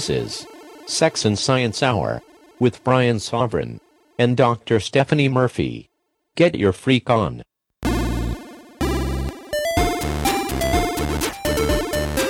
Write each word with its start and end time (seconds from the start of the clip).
This 0.00 0.08
is 0.08 0.46
Sex 0.86 1.26
and 1.26 1.38
Science 1.38 1.82
Hour 1.82 2.22
with 2.58 2.82
Brian 2.82 3.20
Sovereign 3.20 3.82
and 4.18 4.34
Dr. 4.34 4.80
Stephanie 4.80 5.28
Murphy. 5.28 5.90
Get 6.36 6.54
your 6.54 6.72
freak 6.72 7.10
on. 7.10 7.42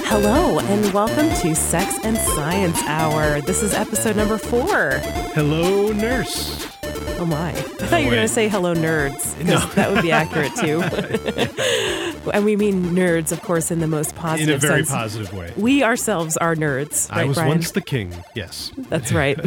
Hello, 0.03 0.59
and 0.59 0.93
welcome 0.93 1.29
to 1.43 1.55
Sex 1.55 1.97
and 2.03 2.17
Science 2.17 2.83
Hour. 2.87 3.41
This 3.43 3.63
is 3.63 3.73
episode 3.73 4.17
number 4.17 4.37
four. 4.37 4.95
Hello, 5.37 5.93
nurse. 5.93 6.80
Oh 7.21 7.27
my. 7.27 7.51
I 7.51 7.53
thought 7.53 8.01
you 8.01 8.07
were 8.09 8.15
going 8.15 8.27
to 8.27 8.33
say 8.33 8.49
hello, 8.49 8.75
nerds. 8.75 9.37
No. 9.45 9.59
That 9.75 9.91
would 9.93 10.03
be 10.03 10.11
accurate 10.11 10.55
too. 10.57 10.81
and 12.33 12.45
we 12.45 12.57
mean 12.57 12.83
nerds, 12.95 13.31
of 13.33 13.43
course, 13.43 13.71
in 13.71 13.81
the 13.81 13.87
most 13.87 14.15
positive 14.15 14.49
In 14.49 14.55
a 14.55 14.59
very 14.59 14.85
sense. 14.85 14.91
positive 14.91 15.33
way. 15.35 15.53
We 15.57 15.83
ourselves 15.83 16.37
are 16.39 16.55
nerds. 16.55 17.11
I 17.11 17.19
right, 17.21 17.29
was 17.29 17.37
Brian? 17.37 17.51
once 17.51 17.73
the 17.73 17.81
king. 17.83 18.15
Yes. 18.35 18.73
That's 18.89 19.13
right. 19.13 19.39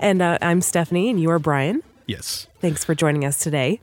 and 0.00 0.20
uh, 0.20 0.38
I'm 0.42 0.60
Stephanie, 0.60 1.08
and 1.08 1.20
you 1.20 1.30
are 1.30 1.38
Brian. 1.38 1.82
Yes. 2.06 2.46
Thanks 2.60 2.84
for 2.84 2.94
joining 2.94 3.24
us 3.24 3.38
today. 3.38 3.80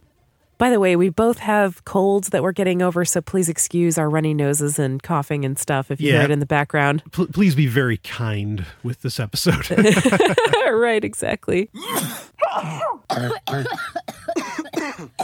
By 0.58 0.72
the 0.72 0.80
way, 0.80 0.96
we 0.96 1.10
both 1.10 1.38
have 1.40 1.86
colds 1.86 2.30
that 2.30 2.42
we're 2.42 2.52
getting 2.52 2.82
over, 2.82 3.06
so 3.06 3.22
please 3.22 3.48
excuse 3.48 3.98
our 3.98 4.10
runny 4.10 4.34
noses 4.34 4.80
and 4.80 5.02
coughing 5.04 5.46
and 5.46 5.58
stuff 5.58 5.92
if 5.92 6.02
you 6.02 6.12
hear 6.14 6.24
it 6.24 6.32
in 6.32 6.40
the 6.40 6.48
background. 6.48 7.04
P- 7.12 7.28
please 7.28 7.54
be 7.54 7.68
very 7.68 7.98
kind 7.98 8.66
with 8.82 9.02
this 9.04 9.20
episode. 9.20 9.70
right, 10.72 11.04
exactly. 11.04 11.70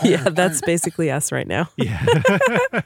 yeah, 0.03 0.30
that's 0.30 0.62
basically 0.62 1.09
us 1.09 1.31
right 1.31 1.47
now. 1.47 1.68
yeah. 1.78 2.06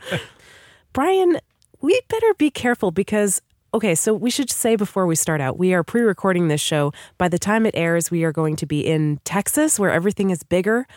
Brian, 0.93 1.39
we 1.81 1.99
better 2.07 2.33
be 2.35 2.49
careful 2.49 2.91
because, 2.91 3.41
okay, 3.73 3.93
so 3.93 4.13
we 4.13 4.29
should 4.29 4.49
say 4.49 4.77
before 4.77 5.05
we 5.05 5.15
start 5.15 5.41
out, 5.41 5.57
we 5.57 5.73
are 5.73 5.83
pre 5.83 6.01
recording 6.01 6.47
this 6.47 6.61
show. 6.61 6.93
By 7.17 7.27
the 7.27 7.37
time 7.37 7.65
it 7.65 7.75
airs, 7.75 8.09
we 8.09 8.23
are 8.23 8.31
going 8.31 8.55
to 8.55 8.65
be 8.65 8.85
in 8.85 9.19
Texas 9.25 9.77
where 9.77 9.91
everything 9.91 10.29
is 10.29 10.43
bigger 10.43 10.87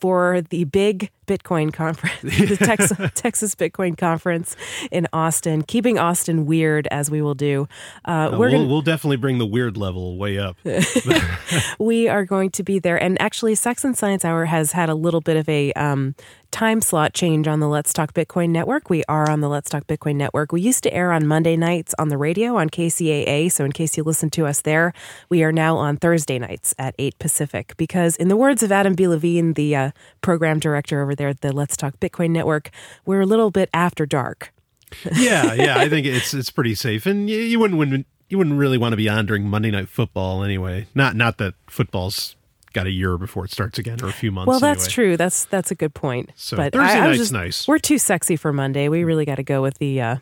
for 0.00 0.42
the 0.50 0.64
big 0.64 1.10
Bitcoin 1.26 1.72
conference, 1.72 2.20
the 2.22 2.56
Tex- 2.56 2.92
Texas 3.14 3.54
Bitcoin 3.54 3.96
conference 3.96 4.56
in 4.90 5.06
Austin, 5.12 5.62
keeping 5.62 5.98
Austin 5.98 6.46
weird 6.46 6.86
as 6.90 7.10
we 7.10 7.20
will 7.22 7.34
do. 7.34 7.68
Uh, 8.04 8.10
Uh, 8.16 8.30
we're 8.32 8.38
we'll, 8.38 8.50
gonna, 8.52 8.68
we'll 8.68 8.82
definitely 8.82 9.16
bring 9.16 9.38
the 9.38 9.46
weird 9.46 9.76
level 9.76 10.16
way 10.16 10.38
up. 10.38 10.56
we 11.78 12.08
are 12.08 12.24
going 12.24 12.50
to 12.50 12.62
be 12.62 12.78
there. 12.78 12.96
And 13.02 13.20
actually, 13.20 13.54
Sex 13.54 13.84
and 13.84 13.96
Science 13.96 14.24
Hour 14.24 14.46
has 14.46 14.72
had 14.72 14.88
a 14.88 14.94
little 14.94 15.20
bit 15.20 15.36
of 15.36 15.48
a 15.48 15.72
um, 15.74 16.14
time 16.50 16.80
slot 16.80 17.12
change 17.12 17.46
on 17.46 17.60
the 17.60 17.68
Let's 17.68 17.92
Talk 17.92 18.14
Bitcoin 18.14 18.50
network. 18.50 18.88
We 18.88 19.04
are 19.04 19.28
on 19.28 19.40
the 19.40 19.48
Let's 19.48 19.68
Talk 19.68 19.86
Bitcoin 19.86 20.16
network. 20.16 20.52
We 20.52 20.60
used 20.60 20.82
to 20.84 20.94
air 20.94 21.12
on 21.12 21.26
Monday 21.26 21.56
nights 21.56 21.94
on 21.98 22.08
the 22.08 22.16
radio 22.16 22.56
on 22.56 22.70
KCAA. 22.70 23.50
So, 23.52 23.64
in 23.64 23.72
case 23.72 23.96
you 23.96 24.02
listen 24.02 24.30
to 24.30 24.46
us 24.46 24.62
there, 24.62 24.92
we 25.28 25.42
are 25.42 25.52
now 25.52 25.76
on 25.76 25.96
Thursday 25.96 26.38
nights 26.38 26.74
at 26.78 26.94
8 26.98 27.18
Pacific. 27.18 27.74
Because, 27.76 28.16
in 28.16 28.28
the 28.28 28.36
words 28.36 28.62
of 28.62 28.72
Adam 28.72 28.94
B. 28.94 29.06
Levine, 29.08 29.52
the 29.54 29.76
uh, 29.76 29.90
program 30.22 30.58
director 30.58 31.02
over 31.02 31.14
there 31.16 31.28
at 31.28 31.40
the 31.40 31.52
Let's 31.52 31.76
Talk 31.76 31.98
Bitcoin 32.00 32.30
network, 32.30 32.70
we're 33.04 33.20
a 33.20 33.26
little 33.26 33.50
bit 33.50 33.68
after 33.74 34.06
dark. 34.06 34.52
yeah, 35.12 35.52
yeah. 35.54 35.78
I 35.78 35.88
think 35.88 36.06
it's 36.06 36.32
it's 36.32 36.50
pretty 36.50 36.74
safe, 36.74 37.06
and 37.06 37.28
you, 37.28 37.38
you 37.38 37.58
wouldn't, 37.58 37.78
wouldn't 37.78 38.06
you 38.28 38.38
wouldn't 38.38 38.58
really 38.58 38.78
want 38.78 38.92
to 38.92 38.96
be 38.96 39.08
on 39.08 39.26
during 39.26 39.48
Monday 39.48 39.70
Night 39.70 39.88
Football 39.88 40.44
anyway. 40.44 40.86
Not 40.94 41.16
not 41.16 41.38
that 41.38 41.54
football's 41.66 42.36
got 42.72 42.86
a 42.86 42.90
year 42.90 43.16
before 43.16 43.44
it 43.44 43.50
starts 43.50 43.78
again, 43.78 43.98
or 44.02 44.08
a 44.08 44.12
few 44.12 44.30
months. 44.30 44.48
Well, 44.48 44.60
that's 44.60 44.84
anyway. 44.84 44.92
true. 44.92 45.16
That's 45.16 45.44
that's 45.46 45.70
a 45.70 45.74
good 45.74 45.94
point. 45.94 46.30
So, 46.36 46.56
but 46.56 46.72
Thursday 46.72 46.98
I, 46.98 47.04
I 47.04 47.06
night's 47.06 47.18
just, 47.18 47.32
nice. 47.32 47.66
We're 47.66 47.78
too 47.78 47.98
sexy 47.98 48.36
for 48.36 48.52
Monday. 48.52 48.88
We 48.88 49.04
really 49.04 49.24
got 49.24 49.36
to 49.36 49.42
go 49.42 49.62
with 49.62 49.78
the 49.78 50.00
uh, 50.00 50.16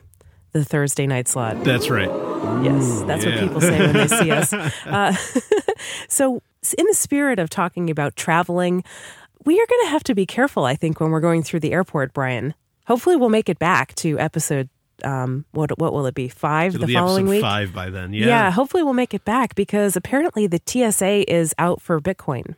the 0.53 0.65
Thursday 0.65 1.06
night 1.06 1.28
slot. 1.28 1.62
That's 1.65 1.91
right. 1.91 2.09
Yes, 2.62 3.03
that's 3.03 3.26
what 3.26 3.38
people 3.38 3.61
say 3.61 3.78
when 3.81 3.93
they 3.93 4.09
see 4.09 4.31
us. 4.31 4.55
Uh, 4.87 5.12
so, 6.09 6.43
in 6.78 6.87
the 6.87 6.94
spirit 6.94 7.38
of 7.38 7.50
talking 7.50 7.91
about 7.91 8.16
traveling, 8.16 8.84
we 9.45 9.55
are 9.61 9.67
going 9.67 9.84
to 9.87 9.91
have 9.91 10.05
to 10.05 10.15
be 10.15 10.27
careful. 10.27 10.65
I 10.65 10.75
think 10.77 11.00
when 11.00 11.11
we're 11.11 11.21
going 11.21 11.43
through 11.43 11.61
the 11.61 11.72
airport, 11.72 12.12
Brian. 12.12 12.55
Hopefully, 12.87 13.17
we'll 13.17 13.31
make 13.31 13.49
it 13.49 13.59
back 13.59 13.95
to 13.97 14.19
episode. 14.19 14.69
Um, 15.03 15.45
what 15.53 15.77
what 15.78 15.93
will 15.93 16.06
it 16.06 16.15
be? 16.15 16.28
Five 16.28 16.75
It'll 16.75 16.83
the 16.83 16.87
be 16.87 16.95
following 16.95 17.27
week. 17.27 17.41
five 17.41 17.73
by 17.75 17.91
then. 17.91 18.12
Yeah. 18.12 18.27
yeah, 18.27 18.50
hopefully 18.50 18.83
we'll 18.83 18.93
make 18.94 19.12
it 19.15 19.25
back 19.25 19.55
because 19.55 19.97
apparently 19.97 20.47
the 20.47 20.61
TSA 20.65 21.31
is 21.33 21.55
out 21.59 21.81
for 21.83 22.00
Bitcoin. 22.00 22.55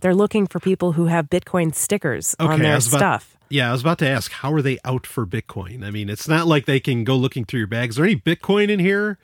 They're 0.00 0.14
looking 0.14 0.46
for 0.46 0.58
people 0.60 0.92
who 0.92 1.06
have 1.06 1.28
Bitcoin 1.30 1.74
stickers 1.74 2.34
on 2.40 2.46
Okay, 2.46 2.54
I 2.54 2.58
their 2.58 2.70
about- 2.72 2.82
stuff. 2.82 3.36
Yeah, 3.50 3.68
I 3.68 3.72
was 3.72 3.80
about 3.80 3.98
to 3.98 4.08
ask, 4.08 4.30
how 4.30 4.52
are 4.52 4.62
they 4.62 4.78
out 4.84 5.06
for 5.06 5.26
Bitcoin? 5.26 5.84
I 5.84 5.90
mean, 5.90 6.08
it's 6.08 6.28
not 6.28 6.46
like 6.46 6.66
they 6.66 6.78
can 6.80 7.02
go 7.04 7.16
looking 7.16 7.44
through 7.44 7.58
your 7.58 7.66
bags. 7.66 7.94
Is 7.94 7.96
there 7.96 8.04
any 8.06 8.14
Bitcoin 8.16 8.68
in 8.70 8.78
here? 8.78 9.18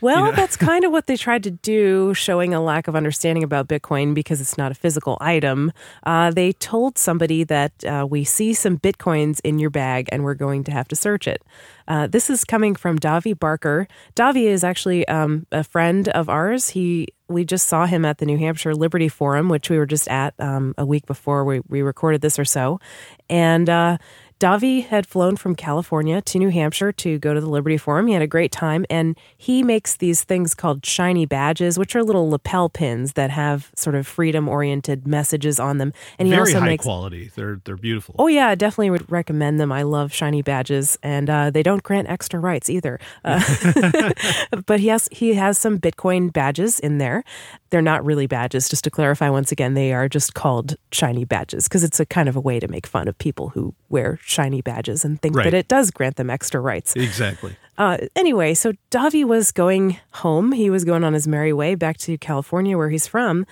Well, 0.00 0.32
that's 0.32 0.56
kind 0.56 0.84
of 0.84 0.92
what 0.92 1.06
they 1.06 1.16
tried 1.16 1.42
to 1.44 1.50
do, 1.50 2.14
showing 2.14 2.54
a 2.54 2.60
lack 2.60 2.88
of 2.88 2.96
understanding 2.96 3.44
about 3.44 3.68
Bitcoin 3.68 4.14
because 4.14 4.40
it's 4.40 4.56
not 4.56 4.72
a 4.72 4.74
physical 4.74 5.18
item. 5.20 5.72
Uh, 6.04 6.30
they 6.30 6.52
told 6.52 6.96
somebody 6.96 7.44
that 7.44 7.84
uh, 7.84 8.06
we 8.08 8.24
see 8.24 8.54
some 8.54 8.78
Bitcoins 8.78 9.40
in 9.44 9.58
your 9.58 9.70
bag 9.70 10.08
and 10.10 10.24
we're 10.24 10.34
going 10.34 10.64
to 10.64 10.72
have 10.72 10.88
to 10.88 10.96
search 10.96 11.28
it. 11.28 11.42
Uh, 11.86 12.06
this 12.06 12.30
is 12.30 12.44
coming 12.44 12.74
from 12.74 12.98
Davi 12.98 13.38
Barker. 13.38 13.86
Davi 14.14 14.44
is 14.44 14.64
actually 14.64 15.06
um, 15.08 15.46
a 15.52 15.64
friend 15.64 16.08
of 16.10 16.28
ours. 16.28 16.70
He 16.70 17.08
we 17.28 17.44
just 17.44 17.68
saw 17.68 17.86
him 17.86 18.04
at 18.04 18.18
the 18.18 18.26
New 18.26 18.38
Hampshire 18.38 18.74
Liberty 18.74 19.08
Forum, 19.08 19.48
which 19.48 19.70
we 19.70 19.78
were 19.78 19.86
just 19.86 20.08
at 20.08 20.34
um, 20.40 20.74
a 20.76 20.84
week 20.84 21.06
before 21.06 21.44
we, 21.44 21.60
we 21.68 21.80
recorded 21.82 22.20
this 22.20 22.38
or 22.38 22.44
so, 22.44 22.80
and. 23.28 23.68
Uh, 23.68 23.98
Davi 24.40 24.86
had 24.86 25.06
flown 25.06 25.36
from 25.36 25.54
California 25.54 26.22
to 26.22 26.38
New 26.38 26.48
Hampshire 26.48 26.92
to 26.92 27.18
go 27.18 27.34
to 27.34 27.42
the 27.42 27.48
Liberty 27.48 27.76
Forum. 27.76 28.06
He 28.06 28.14
had 28.14 28.22
a 28.22 28.26
great 28.26 28.50
time, 28.50 28.86
and 28.88 29.14
he 29.36 29.62
makes 29.62 29.94
these 29.94 30.24
things 30.24 30.54
called 30.54 30.84
shiny 30.86 31.26
badges, 31.26 31.78
which 31.78 31.94
are 31.94 32.02
little 32.02 32.30
lapel 32.30 32.70
pins 32.70 33.12
that 33.12 33.28
have 33.30 33.70
sort 33.76 33.94
of 33.94 34.06
freedom-oriented 34.06 35.06
messages 35.06 35.60
on 35.60 35.76
them. 35.76 35.92
And 36.18 36.26
he 36.26 36.32
Very 36.32 36.40
also 36.40 36.60
high 36.60 36.66
makes 36.66 36.84
quality. 36.84 37.30
They're 37.34 37.60
they're 37.64 37.76
beautiful. 37.76 38.14
Oh 38.18 38.28
yeah, 38.28 38.48
I 38.48 38.54
definitely 38.54 38.88
would 38.90 39.12
recommend 39.12 39.60
them. 39.60 39.70
I 39.70 39.82
love 39.82 40.10
shiny 40.10 40.40
badges, 40.40 40.98
and 41.02 41.28
uh, 41.28 41.50
they 41.50 41.62
don't 41.62 41.82
grant 41.82 42.08
extra 42.08 42.40
rights 42.40 42.70
either. 42.70 42.98
Uh, 43.22 43.42
but 44.64 44.80
he 44.80 44.88
has 44.88 45.06
he 45.12 45.34
has 45.34 45.58
some 45.58 45.78
Bitcoin 45.78 46.32
badges 46.32 46.80
in 46.80 46.96
there. 46.96 47.24
They're 47.70 47.82
not 47.82 48.04
really 48.04 48.26
badges. 48.26 48.68
Just 48.68 48.84
to 48.84 48.90
clarify, 48.90 49.30
once 49.30 49.52
again, 49.52 49.74
they 49.74 49.92
are 49.92 50.08
just 50.08 50.34
called 50.34 50.76
shiny 50.92 51.24
badges 51.24 51.68
because 51.68 51.84
it's 51.84 52.00
a 52.00 52.06
kind 52.06 52.28
of 52.28 52.36
a 52.36 52.40
way 52.40 52.58
to 52.60 52.68
make 52.68 52.86
fun 52.86 53.06
of 53.08 53.16
people 53.18 53.50
who 53.50 53.74
wear 53.88 54.18
shiny 54.22 54.60
badges 54.60 55.04
and 55.04 55.20
think 55.22 55.36
Right. 55.36 55.44
that 55.44 55.54
it 55.54 55.68
does 55.68 55.90
grant 55.90 56.16
them 56.16 56.30
extra 56.30 56.60
rights. 56.60 56.94
Exactly. 56.96 57.54
Uh, 57.78 57.96
anyway, 58.16 58.54
so 58.54 58.72
Davi 58.90 59.24
was 59.24 59.52
going 59.52 59.98
home. 60.12 60.52
He 60.52 60.68
was 60.68 60.84
going 60.84 61.04
on 61.04 61.12
his 61.14 61.26
merry 61.28 61.52
way 61.52 61.74
back 61.76 61.96
to 61.98 62.18
California, 62.18 62.76
where 62.76 62.90
he's 62.90 63.06
from. 63.06 63.46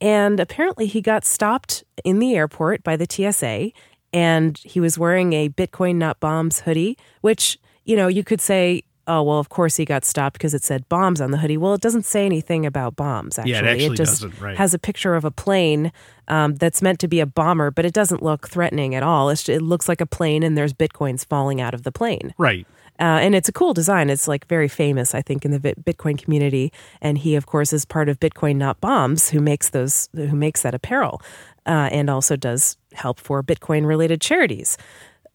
And 0.00 0.40
apparently, 0.40 0.86
he 0.86 1.00
got 1.02 1.24
stopped 1.24 1.84
in 2.04 2.18
the 2.18 2.34
airport 2.34 2.82
by 2.82 2.96
the 2.96 3.06
TSA. 3.08 3.70
And 4.12 4.58
he 4.64 4.80
was 4.80 4.98
wearing 4.98 5.34
a 5.34 5.50
Bitcoin 5.50 5.96
Not 5.96 6.18
Bombs 6.18 6.60
hoodie, 6.60 6.98
which, 7.20 7.58
you 7.84 7.94
know, 7.94 8.08
you 8.08 8.24
could 8.24 8.40
say, 8.40 8.82
oh, 9.10 9.22
well, 9.22 9.38
of 9.38 9.48
course 9.48 9.76
he 9.76 9.84
got 9.84 10.04
stopped 10.04 10.34
because 10.34 10.54
it 10.54 10.62
said 10.62 10.88
bombs 10.88 11.20
on 11.20 11.32
the 11.32 11.38
hoodie. 11.38 11.56
Well, 11.56 11.74
it 11.74 11.80
doesn't 11.80 12.06
say 12.06 12.24
anything 12.24 12.64
about 12.64 12.94
bombs, 12.94 13.38
actually. 13.38 13.52
Yeah, 13.52 13.58
it 13.58 13.66
actually 13.66 13.96
just 13.96 14.22
doesn't, 14.22 14.40
right. 14.40 14.56
has 14.56 14.72
a 14.72 14.78
picture 14.78 15.16
of 15.16 15.24
a 15.24 15.30
plane 15.30 15.90
um, 16.28 16.54
that's 16.54 16.80
meant 16.80 17.00
to 17.00 17.08
be 17.08 17.18
a 17.18 17.26
bomber, 17.26 17.70
but 17.72 17.84
it 17.84 17.92
doesn't 17.92 18.22
look 18.22 18.48
threatening 18.48 18.94
at 18.94 19.02
all. 19.02 19.28
It's, 19.28 19.48
it 19.48 19.62
looks 19.62 19.88
like 19.88 20.00
a 20.00 20.06
plane, 20.06 20.42
and 20.44 20.56
there's 20.56 20.72
Bitcoins 20.72 21.26
falling 21.26 21.60
out 21.60 21.74
of 21.74 21.82
the 21.82 21.92
plane. 21.92 22.32
Right. 22.38 22.66
Uh, 23.00 23.18
and 23.24 23.34
it's 23.34 23.48
a 23.48 23.52
cool 23.52 23.74
design. 23.74 24.10
It's 24.10 24.28
like 24.28 24.46
very 24.46 24.68
famous, 24.68 25.14
I 25.14 25.22
think, 25.22 25.44
in 25.44 25.50
the 25.50 25.58
Bitcoin 25.58 26.22
community. 26.22 26.70
And 27.00 27.18
he, 27.18 27.34
of 27.34 27.46
course, 27.46 27.72
is 27.72 27.84
part 27.84 28.08
of 28.08 28.20
Bitcoin 28.20 28.56
Not 28.56 28.80
Bombs, 28.80 29.30
who 29.30 29.40
makes 29.40 29.70
those, 29.70 30.08
who 30.14 30.36
makes 30.36 30.62
that 30.62 30.74
apparel, 30.74 31.20
uh, 31.66 31.88
and 31.90 32.10
also 32.10 32.36
does 32.36 32.76
help 32.92 33.18
for 33.18 33.42
Bitcoin-related 33.42 34.20
charities. 34.20 34.76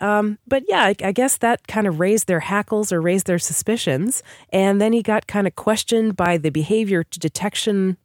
Um, 0.05 0.37
but 0.47 0.63
yeah, 0.67 0.83
I, 0.83 0.95
I 1.03 1.11
guess 1.11 1.37
that 1.37 1.67
kind 1.67 1.87
of 1.87 1.99
raised 1.99 2.27
their 2.27 2.41
hackles 2.41 2.91
or 2.91 3.01
raised 3.01 3.25
their 3.25 3.39
suspicions. 3.39 4.21
And 4.51 4.79
then 4.79 4.93
he 4.93 5.01
got 5.01 5.25
kind 5.25 5.47
of 5.47 5.55
questioned 5.55 6.15
by 6.15 6.37
the 6.37 6.51
behavior 6.51 7.03
detection 7.09 7.97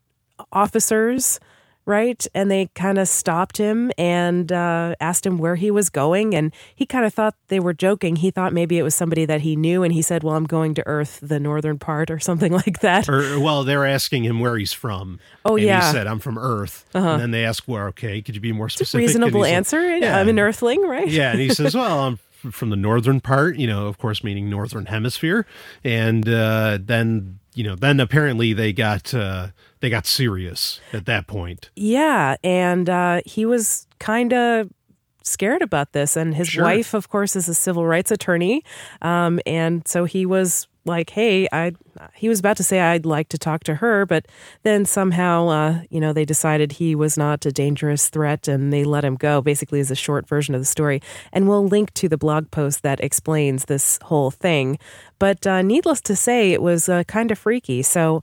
officers, 0.50 1.38
right? 1.86 2.26
And 2.34 2.50
they 2.50 2.66
kind 2.74 2.98
of 2.98 3.08
stopped 3.08 3.56
him 3.56 3.90
and 3.98 4.52
uh, 4.52 4.94
asked 5.00 5.26
him 5.26 5.38
where 5.38 5.56
he 5.56 5.70
was 5.70 5.90
going. 5.90 6.34
And 6.34 6.52
he 6.74 6.86
kind 6.86 7.04
of 7.04 7.12
thought 7.12 7.34
they 7.48 7.60
were 7.60 7.72
joking. 7.74 8.16
He 8.16 8.30
thought 8.30 8.52
maybe 8.52 8.78
it 8.78 8.82
was 8.82 8.94
somebody 8.94 9.24
that 9.24 9.40
he 9.40 9.56
knew. 9.56 9.82
And 9.82 9.92
he 9.92 10.02
said, 10.02 10.22
Well, 10.22 10.36
I'm 10.36 10.44
going 10.44 10.74
to 10.74 10.86
Earth, 10.86 11.18
the 11.22 11.40
northern 11.40 11.78
part, 11.78 12.10
or 12.10 12.18
something 12.18 12.52
like 12.64 12.80
that. 12.80 13.08
Or 13.08 13.40
well, 13.40 13.64
they're 13.64 13.86
asking 13.86 14.24
him 14.24 14.40
where 14.40 14.56
he's 14.56 14.72
from. 14.72 15.18
Oh, 15.44 15.56
and 15.56 15.66
yeah. 15.66 15.78
Uh-huh. 15.78 15.86
He 15.86 15.92
said, 15.92 16.06
"I'm 16.06 16.18
from 16.20 16.38
Earth." 16.38 16.84
And 16.94 17.20
then 17.20 17.30
they 17.30 17.44
ask, 17.44 17.64
"Well, 17.66 17.86
okay, 17.88 18.22
could 18.22 18.34
you 18.34 18.40
be 18.40 18.52
more 18.52 18.68
specific?" 18.68 19.06
Reasonable 19.06 19.42
he's 19.42 19.50
like, 19.50 19.56
answer. 19.56 19.96
yeah. 19.96 20.18
I'm 20.18 20.28
an 20.28 20.38
Earthling, 20.38 20.82
right? 20.82 21.08
yeah, 21.08 21.30
and 21.32 21.40
he 21.40 21.48
says, 21.48 21.74
"Well, 21.74 22.00
I'm 22.00 22.18
from 22.52 22.70
the 22.70 22.76
northern 22.76 23.20
part, 23.20 23.56
you 23.56 23.66
know, 23.66 23.86
of 23.86 23.98
course, 23.98 24.22
meaning 24.22 24.48
northern 24.48 24.86
hemisphere." 24.86 25.46
And 25.82 26.28
uh, 26.28 26.78
then, 26.80 27.39
you 27.54 27.64
know, 27.64 27.74
then 27.74 28.00
apparently 28.00 28.52
they 28.52 28.72
got 28.72 29.12
uh, 29.14 29.48
they 29.80 29.90
got 29.90 30.06
serious 30.06 30.80
at 30.92 31.06
that 31.06 31.26
point. 31.26 31.70
Yeah, 31.76 32.36
and 32.44 32.88
uh, 32.88 33.20
he 33.26 33.44
was 33.46 33.86
kind 33.98 34.32
of 34.32 34.70
scared 35.22 35.62
about 35.62 35.92
this. 35.92 36.16
And 36.16 36.34
his 36.34 36.48
Sure. 36.48 36.64
wife, 36.64 36.94
of 36.94 37.08
course, 37.08 37.36
is 37.36 37.48
a 37.48 37.54
civil 37.54 37.86
rights 37.86 38.10
attorney, 38.10 38.62
um, 39.02 39.40
and 39.46 39.86
so 39.86 40.04
he 40.04 40.24
was 40.26 40.66
like, 40.90 41.10
hey, 41.10 41.48
I 41.50 41.72
he 42.14 42.28
was 42.28 42.40
about 42.40 42.56
to 42.58 42.62
say 42.62 42.80
I'd 42.80 43.06
like 43.06 43.28
to 43.30 43.38
talk 43.38 43.64
to 43.64 43.76
her, 43.76 44.06
but 44.06 44.26
then 44.62 44.84
somehow, 44.84 45.48
uh, 45.48 45.82
you 45.90 46.00
know, 46.00 46.12
they 46.12 46.24
decided 46.24 46.72
he 46.72 46.94
was 46.94 47.16
not 47.16 47.44
a 47.46 47.52
dangerous 47.52 48.08
threat 48.08 48.48
and 48.48 48.72
they 48.72 48.84
let 48.84 49.04
him 49.04 49.16
go. 49.16 49.40
Basically, 49.40 49.80
is 49.80 49.90
a 49.90 49.96
short 49.96 50.28
version 50.28 50.54
of 50.54 50.60
the 50.60 50.66
story, 50.66 51.00
and 51.32 51.48
we'll 51.48 51.66
link 51.66 51.94
to 51.94 52.08
the 52.08 52.18
blog 52.18 52.50
post 52.50 52.82
that 52.82 53.00
explains 53.00 53.64
this 53.64 53.98
whole 54.02 54.30
thing. 54.30 54.78
But 55.18 55.46
uh, 55.46 55.62
needless 55.62 56.00
to 56.02 56.16
say, 56.16 56.52
it 56.52 56.62
was 56.62 56.88
uh, 56.88 57.04
kind 57.04 57.30
of 57.30 57.38
freaky. 57.38 57.82
So 57.82 58.22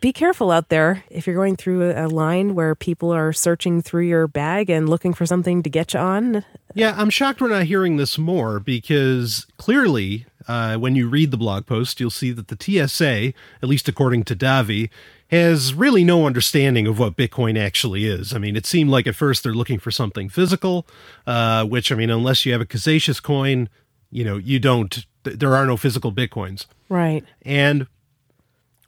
be 0.00 0.12
careful 0.12 0.50
out 0.50 0.68
there 0.68 1.04
if 1.10 1.26
you're 1.26 1.36
going 1.36 1.56
through 1.56 1.92
a 1.92 2.08
line 2.08 2.54
where 2.54 2.74
people 2.74 3.12
are 3.12 3.32
searching 3.32 3.82
through 3.82 4.04
your 4.04 4.26
bag 4.26 4.70
and 4.70 4.88
looking 4.88 5.14
for 5.14 5.26
something 5.26 5.62
to 5.62 5.70
get 5.70 5.94
you 5.94 6.00
on. 6.00 6.44
Yeah, 6.74 6.94
I'm 6.96 7.10
shocked 7.10 7.40
we're 7.40 7.48
not 7.48 7.64
hearing 7.64 7.96
this 7.96 8.18
more 8.18 8.60
because 8.60 9.46
clearly, 9.56 10.26
uh, 10.48 10.76
when 10.76 10.94
you 10.94 11.08
read 11.08 11.30
the 11.30 11.36
blog 11.36 11.66
post, 11.66 12.00
you'll 12.00 12.10
see 12.10 12.32
that 12.32 12.48
the 12.48 12.88
TSA, 12.88 13.32
at 13.62 13.68
least 13.68 13.88
according 13.88 14.24
to 14.24 14.36
Davi, 14.36 14.90
has 15.28 15.74
really 15.74 16.04
no 16.04 16.26
understanding 16.26 16.86
of 16.86 16.98
what 16.98 17.16
Bitcoin 17.16 17.58
actually 17.58 18.06
is. 18.06 18.34
I 18.34 18.38
mean, 18.38 18.56
it 18.56 18.66
seemed 18.66 18.90
like 18.90 19.06
at 19.06 19.16
first 19.16 19.42
they're 19.42 19.54
looking 19.54 19.78
for 19.78 19.90
something 19.90 20.28
physical, 20.28 20.86
uh, 21.26 21.64
which, 21.64 21.90
I 21.90 21.94
mean, 21.94 22.10
unless 22.10 22.44
you 22.44 22.52
have 22.52 22.60
a 22.60 22.66
Casascius 22.66 23.22
coin, 23.22 23.68
you 24.10 24.24
know, 24.24 24.36
you 24.36 24.60
don't, 24.60 25.06
there 25.24 25.56
are 25.56 25.66
no 25.66 25.76
physical 25.76 26.12
Bitcoins. 26.12 26.66
Right. 26.88 27.24
And 27.42 27.86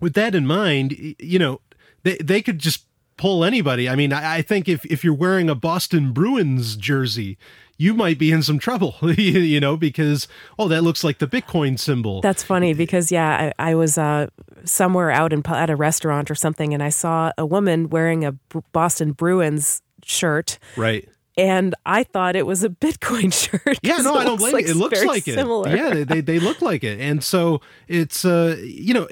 with 0.01 0.15
that 0.15 0.35
in 0.35 0.47
mind, 0.47 1.17
you 1.19 1.39
know, 1.39 1.61
they 2.03 2.17
they 2.19 2.43
could 2.43 2.59
just 2.59 2.85
pull 3.17 3.45
anybody. 3.45 3.89
I 3.89 3.97
mean, 3.97 4.13
I, 4.13 4.37
I 4.37 4.43
think 4.43 4.69
if 4.69 4.85
if 4.87 5.03
you're 5.03 5.15
wearing 5.15 5.51
a 5.51 5.55
Boston 5.55 6.13
Bruins 6.13 6.77
jersey, 6.77 7.39
you 7.79 7.95
might 7.95 8.19
be 8.19 8.33
in 8.33 8.43
some 8.43 8.59
trouble, 8.59 8.97
you 9.17 9.61
know, 9.61 9.77
because 9.77 10.29
oh, 10.59 10.69
that 10.69 10.83
looks 10.83 11.05
like 11.05 11.19
the 11.19 11.27
Bitcoin 11.27 11.79
symbol. 11.79 12.21
That's 12.21 12.43
funny 12.43 12.75
because 12.75 13.13
yeah, 13.13 13.53
I, 13.59 13.71
I 13.71 13.75
was 13.75 13.99
uh, 13.99 14.29
somewhere 14.65 15.11
out 15.11 15.33
in, 15.33 15.43
at 15.47 15.71
a 15.71 15.77
restaurant 15.77 16.31
or 16.31 16.35
something, 16.35 16.73
and 16.73 16.83
I 16.83 16.89
saw 16.89 17.33
a 17.37 17.47
woman 17.47 17.91
wearing 17.91 18.25
a 18.25 18.33
Boston 18.73 19.13
Bruins 19.13 19.83
shirt. 20.05 20.59
Right. 20.77 21.09
And 21.39 21.75
I 21.85 22.03
thought 22.03 22.35
it 22.35 22.47
was 22.47 22.65
a 22.65 22.71
Bitcoin 22.71 23.33
shirt. 23.65 23.79
Yeah, 23.83 23.99
no, 23.99 24.15
I 24.15 24.25
don't 24.25 24.39
blame 24.39 24.55
like 24.55 24.65
it. 24.65 24.71
It 24.71 24.77
looks 24.77 25.05
like 25.05 25.25
similar. 25.25 25.69
it. 25.69 25.77
Yeah, 25.77 25.91
they, 25.91 26.05
they, 26.05 26.21
they 26.21 26.39
look 26.39 26.63
like 26.63 26.83
it, 26.83 26.99
and 26.99 27.23
so 27.23 27.61
it's 27.89 28.25
uh, 28.25 28.57
you 28.63 28.95
know, 28.95 29.07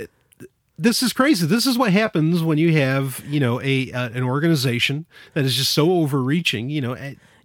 this 0.79 1.03
is 1.03 1.13
crazy. 1.13 1.47
This 1.47 1.67
is 1.67 1.77
what 1.77 1.93
happens 1.93 2.43
when 2.43 2.57
you 2.57 2.73
have, 2.79 3.23
you 3.27 3.41
know, 3.41 3.61
a 3.61 3.93
uh, 3.93 4.09
an 4.11 4.23
organization 4.23 5.05
that 5.35 5.45
is 5.45 5.55
just 5.55 5.73
so 5.73 5.93
overreaching, 5.93 6.71
you 6.71 6.81
know. 6.81 6.95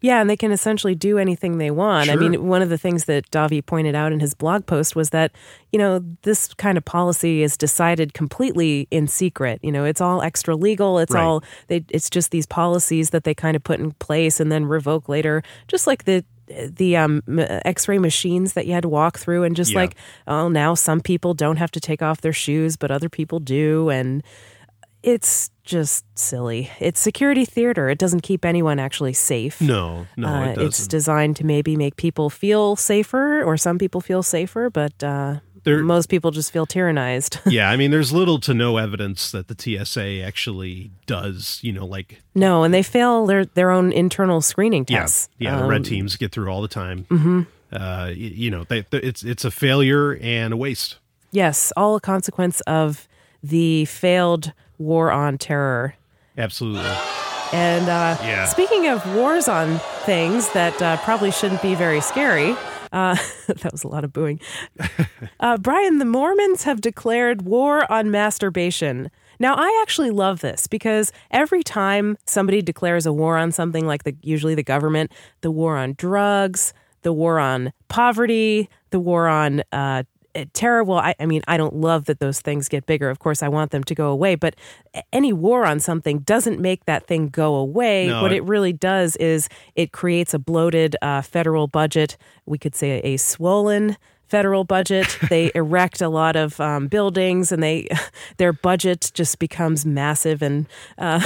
Yeah, 0.01 0.21
and 0.21 0.29
they 0.29 0.37
can 0.37 0.51
essentially 0.51 0.95
do 0.95 1.17
anything 1.17 1.57
they 1.57 1.71
want. 1.71 2.07
Sure. 2.07 2.15
I 2.15 2.17
mean, 2.17 2.47
one 2.47 2.61
of 2.61 2.69
the 2.69 2.77
things 2.77 3.05
that 3.05 3.29
Davi 3.31 3.65
pointed 3.65 3.95
out 3.95 4.11
in 4.11 4.19
his 4.19 4.33
blog 4.33 4.65
post 4.65 4.95
was 4.95 5.09
that, 5.09 5.31
you 5.71 5.79
know, 5.79 6.03
this 6.21 6.53
kind 6.53 6.77
of 6.77 6.85
policy 6.85 7.43
is 7.43 7.57
decided 7.57 8.13
completely 8.13 8.87
in 8.91 9.07
secret. 9.07 9.59
You 9.61 9.71
know, 9.71 9.83
it's 9.85 10.01
all 10.01 10.21
extra 10.21 10.55
legal. 10.55 10.99
It's 10.99 11.13
right. 11.13 11.23
all 11.23 11.43
they, 11.67 11.83
it's 11.89 12.09
just 12.09 12.31
these 12.31 12.45
policies 12.45 13.09
that 13.09 13.23
they 13.23 13.33
kind 13.33 13.55
of 13.55 13.63
put 13.63 13.79
in 13.79 13.91
place 13.93 14.39
and 14.39 14.51
then 14.51 14.65
revoke 14.65 15.09
later, 15.09 15.43
just 15.67 15.87
like 15.87 16.05
the 16.05 16.23
the 16.49 16.97
um, 16.97 17.21
x-ray 17.27 17.99
machines 17.99 18.53
that 18.53 18.65
you 18.65 18.73
had 18.73 18.81
to 18.81 18.89
walk 18.89 19.19
through 19.19 19.43
and 19.43 19.55
just 19.55 19.71
yeah. 19.71 19.81
like 19.81 19.95
oh 20.27 20.49
now 20.49 20.73
some 20.73 20.99
people 20.99 21.35
don't 21.35 21.57
have 21.57 21.69
to 21.69 21.79
take 21.79 22.01
off 22.01 22.21
their 22.21 22.33
shoes 22.33 22.75
but 22.75 22.89
other 22.89 23.07
people 23.07 23.39
do 23.39 23.87
and 23.89 24.23
it's 25.03 25.49
just 25.63 26.03
silly 26.17 26.71
it's 26.79 26.99
security 26.99 27.45
theater 27.45 27.89
it 27.89 27.99
doesn't 27.99 28.21
keep 28.21 28.43
anyone 28.43 28.79
actually 28.79 29.13
safe 29.13 29.61
no 29.61 30.07
no 30.17 30.27
uh, 30.27 30.45
it 30.45 30.57
it's 30.57 30.87
designed 30.87 31.35
to 31.35 31.45
maybe 31.45 31.75
make 31.75 31.95
people 31.95 32.29
feel 32.29 32.75
safer 32.75 33.43
or 33.43 33.55
some 33.55 33.77
people 33.77 34.01
feel 34.01 34.23
safer 34.23 34.69
but 34.69 35.03
uh, 35.03 35.35
there, 35.63 35.83
most 35.83 36.09
people 36.09 36.31
just 36.31 36.51
feel 36.51 36.65
tyrannized. 36.65 37.39
yeah, 37.51 37.69
I 37.69 37.75
mean, 37.75 37.91
there's 37.91 38.11
little 38.11 38.39
to 38.41 38.53
no 38.53 38.77
evidence 38.77 39.31
that 39.31 39.47
the 39.47 39.55
TSA 39.85 40.21
actually 40.21 40.91
does, 41.05 41.59
you 41.61 41.71
know, 41.71 41.85
like 41.85 42.21
no, 42.35 42.63
and 42.63 42.73
they 42.73 42.83
fail 42.83 43.25
their 43.25 43.45
their 43.45 43.71
own 43.71 43.91
internal 43.91 44.41
screening 44.41 44.85
tests. 44.85 45.29
Yeah, 45.37 45.51
yeah, 45.51 45.61
um, 45.63 45.69
red 45.69 45.85
teams 45.85 46.15
get 46.15 46.31
through 46.31 46.49
all 46.49 46.61
the 46.61 46.67
time. 46.67 47.05
Mm-hmm. 47.09 47.41
Uh, 47.71 48.07
you, 48.07 48.29
you 48.29 48.51
know, 48.51 48.63
they, 48.63 48.85
it's 48.91 49.23
it's 49.23 49.45
a 49.45 49.51
failure 49.51 50.17
and 50.21 50.53
a 50.53 50.57
waste. 50.57 50.97
Yes, 51.31 51.71
all 51.77 51.95
a 51.95 52.01
consequence 52.01 52.61
of 52.61 53.07
the 53.43 53.85
failed 53.85 54.53
war 54.79 55.11
on 55.11 55.37
terror. 55.37 55.93
Absolutely. 56.37 56.89
And 57.51 57.89
uh, 57.89 58.17
yeah. 58.21 58.45
speaking 58.45 58.87
of 58.87 59.05
wars 59.15 59.47
on 59.47 59.79
things 60.05 60.49
that 60.53 60.81
uh, 60.81 60.97
probably 60.97 61.31
shouldn't 61.31 61.61
be 61.61 61.75
very 61.75 62.01
scary, 62.01 62.55
uh, 62.91 63.15
that 63.47 63.71
was 63.71 63.83
a 63.83 63.87
lot 63.87 64.03
of 64.03 64.13
booing. 64.13 64.39
Uh, 65.41 65.57
Brian, 65.57 65.99
the 65.99 66.05
Mormons 66.05 66.63
have 66.63 66.81
declared 66.81 67.43
war 67.43 67.89
on 67.89 68.11
masturbation. 68.11 69.09
Now, 69.39 69.55
I 69.55 69.79
actually 69.81 70.11
love 70.11 70.41
this 70.41 70.67
because 70.67 71.13
every 71.31 71.63
time 71.63 72.17
somebody 72.25 72.61
declares 72.61 73.05
a 73.05 73.13
war 73.13 73.37
on 73.37 73.53
something 73.53 73.87
like 73.87 74.03
the 74.03 74.17
usually 74.21 74.53
the 74.53 74.63
government, 74.63 75.13
the 75.39 75.49
war 75.49 75.77
on 75.77 75.93
drugs, 75.93 76.73
the 77.03 77.13
war 77.13 77.39
on 77.39 77.71
poverty, 77.87 78.69
the 78.89 78.99
war 78.99 79.29
on 79.29 79.63
uh, 79.71 80.03
terrible. 80.53 80.95
I, 80.95 81.15
I 81.19 81.25
mean, 81.25 81.41
I 81.47 81.57
don't 81.57 81.75
love 81.75 82.05
that 82.05 82.19
those 82.19 82.39
things 82.39 82.69
get 82.69 82.85
bigger. 82.85 83.09
Of 83.09 83.19
course, 83.19 83.41
I 83.43 83.47
want 83.47 83.71
them 83.71 83.83
to 83.85 83.95
go 83.95 84.09
away, 84.09 84.35
but 84.35 84.55
any 85.11 85.33
war 85.33 85.65
on 85.65 85.79
something 85.79 86.19
doesn't 86.19 86.59
make 86.59 86.85
that 86.85 87.07
thing 87.07 87.29
go 87.29 87.55
away. 87.55 88.07
No, 88.07 88.21
what 88.21 88.31
it, 88.31 88.37
it, 88.37 88.43
really 88.43 88.73
does 88.73 89.15
is 89.17 89.49
it 89.75 89.91
creates 89.91 90.33
a 90.33 90.39
bloated 90.39 90.95
uh, 91.01 91.21
federal 91.21 91.67
budget. 91.67 92.17
We 92.45 92.57
could 92.57 92.75
say 92.75 92.99
a 93.03 93.17
swollen 93.17 93.97
federal 94.29 94.63
budget. 94.63 95.17
They 95.29 95.51
erect 95.53 96.01
a 96.01 96.09
lot 96.09 96.35
of 96.35 96.59
um, 96.59 96.87
buildings, 96.87 97.51
and 97.51 97.61
they 97.61 97.87
their 98.37 98.51
budget 98.51 99.11
just 99.13 99.37
becomes 99.37 99.85
massive 99.85 100.41
and 100.41 100.67
uh, 100.97 101.21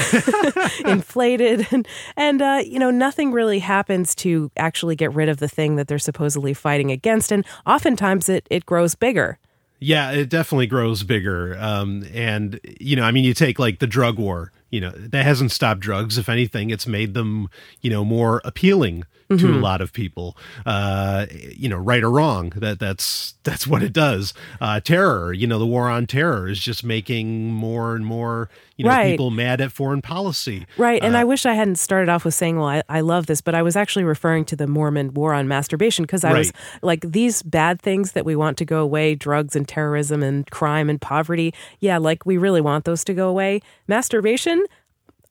inflated, 0.86 1.68
and 1.72 1.88
and 2.18 2.42
uh, 2.42 2.62
you 2.66 2.80
know 2.80 2.92
nothing 2.92 3.32
really 3.32 3.60
happens 3.60 4.14
to 4.16 4.52
actually 4.58 4.96
get 4.96 5.14
rid 5.14 5.30
of 5.30 5.38
the 5.38 5.48
thing 5.48 5.78
that 5.78 5.88
they're 5.88 6.00
supposedly 6.00 6.54
fighting 6.54 6.92
against, 6.92 7.32
and 7.32 7.46
oftentimes 7.66 8.28
it 8.28 8.46
it 8.50 8.66
grows 8.66 8.96
bigger. 8.96 9.40
Yeah, 9.80 10.12
it 10.12 10.30
definitely 10.30 10.68
grows 10.68 11.04
bigger. 11.04 11.58
Um, 11.60 12.06
and 12.14 12.60
you 12.80 12.96
know, 12.96 13.04
I 13.04 13.12
mean, 13.12 13.24
you 13.24 13.34
take 13.34 13.60
like 13.60 13.80
the 13.80 13.88
drug 13.88 14.18
war. 14.18 14.52
You 14.70 14.82
know, 14.82 14.92
that 14.92 15.24
hasn't 15.24 15.52
stopped 15.52 15.82
drugs. 15.82 16.18
If 16.18 16.30
anything, 16.30 16.72
it's 16.72 16.88
made 16.88 17.14
them 17.14 17.50
you 17.82 17.90
know 17.90 18.04
more 18.04 18.42
appealing 18.44 19.06
mm-hmm. 19.38 19.48
to 19.48 19.58
a 19.58 19.60
lot 19.60 19.82
of 19.82 19.94
people. 19.94 20.38
Uh, 20.66 21.26
you 21.32 21.70
know, 21.70 21.78
right 21.78 22.04
or 22.04 22.12
wrong, 22.12 22.50
that 22.56 22.80
that's 22.80 23.36
that's 23.44 23.68
what 23.68 23.84
it 23.84 23.94
does. 23.94 24.34
Uh, 24.62 24.80
terror, 24.80 25.34
you 25.34 25.48
know, 25.48 25.60
the 25.60 25.66
war 25.66 25.90
on 25.90 26.06
terror 26.08 26.48
is 26.48 26.60
just 26.60 26.84
making 26.84 27.52
more 27.52 27.96
and 27.96 28.06
more 28.06 28.50
you 28.78 28.86
know 28.86 28.92
right. 28.92 29.12
people 29.12 29.30
mad 29.30 29.62
at 29.62 29.72
foreign 29.72 30.02
policy. 30.02 30.66
Right, 30.78 31.04
and 31.04 31.16
uh, 31.16 31.20
I 31.20 31.24
wish 31.24 31.46
I 31.46 31.54
hadn't 31.54 31.76
started 31.76 32.10
off 32.10 32.26
with 32.26 32.34
saying, 32.34 32.58
"Well, 32.58 32.68
I, 32.68 32.84
I, 32.90 33.02
love 33.02 33.28
this," 33.28 33.42
but 33.42 33.56
I 33.56 33.62
was 33.62 33.76
actually 33.76 34.04
referring 34.04 34.46
to 34.46 34.56
the 34.56 34.68
Mormon 34.68 35.14
war 35.14 35.34
on 35.34 35.48
masturbation 35.48 36.04
because 36.04 36.24
I 36.24 36.32
right. 36.32 36.38
was 36.40 36.54
like, 36.82 37.02
these 37.02 37.44
bad 37.44 37.82
things 37.82 38.14
that 38.14 38.26
we 38.26 38.36
want 38.36 38.58
to 38.58 38.66
go 38.66 38.82
away, 38.82 39.16
drugs 39.16 39.56
and 39.56 39.68
terrorism 39.68 40.24
and 40.24 40.50
crime 40.50 40.90
and 40.90 41.00
poverty. 41.00 41.54
Yeah, 41.80 41.98
like 41.98 42.26
we 42.26 42.38
really 42.38 42.62
want 42.62 42.86
those 42.86 43.04
to 43.06 43.14
go 43.14 43.30
away. 43.30 43.62
Masturbation. 43.88 44.64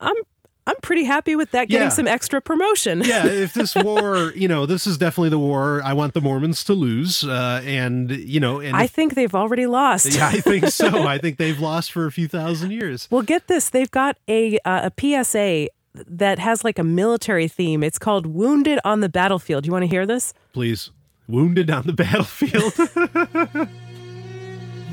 I'm 0.01 0.17
I'm 0.67 0.77
pretty 0.77 1.05
happy 1.05 1.35
with 1.35 1.51
that 1.51 1.69
getting 1.69 1.87
yeah. 1.87 1.91
some 1.91 2.07
extra 2.07 2.41
promotion. 2.41 3.03
yeah, 3.05 3.27
if 3.27 3.53
this 3.53 3.75
war, 3.75 4.33
you 4.37 4.47
know, 4.47 4.65
this 4.65 4.87
is 4.87 4.97
definitely 4.97 5.31
the 5.31 5.39
war 5.39 5.83
I 5.85 5.93
want 5.93 6.15
the 6.15 6.21
Mormons 6.21 6.63
to 6.65 6.75
lose. 6.75 7.25
Uh, 7.25 7.61
and, 7.65 8.11
you 8.11 8.39
know, 8.39 8.61
and 8.61 8.77
I 8.77 8.85
if, 8.85 8.93
think 8.93 9.15
they've 9.15 9.35
already 9.35 9.67
lost. 9.67 10.15
Yeah, 10.15 10.29
I 10.29 10.41
think 10.41 10.69
so. 10.69 11.03
I 11.07 11.19
think 11.19 11.39
they've 11.39 11.59
lost 11.59 11.91
for 11.91 12.07
a 12.07 12.13
few 12.13 12.29
thousand 12.29 12.71
years. 12.71 13.09
Well, 13.11 13.23
get 13.23 13.49
this 13.49 13.71
they've 13.71 13.91
got 13.91 14.19
a, 14.29 14.59
uh, 14.65 14.91
a 14.91 15.25
PSA 15.25 15.69
that 15.95 16.39
has 16.39 16.65
like 16.65 16.79
a 16.79 16.85
military 16.85 17.49
theme. 17.49 17.83
It's 17.83 17.99
called 17.99 18.27
Wounded 18.27 18.79
on 18.85 19.01
the 19.01 19.09
Battlefield. 19.09 19.67
You 19.67 19.73
want 19.73 19.83
to 19.83 19.89
hear 19.89 20.07
this? 20.07 20.33
Please. 20.53 20.91
Wounded 21.29 21.71
on 21.71 21.87
the 21.87 21.93
Battlefield. 21.93 22.75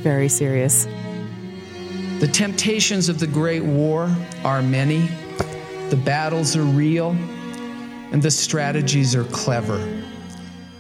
Very 0.02 0.30
serious. 0.30 0.88
The 2.20 2.30
temptations 2.32 3.10
of 3.10 3.20
the 3.20 3.28
Great 3.28 3.64
War 3.64 4.14
are 4.44 4.62
many. 4.62 5.10
The 5.90 5.98
battles 5.98 6.56
are 6.56 6.62
real 6.62 7.18
and 8.12 8.22
the 8.22 8.30
strategies 8.30 9.16
are 9.16 9.24
clever. 9.26 9.84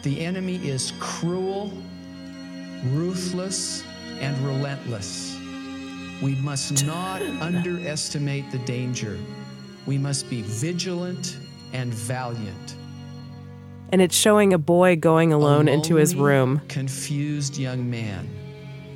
The 0.03 0.23
enemy 0.23 0.57
is 0.57 0.93
cruel, 0.99 1.73
ruthless, 2.91 3.83
and 4.19 4.37
relentless. 4.45 5.35
We 6.21 6.35
must 6.35 6.85
not 6.85 7.21
underestimate 7.41 8.51
the 8.51 8.59
danger. 8.59 9.17
We 9.87 9.97
must 9.97 10.29
be 10.29 10.43
vigilant 10.43 11.37
and 11.73 11.91
valiant. 11.91 12.75
And 13.91 14.03
it's 14.03 14.15
showing 14.15 14.53
a 14.53 14.59
boy 14.59 14.95
going 14.95 15.33
alone 15.33 15.67
a 15.67 15.71
into 15.71 15.95
his 15.95 16.15
room. 16.15 16.61
Confused 16.67 17.57
young 17.57 17.89
man 17.89 18.29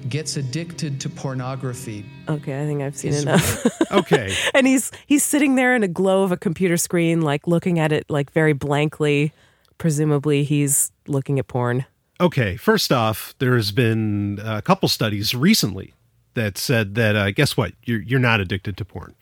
gets 0.10 0.38
addicted 0.38 1.00
to 1.02 1.10
pornography. 1.10 2.06
Okay, 2.28 2.62
I 2.62 2.66
think 2.66 2.82
I've 2.82 2.96
seen 2.96 3.14
enough. 3.14 3.66
okay. 3.92 4.34
and 4.54 4.68
he's 4.68 4.92
he's 5.06 5.24
sitting 5.24 5.56
there 5.56 5.76
in 5.76 5.84
a 5.84 5.88
glow 5.88 6.24
of 6.24 6.32
a 6.32 6.38
computer 6.38 6.78
screen, 6.78 7.22
like 7.22 7.48
looking 7.48 7.80
at 7.80 7.92
it 7.92 8.10
like 8.10 8.32
very 8.32 8.54
blankly. 8.54 9.34
Presumably 9.78 10.44
he's 10.44 10.92
looking 11.08 11.40
at 11.40 11.48
porn. 11.48 11.86
Okay, 12.22 12.56
first 12.56 12.92
off, 12.92 13.34
there's 13.40 13.72
been 13.72 14.40
a 14.44 14.62
couple 14.62 14.88
studies 14.88 15.34
recently 15.34 15.94
that 16.36 16.58
said 16.58 16.96
that 16.96 17.16
uh, 17.16 17.32
guess 17.32 17.58
what? 17.58 17.74
You're 17.84 18.02
you're 18.02 18.20
not 18.20 18.40
addicted 18.40 18.78
to 18.78 18.86
porn. 18.86 19.16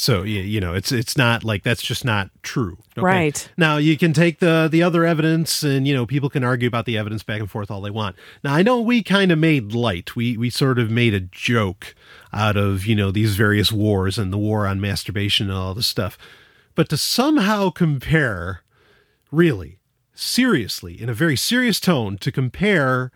So 0.00 0.22
you, 0.22 0.42
you 0.42 0.60
know, 0.60 0.74
it's 0.74 0.92
it's 0.92 1.16
not 1.16 1.42
like 1.42 1.64
that's 1.64 1.82
just 1.82 2.04
not 2.04 2.30
true. 2.44 2.78
okay? 2.96 3.04
Right. 3.04 3.50
Now 3.56 3.78
you 3.78 3.98
can 3.98 4.12
take 4.12 4.38
the 4.38 4.68
the 4.70 4.80
other 4.80 5.04
evidence 5.04 5.64
and 5.64 5.88
you 5.88 5.94
know, 5.94 6.06
people 6.06 6.30
can 6.30 6.44
argue 6.44 6.68
about 6.68 6.86
the 6.86 6.96
evidence 6.96 7.24
back 7.24 7.40
and 7.40 7.50
forth 7.50 7.68
all 7.68 7.80
they 7.80 7.90
want. 7.90 8.14
Now 8.44 8.54
I 8.54 8.62
know 8.62 8.80
we 8.80 9.02
kind 9.02 9.32
of 9.32 9.40
made 9.40 9.72
light. 9.72 10.14
We 10.14 10.36
we 10.36 10.50
sort 10.50 10.78
of 10.78 10.88
made 10.88 11.14
a 11.14 11.20
joke 11.20 11.96
out 12.32 12.56
of, 12.56 12.86
you 12.86 12.94
know, 12.94 13.10
these 13.10 13.34
various 13.34 13.72
wars 13.72 14.18
and 14.18 14.32
the 14.32 14.38
war 14.38 14.68
on 14.68 14.80
masturbation 14.80 15.50
and 15.50 15.58
all 15.58 15.74
this 15.74 15.88
stuff. 15.88 16.16
But 16.76 16.88
to 16.90 16.96
somehow 16.96 17.70
compare 17.70 18.62
really 19.32 19.80
seriously 20.14 21.02
in 21.02 21.08
a 21.08 21.14
very 21.14 21.36
serious 21.36 21.80
tone 21.80 22.18
to 22.18 22.30
compare 22.30 23.10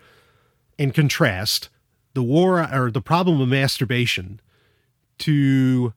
and 0.81 0.93
contrast 0.93 1.69
the 2.15 2.25
war 2.25 2.61
or 2.75 2.91
the 2.91 3.01
problem 3.01 3.41
of 3.41 3.49
masturbation 3.49 4.41
to 5.19 5.93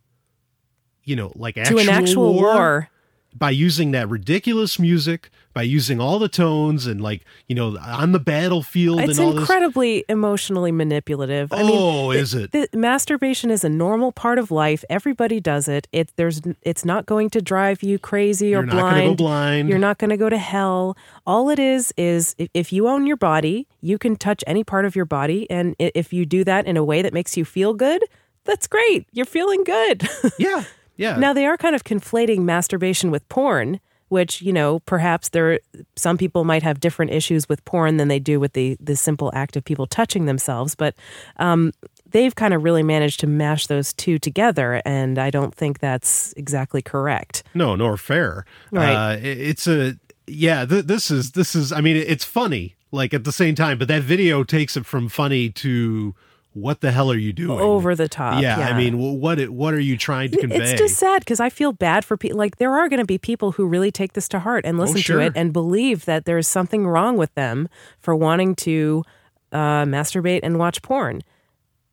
you 1.05 1.15
know 1.15 1.31
like 1.35 1.57
actual, 1.57 1.77
to 1.77 1.83
an 1.83 1.89
actual 1.89 2.33
war. 2.33 2.89
by 3.33 3.49
using 3.51 3.91
that 3.91 4.09
ridiculous 4.09 4.77
music 4.79 5.29
by 5.53 5.61
using 5.61 6.01
all 6.01 6.19
the 6.19 6.27
tones 6.27 6.85
and 6.85 6.99
like 6.99 7.23
you 7.47 7.55
know 7.55 7.77
on 7.77 8.11
the 8.11 8.19
battlefield 8.19 8.99
It's 8.99 9.17
and 9.17 9.27
all 9.27 9.37
incredibly 9.39 10.03
emotionally 10.09 10.71
manipulative. 10.73 11.53
I 11.53 11.63
mean, 11.63 11.71
Oh, 11.73 12.11
is 12.11 12.33
it? 12.33 12.51
the- 12.51 12.67
masturbation 12.73 13.49
is 13.49 13.63
a 13.63 13.69
normal 13.69 14.11
part 14.11 14.37
of 14.37 14.51
life. 14.51 14.83
Everybody 14.89 15.39
does 15.39 15.69
it. 15.69 15.87
It 15.93 16.11
there's 16.17 16.41
it's 16.63 16.83
not 16.83 17.05
going 17.05 17.29
to 17.29 17.41
drive 17.41 17.81
you 17.83 17.97
crazy 17.97 18.47
or 18.53 18.63
You're 18.65 18.71
blind. 18.73 19.11
go 19.17 19.23
blind. 19.23 19.69
You're 19.69 19.79
not 19.79 19.97
going 19.97 20.09
to 20.09 20.17
go 20.17 20.27
to 20.29 20.37
hell. 20.37 20.97
All 21.25 21.49
it 21.49 21.57
is 21.59 21.93
is 21.95 22.35
if 22.53 22.73
you 22.73 22.89
own 22.89 23.07
your 23.07 23.17
body, 23.17 23.65
you 23.79 23.97
can 23.97 24.17
touch 24.17 24.43
any 24.45 24.65
part 24.65 24.83
of 24.83 24.93
your 24.93 25.05
body, 25.05 25.49
and 25.49 25.73
if 25.79 26.11
you 26.11 26.25
do 26.25 26.43
that 26.43 26.65
in 26.67 26.75
a 26.75 26.83
way 26.83 27.01
that 27.01 27.13
makes 27.13 27.37
you 27.37 27.45
feel 27.45 27.73
good, 27.73 28.03
that's 28.43 28.67
great. 28.67 29.07
You're 29.13 29.25
feeling 29.25 29.63
good. 29.63 30.07
yeah 30.37 30.65
yeah 30.97 31.17
Now 31.17 31.33
they 31.33 31.45
are 31.45 31.57
kind 31.57 31.75
of 31.75 31.83
conflating 31.83 32.39
masturbation 32.43 33.11
with 33.11 33.27
porn, 33.29 33.79
which 34.09 34.41
you 34.41 34.53
know 34.53 34.79
perhaps 34.85 35.29
there 35.29 35.59
some 35.95 36.17
people 36.17 36.43
might 36.43 36.63
have 36.63 36.79
different 36.79 37.11
issues 37.11 37.49
with 37.49 37.63
porn 37.65 37.97
than 37.97 38.07
they 38.07 38.19
do 38.19 38.39
with 38.39 38.53
the 38.53 38.77
the 38.79 38.95
simple 38.95 39.31
act 39.33 39.55
of 39.57 39.63
people 39.63 39.87
touching 39.87 40.25
themselves, 40.25 40.75
but 40.75 40.95
um, 41.37 41.71
they've 42.11 42.35
kind 42.35 42.53
of 42.53 42.63
really 42.63 42.83
managed 42.83 43.19
to 43.21 43.27
mash 43.27 43.67
those 43.67 43.93
two 43.93 44.17
together, 44.19 44.81
and 44.85 45.17
I 45.17 45.29
don't 45.31 45.53
think 45.53 45.79
that's 45.79 46.33
exactly 46.37 46.81
correct. 46.81 47.43
no 47.53 47.75
nor 47.75 47.97
fair 47.97 48.45
Right. 48.71 48.93
uh, 48.95 49.17
it's 49.21 49.67
a 49.67 49.95
yeah 50.27 50.65
th- 50.65 50.85
this 50.85 51.11
is 51.11 51.31
this 51.33 51.55
is 51.55 51.71
i 51.71 51.81
mean 51.81 51.95
it's 51.97 52.25
funny 52.25 52.73
like 52.91 53.13
at 53.13 53.25
the 53.25 53.31
same 53.31 53.53
time 53.53 53.77
but 53.77 53.87
that 53.89 54.01
video 54.01 54.43
takes 54.43 54.75
it 54.75 54.83
from 54.83 55.07
funny 55.07 55.51
to 55.51 56.15
what 56.55 56.79
the 56.79 56.89
hell 56.91 57.11
are 57.11 57.17
you 57.17 57.33
doing 57.33 57.59
Over 57.59 57.95
the 57.95 58.07
top, 58.07 58.41
yeah, 58.41 58.57
yeah. 58.57 58.69
i 58.69 58.77
mean 58.77 58.97
what 59.19 59.37
what 59.49 59.73
are 59.73 59.79
you 59.79 59.97
trying 59.97 60.31
to 60.31 60.37
convey 60.37 60.71
It's 60.71 60.79
just 60.79 60.95
sad 60.95 61.19
because 61.19 61.39
I 61.41 61.49
feel 61.49 61.73
bad 61.73 62.05
for 62.05 62.15
people. 62.17 62.37
Like 62.37 62.57
there 62.57 62.73
are 62.73 62.87
going 62.89 63.01
to 63.01 63.05
be 63.05 63.17
people 63.17 63.51
who 63.51 63.65
really 63.67 63.91
take 63.91 64.13
this 64.13 64.29
to 64.29 64.39
heart 64.39 64.65
and 64.65 64.79
listen 64.79 64.97
Oh, 64.97 65.01
sure. 65.01 65.19
to 65.19 65.25
it 65.27 65.33
and 65.35 65.51
believe 65.51 66.05
that 66.05 66.23
there's 66.25 66.47
something 66.47 66.87
wrong 66.87 67.17
with 67.17 67.33
them 67.35 67.67
for 67.99 68.15
wanting 68.15 68.55
to 68.55 69.03
uh, 69.51 69.83
masturbate 69.83 70.39
and 70.43 70.57
watch 70.57 70.81
porn. 70.81 71.21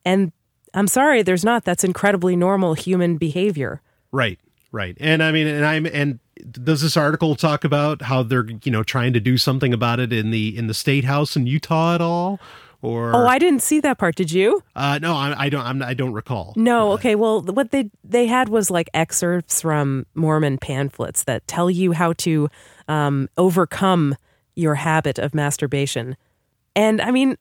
And 0.05 0.31
I'm 0.75 0.87
sorry, 0.87 1.23
there's 1.23 1.45
not. 1.45 1.65
That's 1.65 1.85
incredibly 1.85 2.35
normal 2.37 2.75
human 2.75 3.17
behavior. 3.19 3.83
Right, 4.13 4.39
right. 4.71 4.97
And 5.01 5.23
I 5.23 5.33
mean, 5.33 5.47
and 5.49 5.65
I'm 5.67 5.87
and 5.87 6.19
does 6.51 6.83
this 6.83 6.97
article 6.97 7.35
talk 7.37 7.63
about 7.65 8.03
how 8.03 8.23
they're 8.23 8.47
you 8.65 8.71
know 8.73 8.83
trying 8.83 9.13
to 9.13 9.21
do 9.21 9.37
something 9.37 9.73
about 9.75 10.01
it 10.01 10.13
in 10.13 10.31
the 10.31 10.57
in 10.57 10.67
the 10.69 10.75
state 10.75 11.05
house 11.05 11.37
in 11.37 11.47
Utah 11.47 11.95
at 11.97 12.01
all? 12.01 12.41
Or 12.83 13.15
Oh, 13.15 13.27
I 13.27 13.39
didn't 13.39 13.63
see 13.63 13.79
that 13.81 13.97
part. 13.99 14.17
Did 14.17 14.33
you? 14.33 14.63
uh, 14.75 14.99
no, 15.01 15.15
I, 15.15 15.45
I 15.45 15.49
don't. 15.49 15.65
I'm, 15.65 15.83
I 15.83 15.95
don't 15.95 16.13
recall. 16.13 16.53
No. 16.57 16.93
Okay. 16.93 17.15
Well, 17.15 17.41
what 17.43 17.71
they 17.71 17.91
they 18.03 18.27
had 18.27 18.49
was 18.49 18.71
like 18.71 18.91
excerpts 18.93 19.63
from 19.63 20.05
Mormon 20.15 20.59
pamphlets 20.59 21.25
that 21.25 21.47
tell 21.47 21.71
you 21.71 21.93
how 21.93 22.13
to 22.15 22.49
um, 22.89 23.29
overcome 23.39 24.17
your 24.57 24.75
habit 24.75 25.19
of 25.19 25.33
masturbation. 25.35 26.17
And 26.75 27.01
I 27.03 27.11
mean, 27.11 27.37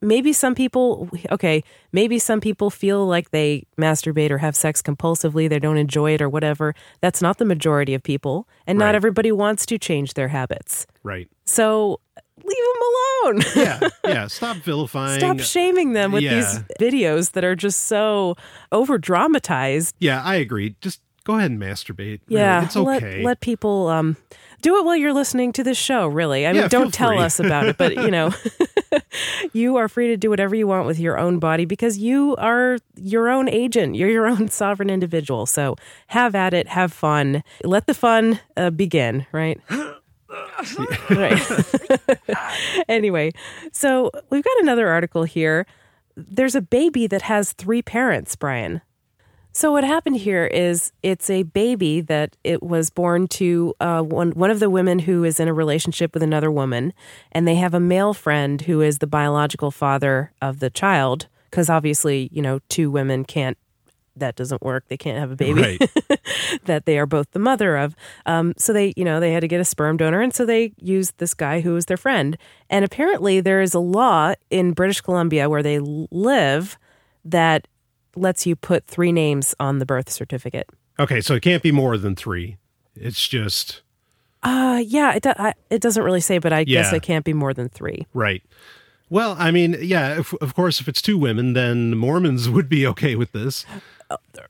maybe 0.00 0.32
some 0.32 0.54
people, 0.54 1.08
okay, 1.30 1.62
maybe 1.92 2.18
some 2.18 2.40
people 2.40 2.70
feel 2.70 3.06
like 3.06 3.30
they 3.30 3.66
masturbate 3.78 4.30
or 4.30 4.38
have 4.38 4.56
sex 4.56 4.80
compulsively, 4.80 5.48
they 5.48 5.58
don't 5.58 5.76
enjoy 5.76 6.14
it 6.14 6.22
or 6.22 6.28
whatever. 6.28 6.74
That's 7.02 7.20
not 7.20 7.36
the 7.36 7.44
majority 7.44 7.92
of 7.92 8.02
people. 8.02 8.48
And 8.66 8.78
not 8.78 8.94
everybody 8.94 9.30
wants 9.30 9.66
to 9.66 9.78
change 9.78 10.14
their 10.14 10.28
habits. 10.28 10.86
Right. 11.02 11.28
So 11.44 12.00
leave 12.42 12.56
them 12.72 12.82
alone. 12.92 13.42
Yeah. 13.56 13.88
Yeah. 14.04 14.26
Stop 14.26 14.56
vilifying. 14.58 15.20
Stop 15.20 15.40
shaming 15.40 15.92
them 15.92 16.12
with 16.12 16.22
Yeah. 16.22 16.34
these 16.34 16.58
videos 16.80 17.32
that 17.32 17.44
are 17.44 17.54
just 17.54 17.80
so 17.86 18.36
over 18.72 18.98
dramatized. 18.98 19.94
yeah, 20.00 20.22
I 20.22 20.36
agree. 20.36 20.74
Just 20.80 21.00
go 21.24 21.36
ahead 21.38 21.50
and 21.52 21.60
masturbate. 21.60 22.20
Really, 22.28 22.40
Yeah, 22.40 22.64
it's 22.64 22.76
okay. 22.76 23.18
let 23.18 23.24
let 23.24 23.40
people 23.40 23.88
um 23.88 24.16
do 24.60 24.76
it 24.78 24.84
while 24.84 24.96
you're 24.96 25.12
listening 25.14 25.52
to 25.52 25.62
this 25.64 25.78
show. 25.78 26.06
Really, 26.08 26.46
I 26.46 26.52
mean, 26.52 26.62
Yeah, 26.62 26.68
don't 26.68 26.92
tell 26.92 27.10
free. 27.10 27.18
us 27.18 27.38
about 27.40 27.66
it, 27.66 27.76
but 27.78 27.94
you 27.94 28.10
know, 28.10 28.32
you 29.52 29.76
are 29.76 29.88
free 29.88 30.08
to 30.08 30.16
do 30.16 30.28
whatever 30.30 30.54
you 30.54 30.66
want 30.66 30.86
with 30.86 30.98
your 30.98 31.18
own 31.18 31.38
body 31.38 31.64
because 31.64 31.98
you 31.98 32.34
are 32.36 32.78
your 32.96 33.28
own 33.28 33.48
agent. 33.48 33.94
You're 33.96 34.10
your 34.10 34.26
own 34.26 34.48
sovereign 34.62 34.90
individual. 34.90 35.46
So 35.46 35.76
have 36.08 36.34
at 36.34 36.54
it, 36.54 36.68
have 36.68 36.92
fun. 36.92 37.42
Let 37.64 37.86
the 37.86 37.94
fun 37.94 38.40
uh, 38.56 38.70
begin. 38.70 39.26
Right. 39.32 39.60
right. 41.10 41.40
anyway, 42.88 43.32
so 43.72 44.10
we've 44.30 44.44
got 44.44 44.60
another 44.60 44.88
article 44.88 45.24
here. 45.24 45.66
There's 46.16 46.54
a 46.54 46.62
baby 46.62 47.06
that 47.06 47.22
has 47.22 47.52
three 47.52 47.82
parents, 47.82 48.36
Brian. 48.36 48.82
So 49.54 49.70
what 49.70 49.84
happened 49.84 50.16
here 50.16 50.46
is 50.46 50.92
it's 51.02 51.28
a 51.28 51.42
baby 51.42 52.00
that 52.00 52.38
it 52.42 52.62
was 52.62 52.88
born 52.88 53.28
to 53.28 53.74
uh, 53.80 54.00
one 54.00 54.30
one 54.30 54.50
of 54.50 54.60
the 54.60 54.70
women 54.70 55.00
who 55.00 55.24
is 55.24 55.38
in 55.38 55.46
a 55.46 55.52
relationship 55.52 56.14
with 56.14 56.22
another 56.22 56.50
woman, 56.50 56.94
and 57.32 57.46
they 57.46 57.56
have 57.56 57.74
a 57.74 57.80
male 57.80 58.14
friend 58.14 58.62
who 58.62 58.80
is 58.80 58.98
the 58.98 59.06
biological 59.06 59.70
father 59.70 60.32
of 60.40 60.60
the 60.60 60.70
child. 60.70 61.28
Because 61.50 61.68
obviously, 61.68 62.30
you 62.32 62.40
know, 62.40 62.60
two 62.70 62.90
women 62.90 63.24
can't. 63.24 63.58
That 64.16 64.36
doesn't 64.36 64.62
work. 64.62 64.84
They 64.88 64.96
can't 64.96 65.18
have 65.18 65.30
a 65.30 65.36
baby 65.36 65.60
Right. 65.62 65.90
that 66.64 66.84
they 66.84 66.98
are 66.98 67.06
both 67.06 67.30
the 67.30 67.38
mother 67.38 67.76
of. 67.78 67.96
Um, 68.26 68.52
so 68.58 68.72
they, 68.72 68.92
you 68.96 69.04
know, 69.04 69.20
they 69.20 69.32
had 69.32 69.40
to 69.40 69.48
get 69.48 69.60
a 69.60 69.64
sperm 69.64 69.96
donor, 69.96 70.20
and 70.20 70.34
so 70.34 70.44
they 70.44 70.72
used 70.78 71.16
this 71.18 71.32
guy 71.34 71.60
who 71.60 71.72
was 71.72 71.86
their 71.86 71.96
friend. 71.96 72.36
And 72.68 72.84
apparently, 72.84 73.40
there 73.40 73.60
is 73.62 73.72
a 73.74 73.78
law 73.78 74.34
in 74.50 74.72
British 74.72 75.00
Columbia 75.00 75.48
where 75.48 75.62
they 75.62 75.78
live 75.80 76.76
that 77.24 77.66
lets 78.14 78.46
you 78.46 78.54
put 78.54 78.86
three 78.86 79.12
names 79.12 79.54
on 79.58 79.78
the 79.78 79.86
birth 79.86 80.10
certificate. 80.10 80.68
okay, 80.98 81.20
so 81.22 81.34
it 81.34 81.40
can't 81.42 81.62
be 81.62 81.72
more 81.72 81.96
than 81.96 82.14
three. 82.14 82.58
It's 82.94 83.26
just 83.26 83.80
Uh, 84.42 84.82
yeah, 84.86 85.14
it, 85.14 85.22
do, 85.22 85.32
I, 85.38 85.54
it 85.70 85.80
doesn't 85.80 86.02
really 86.02 86.20
say, 86.20 86.36
but 86.38 86.52
I 86.52 86.64
guess 86.64 86.92
it 86.92 87.02
can't 87.02 87.24
be 87.24 87.32
more 87.32 87.54
than 87.54 87.70
three. 87.70 88.06
right. 88.12 88.42
Well, 89.08 89.36
I 89.38 89.50
mean, 89.50 89.76
yeah. 89.78 90.20
If, 90.20 90.32
of 90.40 90.54
course, 90.54 90.80
if 90.80 90.88
it's 90.88 91.02
two 91.02 91.18
women, 91.18 91.52
then 91.52 91.94
Mormons 91.98 92.48
would 92.54 92.66
be 92.68 92.86
okay 92.86 93.14
with 93.14 93.32
this 93.32 93.66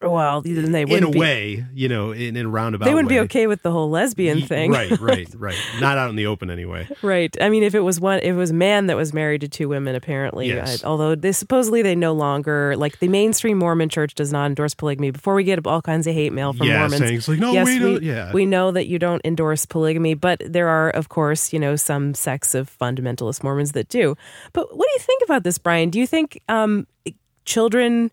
Well, 0.01 0.41
then 0.43 0.73
they 0.73 0.83
in 0.83 0.89
wouldn't 0.89 1.11
a 1.11 1.13
be, 1.13 1.19
way. 1.19 1.65
You 1.75 1.89
know, 1.89 2.13
in, 2.13 2.37
in 2.37 2.47
a 2.47 2.49
roundabout. 2.49 2.87
They 2.87 2.95
wouldn't 2.95 3.09
be 3.09 3.19
okay 3.21 3.47
with 3.47 3.63
the 3.63 3.71
whole 3.71 3.91
lesbian 3.91 4.39
Ye- 4.39 4.47
thing, 4.47 4.71
Right, 4.71 4.91
right, 5.01 5.29
right. 5.37 5.57
Not 5.81 5.99
out 5.99 6.11
in 6.11 6.17
the 6.17 6.27
open 6.27 6.51
anyway. 6.51 6.89
Right. 7.03 7.37
I 7.41 7.49
mean, 7.49 7.63
if 7.63 7.75
it 7.75 7.81
was 7.81 8.01
one, 8.01 8.19
if 8.19 8.25
it 8.25 8.33
was 8.35 8.51
a 8.51 8.55
man 8.55 8.87
that 8.87 8.97
was 8.97 9.13
married 9.13 9.41
to 9.43 9.49
two 9.49 9.69
women, 9.69 9.95
apparently, 9.95 10.49
Yes. 10.49 10.83
I- 10.83 10.87
although 10.87 11.15
they 11.15 11.33
supposedly 11.33 11.83
they 11.83 11.95
no 11.95 12.13
longer 12.13 12.77
like 12.77 12.99
the 13.01 13.09
mainstream 13.09 13.59
Mormon 13.59 13.89
Church 13.89 14.15
does 14.15 14.33
not 14.33 14.47
endorse 14.47 14.75
polygamy. 14.75 15.11
Before 15.11 15.35
we 15.35 15.45
get 15.45 15.65
all 15.67 15.83
kinds 15.83 16.07
of 16.07 16.15
hate 16.15 16.33
mail 16.33 16.53
from 16.53 16.67
Yeah, 16.67 16.79
Mormons, 16.81 16.99
saying 17.03 17.15
it's 17.17 17.29
like, 17.29 17.39
no, 17.39 17.53
yes, 17.53 17.67
we 17.67 17.75
we 17.75 17.79
don't- 17.95 18.03
yeah. 18.03 18.33
we 18.33 18.47
know 18.47 18.71
that 18.71 18.87
you 18.87 18.99
don't 18.99 19.21
endorse 19.25 19.67
polygamy, 19.67 20.15
but 20.15 20.43
there 20.47 20.69
are, 20.69 20.91
of 20.91 21.09
course, 21.09 21.53
you 21.53 21.59
know, 21.59 21.77
some 21.77 22.15
sects 22.15 22.55
of 22.55 22.71
fundamentalist 22.81 23.43
Mormons 23.43 23.73
that 23.73 23.89
do. 23.89 24.17
But 24.53 24.77
what 24.77 24.87
do 24.87 24.93
you 24.95 25.01
think 25.01 25.23
about 25.25 25.45
this, 25.45 25.59
Brian? 25.59 25.91
Do 25.91 25.99
you 25.99 26.07
think 26.07 26.41
um, 26.49 26.87
children 27.45 28.11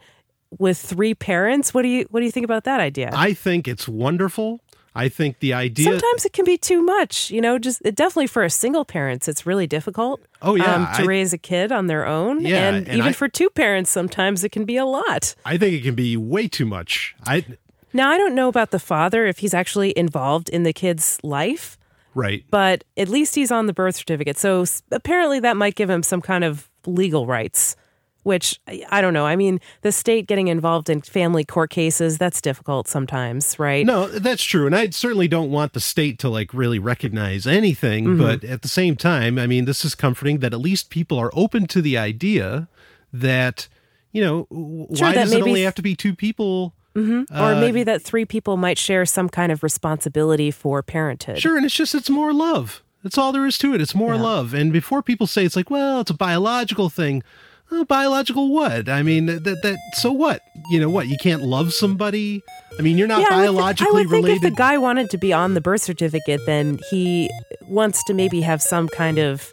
with 0.58 0.78
three 0.78 1.14
parents? 1.14 1.74
What 1.74 1.84
do 1.84 1.88
you 1.88 2.06
what 2.10 2.20
do 2.22 2.26
you 2.26 2.32
think 2.32 2.46
about 2.46 2.64
that 2.64 2.80
idea? 2.80 3.12
I 3.14 3.34
think 3.34 3.68
it's 3.68 3.88
wonderful. 3.88 4.62
I 4.96 5.08
think 5.08 5.40
the 5.40 5.54
idea. 5.54 5.86
Sometimes 5.86 6.26
it 6.26 6.34
can 6.34 6.46
be 6.46 6.58
too 6.58 6.82
much, 6.82 7.30
you 7.30 7.42
know. 7.42 7.60
Just 7.60 7.82
it, 7.86 7.96
definitely 7.96 8.28
for 8.28 8.44
a 8.44 8.50
single 8.50 8.84
parents, 8.84 9.28
it's 9.28 9.46
really 9.46 9.68
difficult. 9.68 10.20
Oh, 10.42 10.56
yeah, 10.56 10.76
um, 10.76 10.86
to 10.96 11.04
I- 11.04 11.06
raise 11.06 11.32
a 11.32 11.38
kid 11.38 11.72
on 11.72 11.88
their 11.88 12.06
own, 12.06 12.42
Yeah, 12.42 12.70
and, 12.70 12.88
and 12.88 12.98
even 12.98 13.10
I- 13.10 13.14
for 13.14 13.28
two 13.28 13.50
parents, 13.50 13.90
sometimes 13.92 14.44
it 14.44 14.50
can 14.52 14.66
be 14.66 14.78
a 14.78 14.86
lot. 14.86 15.36
I 15.46 15.58
think 15.58 15.76
it 15.76 15.84
can 15.84 15.96
be 15.96 16.18
way 16.18 16.48
too 16.48 16.66
much. 16.66 17.16
I 17.26 17.46
Now, 17.94 18.10
I 18.10 18.18
don't 18.18 18.36
know 18.36 18.48
about 18.50 18.72
the 18.72 18.80
father 18.80 19.26
if 19.26 19.40
he's 19.40 19.54
actually 19.54 19.98
involved 19.98 20.50
in 20.50 20.64
the 20.64 20.74
kid's 20.74 21.20
life, 21.24 21.78
right. 22.16 22.44
but 22.50 22.84
at 22.98 23.10
least 23.10 23.36
he's 23.36 23.52
on 23.52 23.68
the 23.68 23.74
birth 23.74 23.96
certificate. 23.96 24.38
So 24.38 24.66
apparently, 24.92 25.40
that 25.40 25.56
might 25.56 25.76
give 25.76 25.90
him 25.90 26.04
some 26.04 26.22
kind 26.22 26.44
of 26.44 26.70
legal 26.86 27.28
rights 27.28 27.76
which 28.24 28.60
I- 28.68 29.02
don't 29.02 29.14
know. 29.14 29.26
I 29.26 29.36
mean, 29.36 29.60
the 29.82 29.92
state 29.92 30.28
getting 30.28 30.48
involved 30.50 30.90
in 30.90 31.02
family 31.02 31.44
court 31.44 31.70
cases, 31.70 32.18
that's 32.18 32.42
difficult 32.42 32.88
sometimes, 32.88 33.58
right? 33.58 33.86
No, 33.86 34.08
that's 34.08 34.44
true. 34.44 34.66
And 34.66 34.76
I 34.76 34.90
certainly 34.90 35.28
don't 35.28 35.52
want 35.52 35.74
the 35.74 35.80
state 35.80 36.20
to 36.20 36.30
like 36.30 36.54
really 36.54 36.80
recognize 36.80 37.48
anything. 37.48 38.06
Mm-hmm. 38.06 38.22
But 38.22 38.44
at 38.44 38.62
the 38.62 38.68
same 38.68 38.96
time, 38.96 39.40
I 39.40 39.48
mean, 39.48 39.66
this 39.66 39.86
is 39.86 39.96
comforting 39.96 40.40
that 40.40 40.54
at 40.54 40.60
least 40.60 40.90
people 40.90 41.18
are 41.18 41.32
open 41.34 41.66
to 41.68 41.82
the 41.82 41.98
idea 41.98 42.68
that, 43.14 43.68
you 44.12 44.22
know, 44.24 44.48
Sure, 44.96 45.08
why 45.08 45.14
does 45.14 45.32
it 45.32 45.42
only 45.42 45.64
have 45.64 45.76
to 45.76 45.82
be 45.82 45.96
two 45.96 46.14
people? 46.16 46.74
or 46.96 47.26
uh, 47.32 47.60
maybe 47.62 47.84
that 47.84 48.02
three 48.02 48.26
people 48.26 48.58
might 48.58 48.78
share 48.78 49.06
some 49.06 49.30
kind 49.30 49.54
of 49.54 49.64
responsibility 49.64 50.52
for 50.52 50.84
parenthood. 50.84 51.40
Sure. 51.40 51.56
And 51.56 51.66
it's 51.66 51.74
just, 51.76 51.96
it's 51.96 52.10
more 52.10 52.34
love. 52.34 52.84
That's 53.04 53.18
all 53.18 53.32
there 53.32 53.46
is 53.46 53.58
to 53.60 53.74
it. 53.74 53.80
It's 53.80 53.96
more 53.96 54.16
Yeah. 54.16 54.22
love. 54.22 54.54
And 54.54 54.74
before 54.74 55.02
people 55.02 55.26
say 55.26 55.46
it's 55.46 55.56
like, 55.56 55.70
well, 55.70 56.02
it's 56.02 56.12
a 56.12 56.16
biological 56.16 56.90
thing. 56.90 57.24
Well, 57.72 57.86
biological 57.86 58.50
what? 58.50 58.90
I 58.90 59.04
mean, 59.04 59.28
that, 59.28 59.44
that, 59.44 59.78
so 59.94 60.12
what? 60.12 60.42
You 60.72 60.80
know 60.80 60.90
what? 60.90 61.08
You 61.08 61.18
can't 61.18 61.44
love 61.44 61.74
somebody? 61.74 62.42
I 62.80 62.82
mean, 62.82 62.98
you're 62.98 63.08
not 63.08 63.22
Yeah, 63.22 63.28
I 63.32 63.38
would, 63.38 63.44
biologically 63.44 63.88
I 63.88 63.92
would 63.94 64.10
think 64.10 64.26
related. 64.26 64.44
if 64.44 64.52
the 64.52 64.56
guy 64.56 64.78
wanted 64.78 65.10
to 65.12 65.18
be 65.18 65.34
on 65.34 65.54
the 65.54 65.62
birth 65.62 65.82
certificate, 65.82 66.42
then 66.46 66.80
he 66.90 67.30
wants 67.68 68.04
to 68.06 68.14
maybe 68.14 68.42
have 68.42 68.62
some 68.62 68.88
kind 68.88 69.20
of 69.20 69.52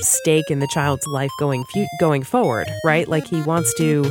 stake 0.00 0.50
in 0.50 0.60
the 0.60 0.68
child's 0.68 1.06
life 1.08 1.30
going 1.40 1.64
fu- 1.72 1.86
going 1.98 2.22
forward, 2.22 2.68
right? 2.84 3.08
Like 3.08 3.26
he 3.26 3.42
wants 3.42 3.74
to. 3.74 4.08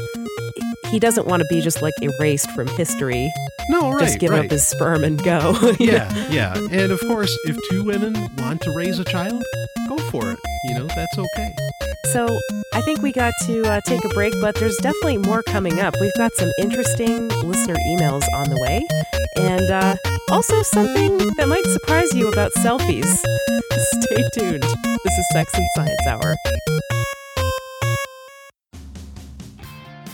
He 0.87 0.99
doesn't 0.99 1.27
want 1.27 1.41
to 1.41 1.47
be 1.49 1.61
just 1.61 1.81
like 1.81 1.93
erased 2.01 2.49
from 2.51 2.67
history. 2.67 3.31
no, 3.69 3.91
right. 3.91 3.99
just 3.99 4.19
give 4.19 4.31
right. 4.31 4.45
up 4.45 4.51
his 4.51 4.65
sperm 4.65 5.03
and 5.03 5.21
go. 5.21 5.51
know? 5.61 5.75
yeah, 5.79 6.29
yeah. 6.29 6.57
And 6.71 6.91
of 6.91 6.99
course, 7.01 7.37
if 7.45 7.57
two 7.69 7.83
women 7.83 8.13
want 8.37 8.61
to 8.61 8.73
raise 8.75 8.97
a 8.97 9.03
child, 9.03 9.43
go 9.89 9.97
for 10.09 10.31
it. 10.31 10.39
You 10.65 10.75
know, 10.75 10.87
that's 10.87 11.17
okay. 11.17 11.53
So 12.11 12.39
I 12.73 12.81
think 12.81 13.01
we 13.01 13.11
got 13.11 13.33
to 13.47 13.63
uh, 13.63 13.81
take 13.81 14.05
a 14.05 14.09
break, 14.09 14.33
but 14.39 14.55
there's 14.55 14.77
definitely 14.77 15.17
more 15.17 15.43
coming 15.43 15.79
up. 15.79 15.93
We've 15.99 16.13
got 16.15 16.33
some 16.35 16.49
interesting 16.57 17.27
listener 17.27 17.75
emails 17.75 18.23
on 18.33 18.49
the 18.49 18.57
way, 18.61 18.87
and 19.35 19.69
uh, 19.69 19.95
also 20.31 20.61
something 20.61 21.17
that 21.37 21.47
might 21.49 21.65
surprise 21.65 22.13
you 22.13 22.29
about 22.29 22.53
selfies. 22.53 23.05
Stay 23.71 24.23
tuned. 24.33 24.63
This 24.63 25.17
is 25.17 25.25
Sex 25.33 25.53
and 25.53 25.67
Science 25.75 26.07
Hour. 26.07 26.35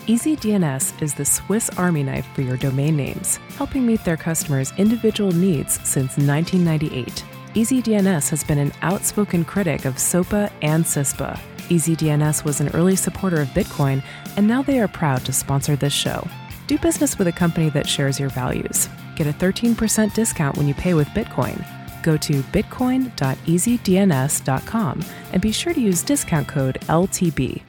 EasyDNS 0.07 1.01
is 1.01 1.13
the 1.13 1.25
Swiss 1.25 1.69
Army 1.77 2.03
knife 2.03 2.27
for 2.33 2.41
your 2.41 2.57
domain 2.57 2.97
names, 2.97 3.38
helping 3.55 3.85
meet 3.85 4.03
their 4.03 4.17
customers' 4.17 4.73
individual 4.77 5.31
needs 5.31 5.75
since 5.88 6.17
1998. 6.17 7.23
EasyDNS 7.53 8.29
has 8.29 8.43
been 8.43 8.57
an 8.57 8.71
outspoken 8.81 9.45
critic 9.45 9.85
of 9.85 10.00
SOPA 10.00 10.51
and 10.63 10.83
CISPA. 10.83 11.39
EasyDNS 11.70 12.43
was 12.43 12.62
an 12.62 12.70
early 12.70 12.96
supporter 12.96 13.41
of 13.41 13.48
Bitcoin, 13.50 14.03
and 14.38 14.48
now 14.48 14.62
they 14.62 14.79
are 14.79 14.88
proud 14.88 15.25
to 15.25 15.34
sponsor 15.34 15.75
this 15.75 15.93
show. 15.93 16.27
Do 16.67 16.77
business 16.77 17.17
with 17.17 17.27
a 17.27 17.32
company 17.32 17.70
that 17.70 17.88
shares 17.88 18.20
your 18.20 18.29
values. 18.29 18.89
Get 19.15 19.27
a 19.27 19.34
13% 19.34 20.13
discount 20.13 20.58
when 20.58 20.67
you 20.67 20.74
pay 20.74 20.93
with 20.93 21.08
Bitcoin. 21.10 21.65
Go 22.03 22.17
to 22.17 22.41
bitcoin.easydns.com 22.43 25.05
and 25.32 25.41
be 25.41 25.51
sure 25.51 25.74
to 25.74 25.82
use 25.82 26.03
discount 26.03 26.48
code 26.48 26.79
LTB. 26.82 27.63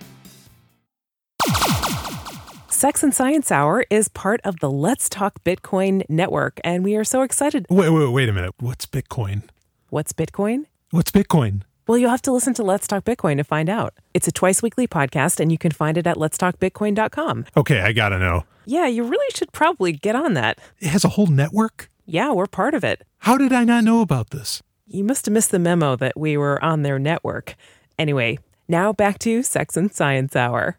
Sex 2.69 3.03
and 3.03 3.15
Science 3.15 3.51
Hour 3.51 3.87
is 3.89 4.09
part 4.09 4.43
of 4.45 4.61
the 4.61 4.71
Let's 4.71 5.09
Talk 5.09 5.43
Bitcoin 5.45 6.03
network, 6.09 6.61
and 6.65 6.85
we 6.85 6.97
are 6.97 7.05
so 7.05 7.23
excited. 7.23 7.65
Wait, 7.71 7.89
wait, 7.89 8.09
wait 8.09 8.29
a 8.29 8.33
minute. 8.33 8.53
What's 8.59 8.85
Bitcoin? 8.85 9.45
What's 9.89 10.13
Bitcoin? 10.13 10.67
What's 10.91 11.11
Bitcoin? 11.11 11.63
Well, 11.87 11.99
you'll 11.99 12.11
have 12.11 12.23
to 12.23 12.33
listen 12.33 12.55
to 12.55 12.63
Let's 12.63 12.87
Talk 12.87 13.05
Bitcoin 13.05 13.37
to 13.37 13.45
find 13.45 13.69
out. 13.69 13.93
It's 14.15 14.27
a 14.27 14.33
twice 14.33 14.63
weekly 14.63 14.89
podcast, 14.89 15.39
and 15.39 15.53
you 15.53 15.59
can 15.59 15.71
find 15.71 15.99
it 15.99 16.07
at 16.07 16.17
letstalkbitcoin.com. 16.17 17.45
Okay, 17.57 17.81
I 17.81 17.93
gotta 17.93 18.19
know. 18.19 18.45
Yeah, 18.65 18.87
you 18.87 19.05
really 19.05 19.31
should 19.35 19.53
probably 19.53 19.93
get 19.93 20.17
on 20.17 20.33
that. 20.35 20.59
It 20.81 20.89
has 20.89 21.05
a 21.05 21.11
whole 21.11 21.27
network? 21.27 21.91
Yeah, 22.07 22.33
we're 22.33 22.47
part 22.47 22.73
of 22.75 22.85
it. 22.85 23.07
How 23.19 23.37
did 23.37 23.53
I 23.53 23.65
not 23.65 23.85
know 23.85 24.01
about 24.01 24.31
this? 24.31 24.63
You 24.87 25.05
must 25.05 25.27
have 25.27 25.35
missed 25.35 25.51
the 25.51 25.59
memo 25.59 25.97
that 25.97 26.19
we 26.19 26.39
were 26.39 26.63
on 26.65 26.83
their 26.83 26.99
network. 26.99 27.55
Anyway, 27.99 28.39
now 28.67 28.93
back 28.95 29.19
to 29.21 29.43
Sex 29.43 29.77
and 29.77 29.93
Science 29.93 30.35
Hour. 30.35 30.79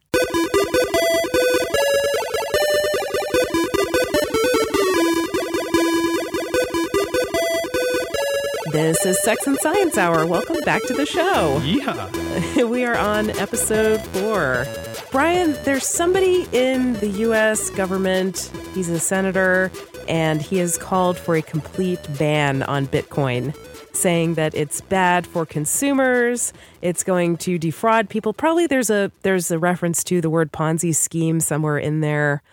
This 8.76 9.06
is 9.06 9.24
Sex 9.24 9.48
and 9.48 9.58
Science 9.60 9.98
Hour. 9.98 10.28
Welcome 10.28 10.58
back 10.66 10.84
to 10.88 10.94
the 10.94 11.06
show. 11.06 11.62
Yeah. 11.64 12.64
we 12.66 12.84
are 12.84 12.98
on 12.98 13.30
episode 13.30 14.02
four. 14.08 14.66
Brian, 15.14 15.54
there's 15.64 15.88
somebody 15.88 16.46
in 16.52 16.92
the 16.96 17.08
U.S. 17.08 17.70
government, 17.70 18.52
he's 18.74 18.90
a 18.90 19.00
senator, 19.00 19.72
and 20.10 20.42
he 20.42 20.58
has 20.58 20.78
called 20.78 21.18
for 21.18 21.38
a 21.38 21.42
complete 21.42 22.02
ban 22.18 22.64
on 22.64 22.86
Bitcoin, 22.88 23.56
saying 23.96 24.34
that 24.34 24.54
it's 24.54 24.82
bad 24.82 25.26
for 25.26 25.46
consumers, 25.46 26.52
it's 26.82 27.02
going 27.02 27.38
to 27.38 27.58
defraud 27.58 28.10
people. 28.10 28.34
Probably 28.34 28.68
there's 28.68 28.90
a 28.90 29.10
there's 29.22 29.50
a 29.52 29.58
reference 29.58 30.04
to 30.04 30.20
the 30.20 30.30
word 30.30 30.52
Ponzi 30.52 30.94
scheme 30.94 31.40
somewhere 31.40 31.78
in 31.78 32.02
there. 32.02 32.44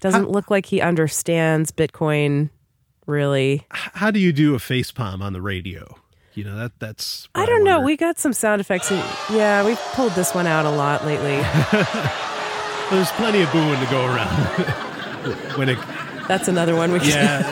Doesn't 0.00 0.30
look 0.30 0.50
like 0.50 0.64
he 0.64 0.80
understands 0.80 1.70
Bitcoin 1.70 2.48
really. 3.06 3.64
How 3.70 4.10
do 4.10 4.18
you 4.20 4.32
do 4.32 4.54
a 4.54 4.58
face 4.58 4.90
palm 4.90 5.22
on 5.22 5.32
the 5.32 5.40
radio? 5.42 5.96
You 6.34 6.44
know, 6.44 6.56
that 6.56 6.78
that's. 6.78 7.28
I 7.34 7.46
don't 7.46 7.64
know. 7.64 7.80
We 7.80 7.96
got 7.96 8.18
some 8.18 8.32
sound 8.34 8.60
effects. 8.60 8.90
in- 8.90 8.98
Yeah, 9.32 9.64
we've 9.64 9.78
pulled 9.94 10.12
this 10.12 10.34
one 10.34 10.46
out 10.46 10.66
a 10.66 10.70
lot 10.70 11.06
lately. 11.06 11.36
There's 12.90 13.10
plenty 13.12 13.42
of 13.42 13.50
booing 13.52 13.80
to 13.80 13.86
go 13.90 14.04
around. 14.06 14.36
when 15.56 15.68
it, 15.70 15.78
That's 16.28 16.46
another 16.46 16.76
one 16.76 16.92
we 16.92 17.00
yeah, 17.00 17.42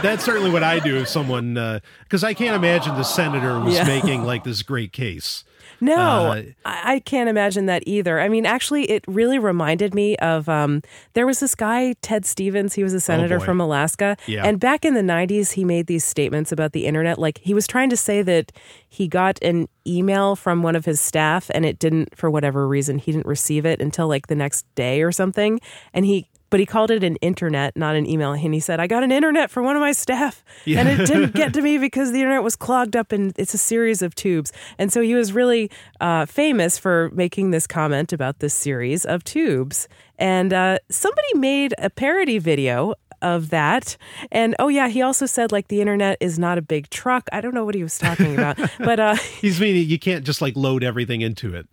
that's 0.00 0.24
certainly 0.24 0.50
what 0.50 0.62
I 0.62 0.78
do 0.78 0.98
if 0.98 1.08
someone, 1.08 1.56
uh, 1.56 1.80
because 2.04 2.22
I 2.22 2.32
can't 2.34 2.54
imagine 2.54 2.94
the 2.94 3.02
senator 3.02 3.58
was 3.58 3.74
Yeah. 3.74 3.84
making 3.86 4.24
like 4.26 4.44
this 4.44 4.62
great 4.62 4.92
case. 4.92 5.42
No, 5.84 6.32
Uh, 6.32 6.42
I, 6.64 6.94
I 6.94 6.98
can't 7.00 7.28
imagine 7.28 7.66
that 7.66 7.82
either. 7.86 8.20
I 8.20 8.28
mean, 8.28 8.46
actually, 8.46 8.84
it 8.90 9.04
really 9.06 9.38
reminded 9.38 9.94
me 9.94 10.16
of 10.16 10.48
um, 10.48 10.82
there 11.12 11.26
was 11.26 11.40
this 11.40 11.54
guy, 11.54 11.94
Ted 12.02 12.24
Stevens. 12.24 12.74
He 12.74 12.82
was 12.82 12.94
a 12.94 13.00
senator 13.00 13.36
Oh, 13.36 13.40
from 13.40 13.60
Alaska. 13.60 14.16
Yeah. 14.26 14.44
And 14.46 14.58
back 14.58 14.84
in 14.84 14.94
the 14.94 15.00
90s, 15.02 15.52
he 15.52 15.64
made 15.64 15.86
these 15.86 16.04
statements 16.04 16.52
about 16.52 16.72
the 16.72 16.86
internet. 16.86 17.18
Like 17.18 17.38
he 17.38 17.54
was 17.54 17.66
trying 17.66 17.90
to 17.90 17.96
say 17.96 18.22
that 18.22 18.52
he 18.88 19.08
got 19.08 19.42
an 19.42 19.68
email 19.86 20.36
from 20.36 20.62
one 20.62 20.76
of 20.76 20.84
his 20.84 21.00
staff 21.00 21.50
and 21.54 21.64
it 21.66 21.78
didn't, 21.78 22.16
for 22.16 22.30
whatever 22.30 22.66
reason, 22.66 22.98
he 22.98 23.12
didn't 23.12 23.26
receive 23.26 23.66
it 23.66 23.80
until 23.82 24.08
like 24.08 24.28
the 24.28 24.34
next 24.34 24.64
day 24.74 25.02
or 25.02 25.12
something. 25.12 25.60
And 25.92 26.04
he, 26.06 26.28
but 26.54 26.60
he 26.60 26.66
called 26.66 26.92
it 26.92 27.02
an 27.02 27.16
internet, 27.16 27.76
not 27.76 27.96
an 27.96 28.06
email. 28.06 28.30
And 28.30 28.54
he 28.54 28.60
said, 28.60 28.78
I 28.78 28.86
got 28.86 29.02
an 29.02 29.10
internet 29.10 29.50
for 29.50 29.60
one 29.60 29.74
of 29.74 29.80
my 29.80 29.90
staff. 29.90 30.44
And 30.68 30.88
it 30.88 31.04
didn't 31.04 31.34
get 31.34 31.52
to 31.54 31.60
me 31.60 31.78
because 31.78 32.12
the 32.12 32.20
internet 32.20 32.44
was 32.44 32.54
clogged 32.54 32.94
up 32.94 33.10
and 33.10 33.32
it's 33.36 33.54
a 33.54 33.58
series 33.58 34.02
of 34.02 34.14
tubes. 34.14 34.52
And 34.78 34.92
so 34.92 35.00
he 35.00 35.16
was 35.16 35.32
really 35.32 35.68
uh, 36.00 36.26
famous 36.26 36.78
for 36.78 37.10
making 37.12 37.50
this 37.50 37.66
comment 37.66 38.12
about 38.12 38.38
this 38.38 38.54
series 38.54 39.04
of 39.04 39.24
tubes. 39.24 39.88
And 40.16 40.52
uh, 40.52 40.78
somebody 40.92 41.26
made 41.34 41.74
a 41.76 41.90
parody 41.90 42.38
video 42.38 42.94
of 43.20 43.50
that. 43.50 43.96
And 44.30 44.54
oh, 44.60 44.68
yeah, 44.68 44.86
he 44.86 45.02
also 45.02 45.26
said, 45.26 45.50
like, 45.50 45.66
the 45.66 45.80
internet 45.80 46.18
is 46.20 46.38
not 46.38 46.56
a 46.56 46.62
big 46.62 46.88
truck. 46.88 47.28
I 47.32 47.40
don't 47.40 47.54
know 47.54 47.64
what 47.64 47.74
he 47.74 47.82
was 47.82 47.98
talking 47.98 48.32
about. 48.32 48.60
but 48.78 49.00
uh, 49.00 49.16
He's 49.40 49.58
meaning 49.58 49.88
you 49.88 49.98
can't 49.98 50.24
just 50.24 50.40
like 50.40 50.54
load 50.54 50.84
everything 50.84 51.20
into 51.20 51.52
it. 51.52 51.66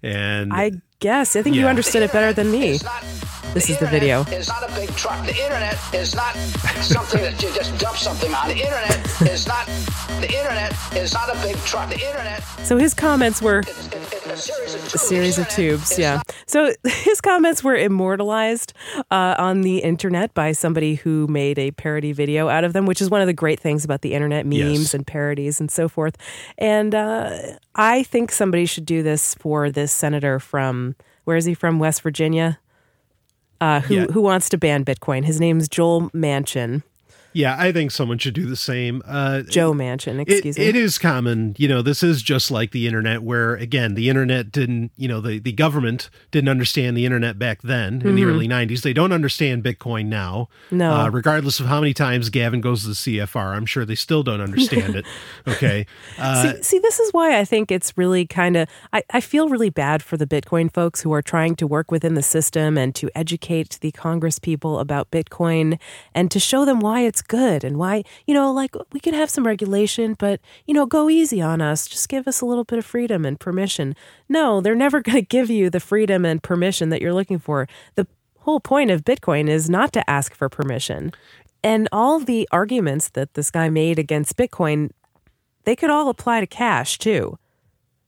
And 0.00 0.52
I 0.52 0.80
guess, 1.00 1.34
I 1.34 1.42
think 1.42 1.56
you 1.56 1.66
understood 1.66 2.02
it 2.02 2.12
better 2.12 2.32
than 2.32 2.52
me. 2.52 2.78
It's 3.58 3.68
not- 3.68 3.68
This 3.68 3.70
is 3.70 3.78
the 3.78 3.86
video. 3.86 4.22
is 4.22 4.48
not 4.48 4.62
a 4.70 4.72
big 4.74 4.88
truck. 4.96 5.26
The 5.26 5.36
internet 5.36 5.76
is 5.94 6.14
not 6.14 6.34
something 6.80 7.20
that 7.22 7.42
you 7.42 7.50
just 7.54 7.76
dump 7.78 7.96
something 7.96 8.32
on. 8.32 8.48
The 8.48 8.54
internet 8.56 8.98
is 9.22 9.46
not. 9.46 9.66
The 10.20 10.28
internet 10.32 10.72
is 10.94 11.12
not 11.12 11.28
a 11.28 11.38
big 11.42 11.56
truck. 11.64 11.88
The 11.90 12.00
internet 12.00 12.42
So 12.64 12.76
his 12.76 12.94
comments 12.94 13.40
were. 13.42 13.60
a 14.30 14.36
series 14.36 14.74
of 14.74 14.80
tubes. 14.82 14.94
a 14.94 14.98
series 14.98 15.38
of 15.38 15.48
tubes 15.48 15.98
yeah 15.98 16.16
not- 16.16 16.34
so 16.46 16.72
his 16.84 17.20
comments 17.20 17.64
were 17.64 17.74
immortalized 17.74 18.72
uh, 19.10 19.34
on 19.38 19.62
the 19.62 19.78
internet 19.78 20.32
by 20.34 20.52
somebody 20.52 20.94
who 20.96 21.26
made 21.28 21.58
a 21.58 21.70
parody 21.72 22.12
video 22.12 22.48
out 22.48 22.62
of 22.62 22.72
them 22.74 22.84
which 22.86 23.00
is 23.00 23.08
one 23.10 23.20
of 23.22 23.26
the 23.26 23.32
great 23.32 23.58
things 23.58 23.84
about 23.86 24.02
the 24.02 24.12
internet 24.14 24.44
memes 24.46 24.78
Yes. 24.80 24.94
and 24.94 25.06
parodies 25.06 25.60
and 25.60 25.70
so 25.70 25.88
forth 25.88 26.16
and 26.58 26.94
uh, 26.94 27.36
i 27.74 28.02
think 28.04 28.30
somebody 28.30 28.66
should 28.66 28.84
do 28.86 29.02
this 29.02 29.34
for 29.34 29.70
this 29.70 29.90
senator 29.92 30.38
from 30.38 30.94
where 31.24 31.36
is 31.38 31.46
he 31.46 31.54
from 31.54 31.78
west 31.78 32.02
virginia 32.02 32.58
uh, 33.60 33.80
who, 33.80 33.94
Yeah. 33.94 34.06
who 34.06 34.20
wants 34.22 34.48
to 34.50 34.58
ban 34.58 34.84
bitcoin 34.84 35.24
his 35.24 35.40
name's 35.40 35.68
joel 35.68 36.10
manchin 36.10 36.82
Yeah, 37.32 37.56
I 37.58 37.72
think 37.72 37.90
someone 37.90 38.18
should 38.18 38.34
do 38.34 38.46
the 38.46 38.56
same. 38.56 39.02
Uh, 39.06 39.42
Joe 39.42 39.72
Manchin, 39.72 40.20
it, 40.20 40.28
excuse 40.30 40.58
me. 40.58 40.64
it 40.64 40.74
is 40.74 40.98
common, 40.98 41.54
you 41.58 41.68
know. 41.68 41.82
This 41.82 42.02
is 42.02 42.22
just 42.22 42.50
like 42.50 42.70
the 42.72 42.86
internet, 42.86 43.22
where 43.22 43.54
again, 43.54 43.94
the 43.94 44.08
internet 44.08 44.50
didn't, 44.50 44.92
you 44.96 45.08
know, 45.08 45.20
the 45.20 45.38
the 45.38 45.52
government 45.52 46.10
didn't 46.30 46.48
understand 46.48 46.96
the 46.96 47.04
internet 47.04 47.38
back 47.38 47.62
then 47.62 48.02
in 48.02 48.14
the 48.14 48.24
early 48.24 48.48
'90s. 48.48 48.82
They 48.82 48.92
don't 48.92 49.12
understand 49.12 49.62
Bitcoin 49.62 50.06
now. 50.06 50.48
Mm-hmm. 50.66 50.78
No. 50.78 50.92
uh, 50.92 51.08
regardless 51.10 51.60
of 51.60 51.66
how 51.66 51.80
many 51.80 51.92
times 51.92 52.30
Gavin 52.30 52.60
goes 52.60 52.82
to 52.82 52.88
the 52.88 52.94
CFR, 52.94 53.56
I'm 53.56 53.66
sure 53.66 53.84
they 53.84 53.94
still 53.94 54.22
don't 54.22 54.40
understand 54.40 54.96
it. 54.96 55.04
Okay, 55.48 55.86
uh, 56.18 56.42
see, 56.42 56.62
see, 56.62 56.78
this 56.78 57.00
is 57.00 57.12
why 57.12 57.38
I 57.38 57.44
think 57.44 57.70
it's 57.70 57.96
really 57.96 58.26
kind 58.26 58.56
of. 58.56 58.68
I, 58.92 59.02
I 59.10 59.20
feel 59.20 59.48
really 59.48 59.70
bad 59.70 60.02
for 60.02 60.16
the 60.16 60.26
Bitcoin 60.26 60.72
folks 60.72 61.00
who 61.00 61.12
are 61.12 61.22
trying 61.22 61.56
to 61.56 61.66
work 61.66 61.90
within 61.90 62.14
the 62.14 62.22
system 62.22 62.76
and 62.76 62.94
to 62.94 63.10
educate 63.14 63.78
the 63.80 63.90
Congress 63.92 64.38
people 64.38 64.78
about 64.78 65.10
Bitcoin 65.10 65.78
and 66.14 66.30
to 66.30 66.38
show 66.38 66.64
them 66.64 66.80
why 66.80 67.00
it's 67.00 67.17
good 67.22 67.64
and 67.64 67.78
why, 67.78 68.04
you 68.26 68.34
know, 68.34 68.52
like 68.52 68.74
we 68.92 69.00
could 69.00 69.14
have 69.14 69.30
some 69.30 69.46
regulation, 69.46 70.14
but, 70.18 70.40
you 70.66 70.74
know, 70.74 70.86
go 70.86 71.08
easy 71.08 71.40
on 71.40 71.60
us. 71.60 71.86
Just 71.86 72.08
give 72.08 72.26
us 72.28 72.40
a 72.40 72.46
little 72.46 72.64
bit 72.64 72.78
of 72.78 72.86
freedom 72.86 73.24
and 73.24 73.38
permission. 73.38 73.94
No, 74.28 74.60
they're 74.60 74.74
never 74.86 75.00
going 75.00 75.16
to 75.16 75.22
give 75.22 75.50
you 75.50 75.70
the 75.70 75.80
freedom 75.80 76.24
and 76.24 76.42
permission 76.42 76.88
that 76.90 77.00
you're 77.00 77.14
looking 77.14 77.38
for. 77.38 77.68
The 77.94 78.06
whole 78.40 78.60
point 78.60 78.90
of 78.90 79.04
Bitcoin 79.04 79.48
is 79.48 79.68
not 79.68 79.92
to 79.92 80.08
ask 80.08 80.34
for 80.34 80.48
permission. 80.48 81.12
And 81.62 81.88
all 81.92 82.20
the 82.20 82.48
arguments 82.52 83.08
that 83.10 83.34
this 83.34 83.50
guy 83.50 83.68
made 83.68 83.98
against 83.98 84.36
Bitcoin, 84.36 84.90
they 85.64 85.74
could 85.76 85.90
all 85.90 86.08
apply 86.08 86.40
to 86.40 86.46
cash 86.46 86.98
too. 86.98 87.38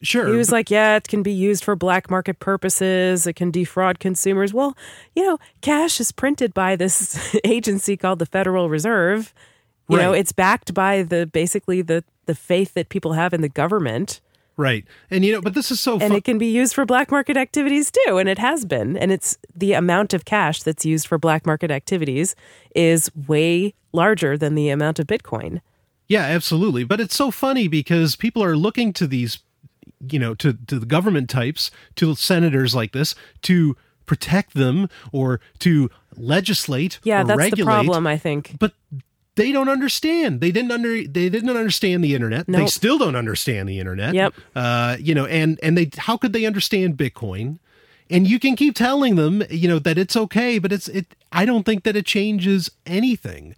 Sure. 0.02 0.28
He 0.28 0.36
was 0.36 0.52
like, 0.52 0.70
yeah, 0.70 0.96
it 0.96 1.08
can 1.08 1.22
be 1.22 1.32
used 1.32 1.64
for 1.64 1.76
black 1.76 2.10
market 2.10 2.40
purposes. 2.40 3.26
It 3.26 3.34
can 3.34 3.50
defraud 3.50 3.98
consumers. 3.98 4.52
Well, 4.52 4.76
you 5.14 5.24
know, 5.24 5.38
cash 5.60 6.00
is 6.00 6.12
printed 6.12 6.54
by 6.54 6.76
this 6.76 7.36
agency 7.44 7.96
called 7.96 8.18
the 8.18 8.26
Federal 8.26 8.68
Reserve. 8.68 9.34
You 9.88 9.96
know, 9.96 10.12
it's 10.12 10.30
backed 10.30 10.72
by 10.72 11.02
the 11.02 11.26
basically 11.26 11.82
the 11.82 12.04
the 12.26 12.34
faith 12.36 12.74
that 12.74 12.90
people 12.90 13.14
have 13.14 13.34
in 13.34 13.40
the 13.40 13.48
government, 13.48 14.20
right, 14.56 14.84
and 15.10 15.24
you 15.24 15.32
know, 15.32 15.40
but 15.40 15.54
this 15.54 15.72
is 15.72 15.80
so 15.80 15.98
and 15.98 16.14
it 16.14 16.22
can 16.22 16.38
be 16.38 16.46
used 16.46 16.76
for 16.76 16.86
black 16.86 17.10
market 17.10 17.36
activities 17.36 17.90
too, 17.90 18.18
and 18.18 18.28
it 18.28 18.38
has 18.38 18.64
been. 18.64 18.96
And 18.96 19.10
it's 19.10 19.36
the 19.52 19.72
amount 19.72 20.14
of 20.14 20.24
cash 20.24 20.62
that's 20.62 20.86
used 20.86 21.08
for 21.08 21.18
black 21.18 21.44
market 21.44 21.72
activities 21.72 22.36
is 22.76 23.10
way 23.26 23.74
larger 23.92 24.38
than 24.38 24.54
the 24.54 24.68
amount 24.68 25.00
of 25.00 25.08
Bitcoin. 25.08 25.60
Yeah, 26.06 26.22
absolutely. 26.22 26.84
But 26.84 27.00
it's 27.00 27.14
so 27.14 27.30
funny 27.30 27.68
because 27.68 28.16
people 28.16 28.42
are 28.42 28.56
looking 28.56 28.92
to 28.94 29.06
these, 29.06 29.38
you 30.08 30.18
know, 30.18 30.34
to, 30.34 30.52
to 30.66 30.78
the 30.78 30.86
government 30.86 31.30
types, 31.30 31.70
to 31.96 32.14
senators 32.14 32.74
like 32.74 32.92
this, 32.92 33.14
to 33.42 33.76
protect 34.06 34.54
them 34.54 34.88
or 35.12 35.40
to 35.60 35.90
legislate 36.16 36.98
Yeah, 37.04 37.22
or 37.22 37.24
that's 37.24 37.38
regulate. 37.38 37.64
the 37.64 37.84
problem, 37.84 38.06
I 38.06 38.18
think. 38.18 38.56
But 38.58 38.72
they 39.36 39.52
don't 39.52 39.68
understand. 39.68 40.40
They 40.40 40.50
didn't 40.50 40.72
under. 40.72 41.06
They 41.06 41.28
didn't 41.28 41.48
understand 41.48 42.04
the 42.04 42.14
internet. 42.14 42.46
They 42.46 42.66
still 42.66 42.98
don't 42.98 43.16
understand 43.16 43.68
the 43.68 43.78
internet. 43.78 44.14
Yep. 44.14 44.34
Uh, 44.54 44.96
you 45.00 45.14
know, 45.14 45.26
and 45.26 45.58
and 45.62 45.78
they 45.78 45.90
how 45.96 46.16
could 46.16 46.32
they 46.32 46.44
understand 46.44 46.96
Bitcoin? 46.96 47.58
And 48.10 48.28
you 48.28 48.40
can 48.40 48.56
keep 48.56 48.74
telling 48.74 49.14
them, 49.14 49.44
you 49.48 49.68
know, 49.68 49.78
that 49.78 49.96
it's 49.96 50.16
okay, 50.16 50.58
but 50.58 50.72
it's 50.72 50.88
it. 50.88 51.14
I 51.30 51.44
don't 51.44 51.64
think 51.64 51.84
that 51.84 51.94
it 51.94 52.04
changes 52.04 52.70
anything. 52.84 53.54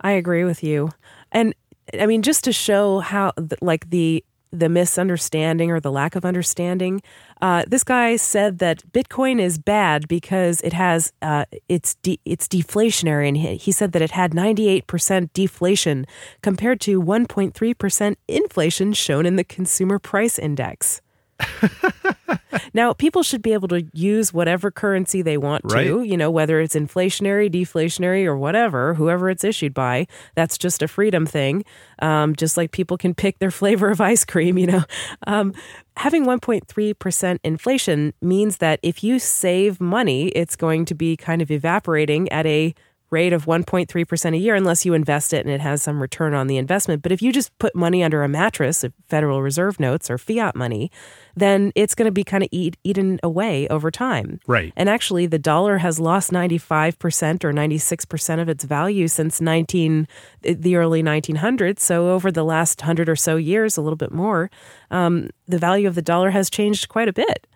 I 0.00 0.12
agree 0.12 0.44
with 0.44 0.64
you. 0.64 0.90
And 1.30 1.54
I 2.00 2.06
mean, 2.06 2.22
just 2.22 2.42
to 2.44 2.52
show 2.52 3.00
how, 3.00 3.32
like, 3.60 3.90
the 3.90 4.24
the 4.52 4.68
misunderstanding 4.68 5.70
or 5.70 5.80
the 5.80 5.92
lack 5.92 6.16
of 6.16 6.24
understanding, 6.24 7.02
uh, 7.42 7.64
this 7.66 7.84
guy 7.84 8.16
said 8.16 8.58
that 8.58 8.82
Bitcoin 8.92 9.40
is 9.40 9.58
bad 9.58 10.08
because 10.08 10.60
it 10.62 10.72
has 10.72 11.12
uh, 11.22 11.44
it's 11.68 11.96
de- 11.96 12.20
it's 12.24 12.48
deflationary, 12.48 13.28
and 13.28 13.36
he, 13.36 13.56
he 13.56 13.72
said 13.72 13.92
that 13.92 14.02
it 14.02 14.12
had 14.12 14.34
ninety 14.34 14.68
eight 14.68 14.86
percent 14.86 15.32
deflation 15.32 16.06
compared 16.42 16.80
to 16.80 17.00
one 17.00 17.26
point 17.26 17.54
three 17.54 17.74
percent 17.74 18.18
inflation 18.28 18.92
shown 18.92 19.26
in 19.26 19.36
the 19.36 19.44
Consumer 19.44 19.98
Price 19.98 20.38
Index. 20.38 21.00
now, 22.74 22.92
people 22.92 23.22
should 23.22 23.42
be 23.42 23.52
able 23.52 23.68
to 23.68 23.84
use 23.92 24.32
whatever 24.32 24.70
currency 24.70 25.22
they 25.22 25.36
want 25.36 25.68
to, 25.68 26.02
you 26.02 26.16
know, 26.16 26.30
whether 26.30 26.60
it's 26.60 26.74
inflationary, 26.74 27.50
deflationary, 27.50 28.24
or 28.24 28.36
whatever, 28.36 28.94
whoever 28.94 29.28
it's 29.30 29.44
issued 29.44 29.74
by. 29.74 30.06
That's 30.34 30.58
just 30.58 30.82
a 30.82 30.88
freedom 30.88 31.26
thing. 31.26 31.64
Um, 32.00 32.36
just 32.36 32.56
like 32.56 32.72
people 32.72 32.96
can 32.96 33.14
pick 33.14 33.38
their 33.38 33.50
flavor 33.62 33.90
of 33.90 34.00
ice 34.00 34.24
cream, 34.24 34.58
you 34.58 34.66
know. 34.66 34.84
Um, 35.26 35.54
having 35.96 36.26
1.3% 36.26 37.38
inflation 37.42 38.14
means 38.20 38.58
that 38.58 38.80
if 38.82 39.02
you 39.02 39.18
save 39.18 39.80
money, 39.80 40.28
it's 40.28 40.56
going 40.56 40.84
to 40.86 40.94
be 40.94 41.16
kind 41.16 41.42
of 41.42 41.50
evaporating 41.50 42.30
at 42.30 42.46
a 42.46 42.74
rate 43.10 43.32
of 43.32 43.44
1.3% 43.46 44.34
a 44.34 44.36
year 44.36 44.54
unless 44.54 44.84
you 44.84 44.92
invest 44.92 45.32
it 45.32 45.46
and 45.46 45.54
it 45.54 45.60
has 45.60 45.80
some 45.82 46.00
return 46.00 46.34
on 46.34 46.48
the 46.48 46.56
investment. 46.56 47.02
But 47.02 47.12
if 47.12 47.22
you 47.22 47.32
just 47.32 47.56
put 47.58 47.74
money 47.74 48.02
under 48.02 48.22
a 48.22 48.28
mattress, 48.28 48.82
of 48.82 48.92
Federal 49.08 49.42
Reserve 49.42 49.78
notes 49.78 50.10
or 50.10 50.18
fiat 50.18 50.56
money, 50.56 50.90
then 51.36 51.70
it's 51.76 51.94
going 51.94 52.06
to 52.06 52.12
be 52.12 52.24
kind 52.24 52.42
of 52.42 52.48
eat, 52.50 52.76
eaten 52.82 53.20
away 53.22 53.68
over 53.68 53.90
time. 53.90 54.40
Right. 54.46 54.72
And 54.76 54.88
actually, 54.88 55.26
the 55.26 55.38
dollar 55.38 55.78
has 55.78 56.00
lost 56.00 56.32
95% 56.32 57.44
or 57.44 57.52
96% 57.52 58.40
of 58.40 58.48
its 58.48 58.64
value 58.64 59.06
since 59.08 59.40
19 59.40 60.08
the 60.42 60.76
early 60.76 61.02
1900s. 61.02 61.78
So 61.80 62.10
over 62.10 62.32
the 62.32 62.44
last 62.44 62.80
100 62.80 63.08
or 63.08 63.16
so 63.16 63.36
years, 63.36 63.76
a 63.76 63.82
little 63.82 63.96
bit 63.96 64.12
more, 64.12 64.50
um, 64.90 65.30
the 65.46 65.58
value 65.58 65.86
of 65.86 65.94
the 65.94 66.02
dollar 66.02 66.30
has 66.30 66.50
changed 66.50 66.88
quite 66.88 67.08
a 67.08 67.12
bit. 67.12 67.46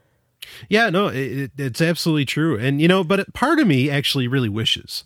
Yeah, 0.68 0.90
no, 0.90 1.08
it, 1.08 1.16
it- 1.38 1.50
it's 1.58 1.80
absolutely 1.80 2.24
true. 2.24 2.58
And, 2.58 2.80
you 2.80 2.88
know, 2.88 3.04
but 3.04 3.32
part 3.34 3.58
of 3.58 3.66
me 3.66 3.90
actually 3.90 4.26
really 4.28 4.48
wishes 4.48 5.04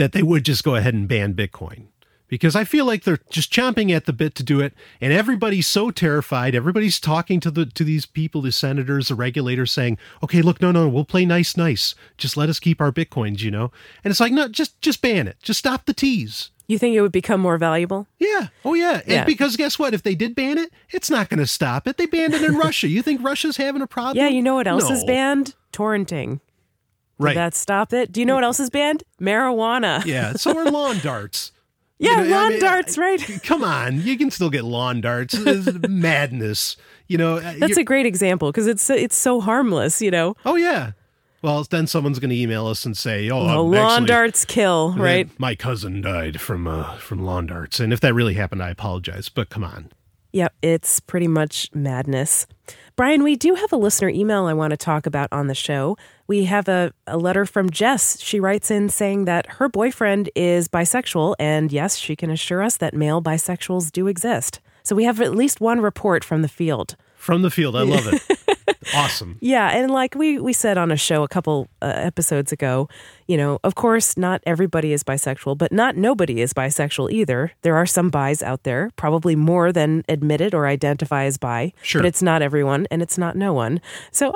that 0.00 0.12
they 0.12 0.22
would 0.22 0.46
just 0.46 0.64
go 0.64 0.76
ahead 0.76 0.94
and 0.94 1.06
ban 1.06 1.34
Bitcoin 1.34 1.88
because 2.26 2.56
I 2.56 2.64
feel 2.64 2.86
like 2.86 3.04
they're 3.04 3.18
just 3.28 3.52
chomping 3.52 3.94
at 3.94 4.06
the 4.06 4.14
bit 4.14 4.34
to 4.36 4.42
do 4.42 4.58
it. 4.60 4.72
And 4.98 5.12
everybody's 5.12 5.66
so 5.66 5.90
terrified. 5.90 6.54
Everybody's 6.54 6.98
talking 6.98 7.38
to 7.40 7.50
the 7.50 7.66
to 7.66 7.84
these 7.84 8.06
people, 8.06 8.40
the 8.40 8.50
senators, 8.50 9.08
the 9.08 9.14
regulators 9.14 9.72
saying, 9.72 9.98
okay, 10.22 10.40
look, 10.40 10.62
no, 10.62 10.72
no, 10.72 10.88
we'll 10.88 11.04
play 11.04 11.26
nice, 11.26 11.54
nice. 11.54 11.94
Just 12.16 12.38
let 12.38 12.48
us 12.48 12.58
keep 12.58 12.80
our 12.80 12.90
Bitcoins, 12.90 13.42
you 13.42 13.50
know? 13.50 13.72
And 14.02 14.10
it's 14.10 14.20
like, 14.20 14.32
no, 14.32 14.48
just 14.48 14.80
just 14.80 15.02
ban 15.02 15.28
it. 15.28 15.36
Just 15.42 15.58
stop 15.58 15.84
the 15.84 15.92
tease. 15.92 16.50
You 16.66 16.78
think 16.78 16.96
it 16.96 17.02
would 17.02 17.12
become 17.12 17.42
more 17.42 17.58
valuable? 17.58 18.06
Yeah. 18.18 18.46
Oh, 18.64 18.72
yeah. 18.72 19.02
Yeah. 19.04 19.18
And 19.18 19.26
because 19.26 19.56
guess 19.56 19.76
what? 19.78 19.92
If 19.92 20.02
they 20.04 20.14
did 20.14 20.34
ban 20.34 20.56
it, 20.56 20.72
it's 20.90 21.10
not 21.10 21.28
going 21.28 21.40
to 21.40 21.46
stop 21.46 21.88
it. 21.88 21.98
They 21.98 22.06
banned 22.06 22.32
it 22.32 22.42
in 22.42 22.56
Russia. 22.66 22.88
You 22.88 23.02
think 23.02 23.22
Russia's 23.22 23.56
having 23.58 23.82
a 23.82 23.88
problem? 23.88 24.24
Yeah, 24.24 24.30
you 24.30 24.40
know 24.40 24.54
what 24.54 24.68
else 24.68 24.88
is 24.88 25.04
banned? 25.04 25.56
Torrenting. 25.72 26.38
Did 27.20 27.24
Right. 27.26 27.34
that 27.36 27.54
stop 27.54 27.92
it? 27.92 28.10
Do 28.12 28.18
you 28.20 28.26
know 28.26 28.34
what 28.34 28.44
else 28.44 28.58
is 28.60 28.70
banned? 28.70 29.02
Marijuana. 29.20 30.04
Yeah, 30.06 30.32
so 30.32 30.56
are 30.58 30.70
lawn 30.70 30.98
darts. 31.00 31.52
Yeah, 32.02 32.22
You 32.22 32.28
know, 32.30 32.36
I 32.38 32.40
lawn 32.40 32.48
mean, 32.52 32.60
darts, 32.60 32.96
right? 32.96 33.40
Come 33.44 33.62
on, 33.62 34.00
you 34.00 34.16
can 34.16 34.30
still 34.30 34.48
get 34.48 34.64
lawn 34.64 35.02
darts. 35.02 35.34
It's 35.34 35.86
madness, 35.86 36.78
you 37.08 37.18
know. 37.18 37.36
uh, 37.36 37.54
That's 37.58 37.76
a 37.76 37.84
great 37.84 38.06
example 38.06 38.50
because 38.50 38.66
it's 38.66 38.88
it's 38.88 39.18
so 39.18 39.38
harmless, 39.40 40.00
you 40.00 40.10
know. 40.10 40.34
oh 40.46 40.56
yeah. 40.56 40.92
Well, 41.42 41.62
then 41.64 41.86
someone's 41.86 42.18
going 42.18 42.30
to 42.30 42.36
email 42.36 42.66
us 42.66 42.84
and 42.86 42.96
say, 42.96 43.28
"Oh, 43.30 43.64
lawn 43.64 44.04
darts 44.06 44.44
kill, 44.46 44.92
right? 44.94 45.28
My 45.38 45.54
cousin 45.54 46.00
died 46.02 46.40
from 46.40 46.66
uh, 46.66 46.96
from 46.96 47.22
lawn 47.22 47.46
darts, 47.46 47.80
and 47.80 47.92
if 47.92 48.00
that 48.00 48.14
really 48.14 48.34
happened, 48.34 48.62
I 48.62 48.70
apologize. 48.70 49.28
But 49.28 49.48
come 49.50 49.64
on, 49.64 49.90
Yep, 50.32 50.54
it's 50.62 51.00
pretty 51.00 51.28
much 51.28 51.68
madness. 51.74 52.46
Brian, 52.96 53.22
we 53.22 53.36
do 53.36 53.54
have 53.54 53.72
a 53.72 53.76
listener 53.76 54.08
email 54.10 54.44
I 54.46 54.52
want 54.54 54.70
to 54.72 54.76
talk 54.76 55.04
about 55.06 55.28
on 55.32 55.46
the 55.48 55.54
show. 55.54 55.96
We 56.30 56.44
have 56.44 56.68
a, 56.68 56.92
a 57.08 57.18
letter 57.18 57.44
from 57.44 57.70
Jess. 57.70 58.20
She 58.20 58.38
writes 58.38 58.70
in 58.70 58.88
saying 58.88 59.24
that 59.24 59.46
her 59.58 59.68
boyfriend 59.68 60.30
is 60.36 60.68
bisexual, 60.68 61.34
and 61.40 61.72
yes, 61.72 61.96
she 61.96 62.14
can 62.14 62.30
assure 62.30 62.62
us 62.62 62.76
that 62.76 62.94
male 62.94 63.20
bisexuals 63.20 63.90
do 63.90 64.06
exist. 64.06 64.60
So 64.84 64.94
we 64.94 65.02
have 65.02 65.20
at 65.20 65.34
least 65.34 65.60
one 65.60 65.80
report 65.80 66.22
from 66.22 66.42
the 66.42 66.48
field. 66.48 66.94
from 67.16 67.42
the 67.42 67.50
field, 67.50 67.74
I 67.74 67.82
love 67.82 68.06
it. 68.06 68.22
awesome. 68.94 69.38
Yeah, 69.50 69.70
and 69.70 69.90
like 69.90 70.14
we 70.14 70.38
we 70.38 70.52
said 70.52 70.78
on 70.78 70.90
a 70.90 70.96
show 70.96 71.22
a 71.22 71.28
couple 71.28 71.68
uh, 71.82 71.86
episodes 71.86 72.52
ago, 72.52 72.88
you 73.26 73.36
know, 73.36 73.58
of 73.64 73.74
course, 73.74 74.16
not 74.16 74.42
everybody 74.46 74.92
is 74.92 75.02
bisexual, 75.02 75.56
but 75.58 75.72
not 75.72 75.96
nobody 75.96 76.40
is 76.40 76.52
bisexual 76.52 77.10
either. 77.10 77.52
There 77.62 77.76
are 77.76 77.86
some 77.86 78.10
bis 78.10 78.42
out 78.42 78.64
there, 78.64 78.90
probably 78.96 79.34
more 79.36 79.72
than 79.72 80.04
admitted 80.08 80.54
or 80.54 80.66
identify 80.66 81.24
as 81.24 81.38
bi. 81.38 81.72
Sure. 81.82 82.02
But 82.02 82.06
it's 82.06 82.22
not 82.22 82.42
everyone, 82.42 82.86
and 82.90 83.02
it's 83.02 83.18
not 83.18 83.36
no 83.36 83.52
one. 83.52 83.80
So 84.12 84.32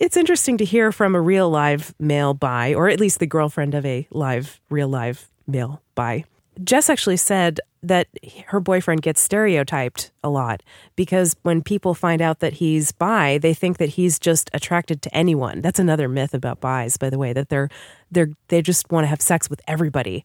it's 0.00 0.16
interesting 0.16 0.56
to 0.58 0.64
hear 0.64 0.92
from 0.92 1.14
a 1.14 1.20
real 1.20 1.50
live 1.50 1.94
male 1.98 2.34
bi, 2.34 2.74
or 2.74 2.88
at 2.88 3.00
least 3.00 3.18
the 3.18 3.26
girlfriend 3.26 3.74
of 3.74 3.84
a 3.84 4.06
live, 4.10 4.60
real 4.70 4.88
live 4.88 5.28
male 5.46 5.82
bi. 5.94 6.24
Jess 6.64 6.88
actually 6.88 7.16
said 7.16 7.60
that 7.82 8.08
her 8.46 8.60
boyfriend 8.60 9.02
gets 9.02 9.20
stereotyped 9.20 10.10
a 10.24 10.28
lot 10.28 10.62
because 10.96 11.36
when 11.42 11.62
people 11.62 11.94
find 11.94 12.20
out 12.20 12.40
that 12.40 12.54
he's 12.54 12.92
bi, 12.92 13.38
they 13.38 13.54
think 13.54 13.78
that 13.78 13.90
he's 13.90 14.18
just 14.18 14.50
attracted 14.52 15.02
to 15.02 15.14
anyone. 15.14 15.60
That's 15.60 15.78
another 15.78 16.08
myth 16.08 16.34
about 16.34 16.60
bis, 16.60 16.96
by 16.96 17.10
the 17.10 17.18
way, 17.18 17.32
that 17.32 17.48
they're 17.48 17.68
they're 18.10 18.30
they 18.48 18.62
just 18.62 18.90
want 18.90 19.04
to 19.04 19.08
have 19.08 19.20
sex 19.20 19.50
with 19.50 19.60
everybody. 19.68 20.24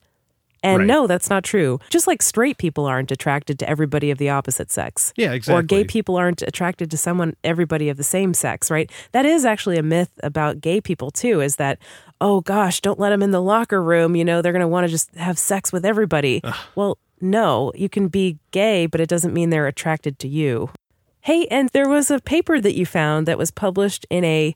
And 0.64 0.80
Right. 0.80 0.88
no, 0.88 1.08
that's 1.08 1.30
not 1.30 1.44
true. 1.44 1.80
Just 1.90 2.06
like 2.06 2.22
straight 2.22 2.58
people 2.58 2.86
aren't 2.86 3.12
attracted 3.12 3.58
to 3.60 3.70
everybody 3.70 4.12
of 4.12 4.20
the 4.20 4.30
opposite 4.30 4.70
sex. 4.70 5.12
Yeah, 5.16 5.34
exactly. 5.34 5.60
Or 5.60 5.64
gay 5.64 5.84
people 5.84 6.18
aren't 6.18 6.44
attracted 6.44 6.92
to 6.92 6.98
someone, 6.98 7.36
everybody 7.44 7.90
of 7.90 7.98
the 7.98 8.04
same 8.04 8.34
sex, 8.36 8.70
right? 8.70 8.92
That 9.12 9.26
is 9.26 9.44
actually 9.44 9.78
a 9.78 9.84
myth 9.84 10.12
about 10.22 10.62
gay 10.62 10.80
people, 10.80 11.10
too, 11.10 11.42
is 11.42 11.56
that, 11.56 11.80
oh 12.20 12.42
gosh, 12.42 12.80
don't 12.80 13.00
let 13.00 13.10
them 13.10 13.24
in 13.24 13.32
the 13.32 13.42
locker 13.42 13.82
room. 13.82 14.16
You 14.16 14.24
know, 14.24 14.42
they're 14.44 14.52
going 14.54 14.62
to 14.62 14.68
want 14.68 14.86
to 14.86 14.92
just 14.92 15.14
have 15.16 15.40
sex 15.40 15.74
with 15.74 15.84
everybody. 15.84 16.42
Well, 16.76 16.98
no, 17.20 17.72
you 17.76 17.90
can 17.90 18.08
be 18.08 18.38
gay, 18.52 18.86
but 18.86 19.02
it 19.02 19.10
doesn't 19.10 19.34
mean 19.34 19.50
they're 19.50 19.68
attracted 19.68 20.20
to 20.20 20.28
you. 20.28 20.70
Hey, 21.22 21.46
and 21.48 21.70
there 21.70 21.88
was 21.88 22.10
a 22.10 22.20
paper 22.20 22.60
that 22.60 22.76
you 22.76 22.86
found 22.86 23.28
that 23.28 23.38
was 23.38 23.52
published 23.52 24.06
in 24.10 24.24
a 24.26 24.56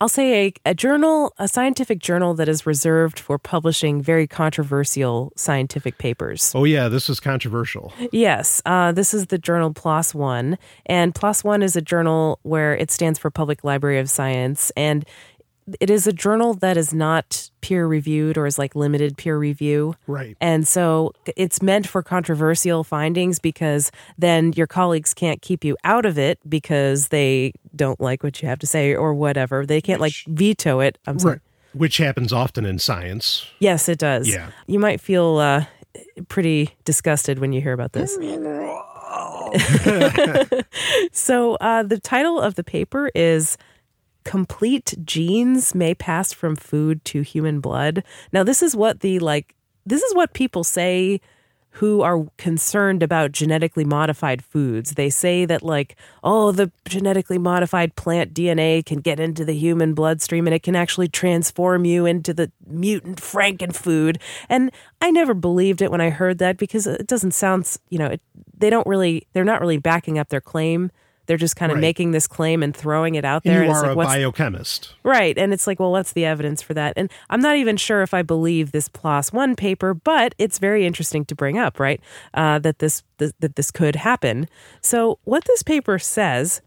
I'll 0.00 0.08
say 0.08 0.46
a, 0.46 0.70
a 0.70 0.74
journal, 0.74 1.34
a 1.38 1.48
scientific 1.48 1.98
journal 1.98 2.34
that 2.34 2.48
is 2.48 2.64
reserved 2.64 3.18
for 3.18 3.36
publishing 3.36 4.00
very 4.00 4.28
controversial 4.28 5.32
scientific 5.34 5.98
papers. 5.98 6.52
Oh 6.54 6.64
yeah, 6.64 6.88
this 6.88 7.08
is 7.08 7.18
controversial. 7.18 7.92
Yes, 8.12 8.62
uh, 8.64 8.92
this 8.92 9.12
is 9.12 9.26
the 9.26 9.38
journal 9.38 9.72
PLOS 9.74 10.14
One, 10.14 10.56
and 10.86 11.14
PLOS 11.14 11.42
One 11.42 11.62
is 11.62 11.74
a 11.74 11.82
journal 11.82 12.38
where 12.42 12.76
it 12.76 12.92
stands 12.92 13.18
for 13.18 13.30
Public 13.30 13.64
Library 13.64 13.98
of 13.98 14.08
Science, 14.08 14.70
and 14.76 15.04
it 15.80 15.90
is 15.90 16.06
a 16.06 16.12
journal 16.12 16.54
that 16.54 16.76
is 16.76 16.94
not 16.94 17.50
peer 17.60 17.86
reviewed 17.86 18.38
or 18.38 18.46
is 18.46 18.58
like 18.58 18.74
limited 18.74 19.16
peer 19.16 19.38
review. 19.38 19.94
Right. 20.06 20.36
And 20.40 20.66
so 20.66 21.12
it's 21.36 21.60
meant 21.60 21.86
for 21.86 22.02
controversial 22.02 22.84
findings 22.84 23.38
because 23.38 23.90
then 24.16 24.52
your 24.54 24.66
colleagues 24.66 25.12
can't 25.12 25.42
keep 25.42 25.64
you 25.64 25.76
out 25.84 26.06
of 26.06 26.18
it 26.18 26.38
because 26.48 27.08
they 27.08 27.52
don't 27.78 28.00
like 28.00 28.22
what 28.22 28.42
you 28.42 28.48
have 28.48 28.58
to 28.58 28.66
say 28.66 28.94
or 28.94 29.14
whatever. 29.14 29.64
They 29.64 29.80
can't 29.80 30.00
like 30.00 30.12
veto 30.26 30.80
it. 30.80 30.98
I'm 31.06 31.18
sorry. 31.18 31.34
Right. 31.34 31.40
Which 31.72 31.98
happens 31.98 32.32
often 32.32 32.66
in 32.66 32.78
science. 32.78 33.46
Yes, 33.58 33.88
it 33.88 33.98
does. 33.98 34.28
Yeah. 34.28 34.50
You 34.66 34.78
might 34.78 35.00
feel 35.00 35.38
uh, 35.38 35.64
pretty 36.28 36.70
disgusted 36.84 37.38
when 37.38 37.52
you 37.52 37.60
hear 37.60 37.72
about 37.72 37.92
this. 37.92 38.14
so, 41.12 41.54
uh, 41.56 41.82
the 41.82 42.00
title 42.02 42.40
of 42.40 42.56
the 42.56 42.64
paper 42.64 43.10
is 43.14 43.56
Complete 44.24 44.94
Genes 45.04 45.74
May 45.74 45.94
Pass 45.94 46.32
from 46.32 46.56
Food 46.56 47.04
to 47.06 47.22
Human 47.22 47.60
Blood. 47.60 48.04
Now, 48.32 48.44
this 48.44 48.62
is 48.62 48.76
what 48.76 49.00
the 49.00 49.18
like, 49.20 49.54
this 49.86 50.02
is 50.02 50.14
what 50.14 50.34
people 50.34 50.64
say 50.64 51.20
who 51.78 52.02
are 52.02 52.26
concerned 52.38 53.04
about 53.04 53.30
genetically 53.30 53.84
modified 53.84 54.42
foods. 54.42 54.94
They 54.94 55.08
say 55.08 55.44
that, 55.44 55.62
like, 55.62 55.94
oh, 56.24 56.50
the 56.50 56.72
genetically 56.88 57.38
modified 57.38 57.94
plant 57.94 58.34
DNA 58.34 58.84
can 58.84 58.98
get 58.98 59.20
into 59.20 59.44
the 59.44 59.54
human 59.54 59.94
bloodstream 59.94 60.48
and 60.48 60.54
it 60.54 60.64
can 60.64 60.74
actually 60.74 61.06
transform 61.06 61.84
you 61.84 62.04
into 62.04 62.34
the 62.34 62.50
mutant 62.66 63.20
Frankenfood. 63.20 64.20
And 64.48 64.72
I 65.00 65.12
never 65.12 65.34
believed 65.34 65.80
it 65.80 65.92
when 65.92 66.00
I 66.00 66.10
heard 66.10 66.38
that 66.38 66.56
because 66.56 66.88
it 66.88 67.06
doesn't 67.06 67.32
sound, 67.32 67.76
you 67.90 67.98
know, 68.00 68.06
it, 68.06 68.20
they 68.56 68.70
don't 68.70 68.86
really, 68.86 69.28
they're 69.32 69.44
not 69.44 69.60
really 69.60 69.78
backing 69.78 70.18
up 70.18 70.30
their 70.30 70.40
claim. 70.40 70.90
They're 71.28 71.36
just 71.36 71.54
kind 71.54 71.70
of 71.70 71.76
Right. 71.76 71.82
making 71.82 72.10
this 72.10 72.26
claim 72.26 72.62
and 72.64 72.76
throwing 72.76 73.14
it 73.14 73.24
out 73.24 73.42
And 73.44 73.54
there. 73.54 73.62
you 73.64 73.70
and 73.70 73.76
are 73.78 73.94
like, 73.94 74.06
a 74.06 74.10
biochemist. 74.18 74.94
Right. 75.04 75.38
And 75.38 75.52
it's 75.52 75.68
like, 75.68 75.78
well, 75.78 75.92
what's 75.92 76.12
the 76.14 76.24
evidence 76.24 76.60
for 76.60 76.74
that? 76.74 76.94
And 76.96 77.08
I'm 77.30 77.40
not 77.40 77.54
even 77.56 77.76
sure 77.76 78.02
if 78.02 78.12
I 78.12 78.22
believe 78.22 78.72
this 78.72 78.88
PLOS 78.88 79.32
one 79.32 79.54
paper, 79.54 79.94
but 79.94 80.34
it's 80.38 80.58
very 80.58 80.84
interesting 80.84 81.24
to 81.26 81.36
bring 81.36 81.56
up, 81.56 81.78
right? 81.78 82.00
Uh, 82.34 82.58
that 82.58 82.80
this, 82.80 83.04
th- 83.18 83.32
that 83.38 83.54
this 83.54 83.70
could 83.70 83.94
happen. 83.94 84.48
So 84.80 85.20
what 85.22 85.44
this 85.44 85.62
paper 85.62 86.00
says, 86.00 86.60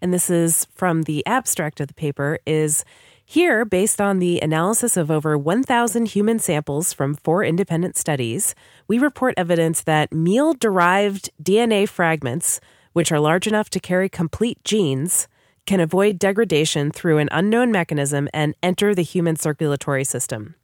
and 0.00 0.14
this 0.14 0.30
is 0.30 0.66
from 0.74 1.02
the 1.02 1.26
abstract 1.26 1.80
of 1.80 1.88
the 1.88 1.94
paper, 1.94 2.38
is 2.46 2.84
here, 3.26 3.64
based 3.64 4.02
on 4.02 4.18
the 4.18 4.38
analysis 4.42 4.98
of 4.98 5.10
over 5.10 5.38
1,000 5.38 6.08
human 6.08 6.38
samples 6.38 6.92
from 6.92 7.14
four 7.14 7.42
independent 7.42 7.96
studies, 7.96 8.54
we 8.86 8.98
report 8.98 9.32
evidence 9.38 9.80
that 9.82 10.12
meal 10.12 10.52
derived 10.52 11.30
DNA 11.42 11.88
fragments, 11.88 12.60
which 12.94 13.12
are 13.12 13.20
large 13.20 13.46
enough 13.46 13.68
to 13.70 13.78
carry 13.78 14.08
complete 14.08 14.58
genes, 14.64 15.28
can 15.66 15.80
avoid 15.80 16.18
degradation 16.18 16.90
through 16.90 17.18
an 17.18 17.28
unknown 17.30 17.70
mechanism 17.70 18.28
and 18.32 18.54
enter 18.62 18.94
the 18.94 19.02
human 19.02 19.36
circulatory 19.36 20.04
system. 20.04 20.54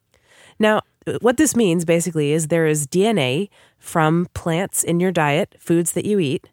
Now, 0.58 0.80
what 1.20 1.36
this 1.36 1.56
means 1.56 1.84
basically 1.84 2.32
is 2.32 2.48
there 2.48 2.66
is 2.66 2.86
DNA 2.86 3.48
from 3.78 4.26
plants 4.34 4.82
in 4.82 5.00
your 5.00 5.12
diet, 5.12 5.56
foods 5.58 5.92
that 5.92 6.04
you 6.04 6.18
eat, 6.18 6.48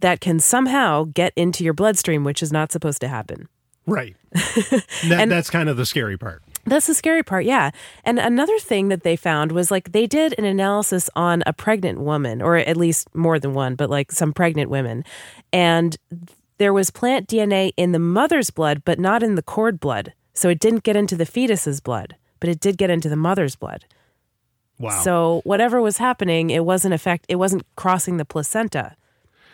that 0.00 0.20
can 0.20 0.40
somehow 0.40 1.04
get 1.04 1.32
into 1.36 1.64
your 1.64 1.74
bloodstream, 1.74 2.24
which 2.24 2.42
is 2.42 2.52
not 2.52 2.72
supposed 2.72 3.00
to 3.02 3.08
happen. 3.08 3.48
Right. 3.86 4.16
that, 4.32 5.26
that's 5.28 5.50
kind 5.50 5.68
of 5.68 5.76
the 5.76 5.86
scary 5.86 6.16
part. 6.16 6.42
That's 6.64 6.86
the 6.86 6.94
scary 6.94 7.22
part, 7.24 7.44
yeah. 7.44 7.70
And 8.04 8.18
another 8.20 8.58
thing 8.58 8.88
that 8.88 9.02
they 9.02 9.16
found 9.16 9.50
was 9.52 9.70
like 9.70 9.92
they 9.92 10.06
did 10.06 10.34
an 10.38 10.44
analysis 10.44 11.10
on 11.16 11.42
a 11.46 11.52
pregnant 11.52 12.00
woman, 12.00 12.40
or 12.40 12.56
at 12.56 12.76
least 12.76 13.12
more 13.14 13.38
than 13.40 13.52
one, 13.52 13.74
but 13.74 13.90
like 13.90 14.12
some 14.12 14.32
pregnant 14.32 14.70
women. 14.70 15.04
And 15.52 15.96
there 16.58 16.72
was 16.72 16.90
plant 16.90 17.26
DNA 17.28 17.72
in 17.76 17.90
the 17.92 17.98
mother's 17.98 18.50
blood, 18.50 18.82
but 18.84 18.98
not 19.00 19.22
in 19.24 19.34
the 19.34 19.42
cord 19.42 19.80
blood. 19.80 20.12
So 20.34 20.48
it 20.48 20.60
didn't 20.60 20.84
get 20.84 20.94
into 20.96 21.16
the 21.16 21.26
fetus's 21.26 21.80
blood, 21.80 22.14
but 22.38 22.48
it 22.48 22.60
did 22.60 22.78
get 22.78 22.90
into 22.90 23.08
the 23.08 23.16
mother's 23.16 23.56
blood. 23.56 23.84
Wow. 24.78 25.02
So 25.02 25.40
whatever 25.44 25.80
was 25.80 25.98
happening, 25.98 26.50
it 26.50 26.64
wasn't 26.64 26.94
effect 26.94 27.26
it 27.28 27.36
wasn't 27.36 27.64
crossing 27.76 28.16
the 28.16 28.24
placenta, 28.24 28.96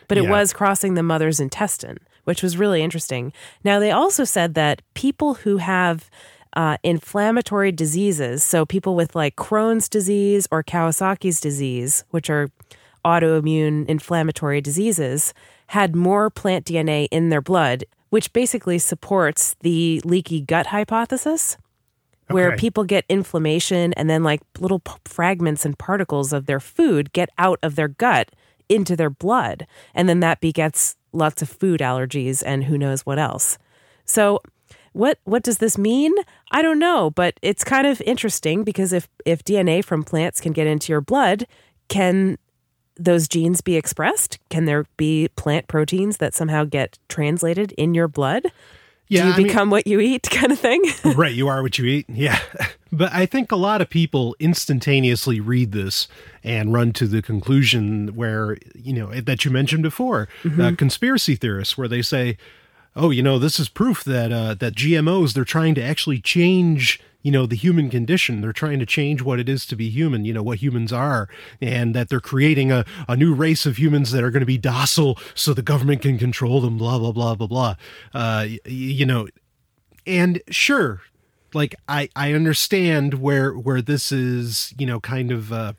but 0.09 0.19
it 0.19 0.25
Yeah. 0.25 0.31
was 0.31 0.53
crossing 0.53 0.95
the 0.95 1.03
mother's 1.03 1.41
intestine, 1.41 1.99
which 2.25 2.43
was 2.43 2.57
really 2.59 2.83
interesting. 2.83 3.33
Now 3.65 3.79
they 3.79 3.91
also 3.91 4.25
said 4.25 4.55
that 4.55 4.83
people 4.95 5.35
who 5.35 5.57
have 5.59 6.09
uh, 6.59 6.77
inflammatory 6.83 7.71
diseases, 7.71 8.43
so 8.43 8.67
people 8.67 8.97
with 8.97 9.15
like 9.15 9.37
Crohn's 9.37 9.89
disease 9.89 10.49
or 10.51 10.65
Kawasaki's 10.65 11.41
disease, 11.41 12.03
which 12.11 12.29
are 12.29 12.51
autoimmune 13.05 13.87
inflammatory 13.87 14.61
diseases, 14.61 15.33
had 15.69 15.95
more 15.95 16.31
plant 16.31 16.67
DNA 16.67 17.07
in 17.13 17.29
their 17.29 17.41
blood, 17.41 17.85
which 18.11 18.33
basically 18.33 18.81
supports 18.81 19.55
the 19.61 20.03
leaky 20.05 20.41
gut 20.41 20.67
hypothesis 20.67 21.57
where 22.27 22.57
people 22.57 22.83
get 22.83 23.05
inflammation 23.09 23.93
and 23.93 24.11
then 24.11 24.25
like 24.25 24.41
little 24.59 24.81
p- 24.81 24.93
fragments 25.05 25.65
and 25.65 25.79
particles 25.79 26.33
of 26.33 26.47
their 26.47 26.61
food 26.61 27.13
get 27.13 27.31
out 27.39 27.61
of 27.63 27.77
their 27.77 27.89
gut 27.89 28.31
into 28.69 28.97
their 28.97 29.11
blood. 29.11 29.65
And 29.95 30.09
then 30.09 30.19
that 30.21 30.41
begets 30.41 30.97
lots 31.13 31.41
of 31.41 31.49
food 31.49 31.79
allergies 31.81 32.43
and 32.45 32.65
who 32.65 32.77
knows 32.77 33.07
what 33.07 33.19
else. 33.19 33.59
So 34.05 34.43
what 34.93 35.19
what 35.25 35.43
does 35.43 35.59
this 35.59 35.77
mean 35.79 36.13
i 36.51 36.63
don't 36.63 36.79
know 36.79 37.11
but 37.11 37.39
it's 37.43 37.65
kind 37.65 37.87
of 37.87 38.01
interesting 38.03 38.65
because 38.65 38.93
if 38.93 39.09
if 39.25 39.43
dna 39.45 39.85
from 39.85 40.03
plants 40.05 40.41
can 40.41 40.53
get 40.53 40.67
into 40.67 40.93
your 40.93 41.01
blood 41.01 41.47
can 41.89 42.39
those 42.97 43.29
genes 43.29 43.61
be 43.61 43.77
expressed 43.77 44.39
can 44.51 44.65
there 44.65 44.85
be 44.97 45.29
plant 45.37 45.69
proteins 45.69 46.17
that 46.19 46.35
somehow 46.35 46.65
get 46.65 46.99
translated 47.09 47.73
in 47.73 47.95
your 47.95 48.09
blood 48.09 48.51
yeah, 49.11 49.23
do 49.23 49.29
you 49.29 49.33
I 49.33 49.37
mean- 49.39 49.47
become 49.47 49.71
what 49.71 49.87
you 49.87 50.01
eat 50.01 50.23
kind 50.31 50.53
of 50.53 50.59
thing 50.59 50.83
right, 51.17 51.33
you 51.35 51.49
are 51.49 51.63
what 51.63 51.79
you 51.79 51.87
eat. 51.87 52.07
Yeah. 52.09 52.39
But 52.91 53.13
I 53.13 53.27
think 53.27 53.53
a 53.53 53.57
lot 53.57 53.83
of 53.83 53.91
people 53.91 54.35
instantaneously 54.41 55.41
read 55.41 55.73
this 55.73 56.09
and 56.43 56.73
run 56.73 56.93
to 56.95 57.07
the 57.07 57.21
conclusion 57.21 58.17
where, 58.17 58.57
you 58.75 58.95
know, 58.95 59.09
that 59.21 59.45
you 59.45 59.51
mentioned 59.51 59.83
before, 59.83 60.27
uh, 60.59 60.73
conspiracy 60.75 61.35
theorists, 61.37 61.77
where 61.77 61.87
they 61.87 62.01
say, 62.01 62.39
oh, 62.99 63.11
you 63.11 63.23
know, 63.23 63.39
this 63.39 63.61
is 63.61 63.69
proof 63.69 64.03
that, 64.05 64.33
uh, 64.33 64.55
that 64.55 64.75
GMOs, 64.75 65.33
they're 65.33 65.45
trying 65.45 65.75
to 65.77 65.83
actually 65.83 66.21
change, 66.21 67.01
you 67.23 67.31
know, 67.31 67.47
the 67.47 67.57
human 67.57 67.89
condition. 67.89 68.41
They're 68.41 68.53
trying 68.53 68.81
to 68.81 68.87
change 68.87 69.23
what 69.23 69.39
it 69.39 69.49
is 69.49 69.65
to 69.67 69.77
be 69.77 69.89
human, 69.89 70.25
you 70.25 70.33
know, 70.35 70.43
what 70.43 70.59
humans 70.59 70.93
are, 70.93 71.29
and 71.61 71.95
that 71.95 72.09
they're 72.09 72.21
creating 72.21 72.73
a, 72.73 72.85
a 73.09 73.17
new 73.17 73.33
race 73.35 73.65
of 73.65 73.79
humans 73.79 74.11
that 74.11 74.25
are 74.25 74.31
going 74.31 74.41
to 74.41 74.47
be 74.47 74.59
docile 74.59 75.17
so 75.35 75.55
the 75.55 75.63
government 75.63 76.03
can 76.03 76.19
control 76.19 76.61
them, 76.61 76.77
blah, 76.77 76.99
blah, 76.99 77.13
blah, 77.13 77.35
blah, 77.37 77.47
blah. 77.47 77.75
Uh, 78.13 78.47
you 78.67 79.07
know, 79.07 79.29
and 80.07 80.43
sure 80.51 81.01
like 81.55 81.75
i 81.89 82.09
i 82.15 82.33
understand 82.33 83.15
where 83.15 83.53
where 83.53 83.81
this 83.81 84.13
is 84.13 84.75
you 84.79 84.87
know 84.87 85.01
kind 85.01 85.31
of 85.31 85.53
uh 85.53 85.73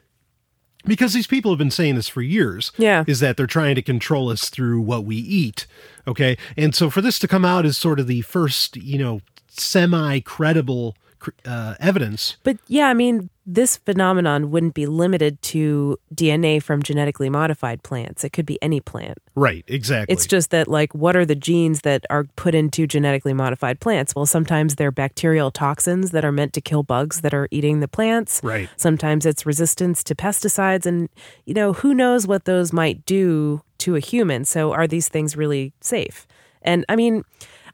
because 0.90 1.14
these 1.14 1.28
people 1.28 1.52
have 1.52 1.58
been 1.58 1.72
saying 1.72 1.96
this 1.96 2.10
for 2.10 2.22
years 2.22 2.72
Yeah. 2.78 3.04
is 3.08 3.20
that 3.22 3.38
they're 3.38 3.48
trying 3.48 3.76
to 3.76 3.82
control 3.82 4.30
us 4.30 4.50
through 4.50 4.82
what 4.82 5.06
we 5.06 5.16
eat 5.16 5.66
okay 6.08 6.38
and 6.58 6.76
so 6.76 6.90
for 6.90 7.02
this 7.02 7.20
to 7.20 7.28
come 7.28 7.46
out 7.46 7.66
as 7.66 7.78
sort 7.78 8.00
of 8.00 8.08
the 8.08 8.22
first 8.22 8.76
you 8.78 8.98
know 8.98 9.22
semi 9.48 10.20
credible 10.20 10.96
uh, 11.46 11.76
evidence 11.80 12.38
But 12.44 12.58
yeah, 12.68 12.88
I 12.88 12.94
mean, 12.94 13.30
this 13.46 13.78
phenomenon 13.78 14.52
wouldn't 14.52 14.76
be 14.76 14.86
limited 14.86 15.42
to 15.42 15.98
DNA 16.14 16.62
from 16.62 16.84
genetically 16.84 17.30
modified 17.30 17.82
plants. 17.82 18.24
It 18.24 18.30
could 18.30 18.46
be 18.46 18.62
any 18.62 18.80
plant. 18.80 19.18
right 19.34 19.64
exactly 19.68 20.14
It's 20.14 20.28
just 20.28 20.52
that, 20.52 20.68
like, 20.68 20.94
what 20.94 21.16
are 21.16 21.26
the 21.26 21.36
genes 21.36 21.82
that 21.82 22.06
are 22.12 22.26
put 22.36 22.54
into 22.54 22.86
genetically 22.86 23.34
modified 23.34 23.80
plants? 23.80 24.16
Well, 24.16 24.28
sometimes 24.28 24.76
they're 24.76 24.92
bacterial 24.92 25.50
toxins 25.50 26.12
that 26.12 26.24
are 26.24 26.32
meant 26.32 26.54
to 26.54 26.62
kill 26.62 26.84
bugs 26.84 27.22
that 27.22 27.34
are 27.34 27.48
eating 27.50 27.80
the 27.80 27.88
plants. 27.88 28.40
Right. 28.44 28.70
Sometimes 28.78 29.26
it's 29.26 29.48
resistance 29.48 30.04
to 30.04 30.16
pesticides. 30.16 30.86
And, 30.86 31.10
you 31.46 31.56
know, 31.56 31.74
who 31.74 31.96
knows 31.96 32.28
what 32.28 32.46
those 32.46 32.72
might 32.72 33.04
do 33.06 33.64
to 33.80 33.96
a 33.96 34.00
human? 34.00 34.46
So, 34.46 34.74
are 34.74 34.86
these 34.86 35.10
things 35.10 35.36
really 35.36 35.74
safe? 35.82 36.28
And 36.62 36.86
I 36.90 36.96
mean, 36.96 37.24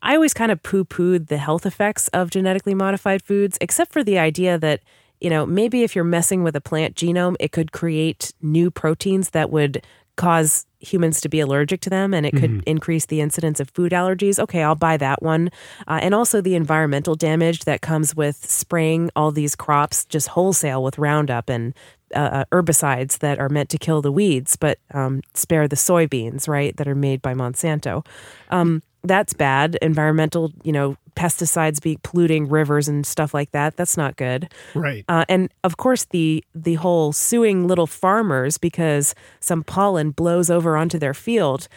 I 0.06 0.16
always 0.16 0.34
kind 0.34 0.52
of 0.52 0.64
poo 0.64 0.86
pooed 0.86 1.28
the 1.28 1.38
health 1.38 1.66
effects 1.66 2.08
of 2.10 2.30
genetically 2.30 2.76
modified 2.76 3.22
foods, 3.22 3.58
except 3.60 3.92
for 3.92 4.04
the 4.04 4.18
idea 4.18 4.58
that 4.60 4.82
you 5.22 5.30
know, 5.30 5.46
maybe 5.46 5.84
if 5.84 5.96
you're 5.96 6.04
messing 6.04 6.44
with 6.44 6.56
a 6.56 6.62
plant 6.62 6.96
genome, 6.96 7.36
it 7.40 7.52
could 7.52 7.72
create 7.72 8.34
new 8.42 8.70
proteins 8.70 9.30
that 9.32 9.50
would 9.50 9.84
cause 10.18 10.66
humans 10.80 11.20
to 11.22 11.30
be 11.30 11.40
allergic 11.40 11.82
to 11.82 11.90
them 11.90 12.14
and 12.14 12.26
it 12.26 12.34
could 12.34 12.64
increase 12.68 13.08
the 13.08 13.22
incidence 13.22 13.60
of 13.60 13.70
food 13.72 13.92
allergies. 13.92 14.40
Okay, 14.40 14.62
I'll 14.62 14.76
buy 14.76 14.98
that 14.98 15.22
one. 15.22 15.50
Uh, 15.88 16.00
and 16.02 16.14
also 16.14 16.42
the 16.42 16.56
environmental 16.56 17.16
damage 17.16 17.62
that 17.62 17.82
comes 17.82 18.16
with 18.16 18.36
spraying 18.50 19.10
all 19.16 19.32
these 19.32 19.56
crops 19.56 20.06
just 20.06 20.30
wholesale 20.30 20.84
with 20.84 20.98
Roundup 20.98 21.50
and 21.50 21.74
uh, 22.14 22.46
herbicides 22.52 23.20
that 23.20 23.40
are 23.40 23.50
meant 23.50 23.70
to 23.70 23.78
kill 23.78 24.02
the 24.02 24.12
weeds 24.12 24.56
but 24.56 24.80
um, 24.94 25.22
spare 25.34 25.68
the 25.68 25.76
soybeans, 25.76 26.48
right, 26.48 26.78
that 26.78 26.88
are 26.88 26.96
made 26.96 27.22
by 27.22 27.34
Monsanto. 27.34 28.06
Um, 28.50 28.84
that's 29.06 29.34
bad. 29.34 29.78
Environmental, 29.82 30.52
you 30.64 30.72
know, 30.72 30.98
pesticides 31.16 31.82
be 31.82 31.98
polluting 32.04 32.50
rivers 32.50 32.88
and 32.88 33.06
stuff 33.06 33.34
like 33.34 33.52
that. 33.52 33.78
That's 33.78 33.98
not 33.98 34.18
good. 34.18 34.52
Right. 34.74 35.06
Uh, 35.08 35.26
and 35.30 35.50
of 35.64 35.78
course, 35.78 36.06
the 36.06 36.44
the 36.54 36.76
whole 36.76 37.14
suing 37.14 37.68
little 37.68 37.88
farmers 37.88 38.58
because 38.58 39.16
some 39.40 39.64
pollen 39.64 40.12
blows 40.12 40.50
over 40.50 40.76
onto 40.76 41.00
their 41.00 41.14
field, 41.14 41.68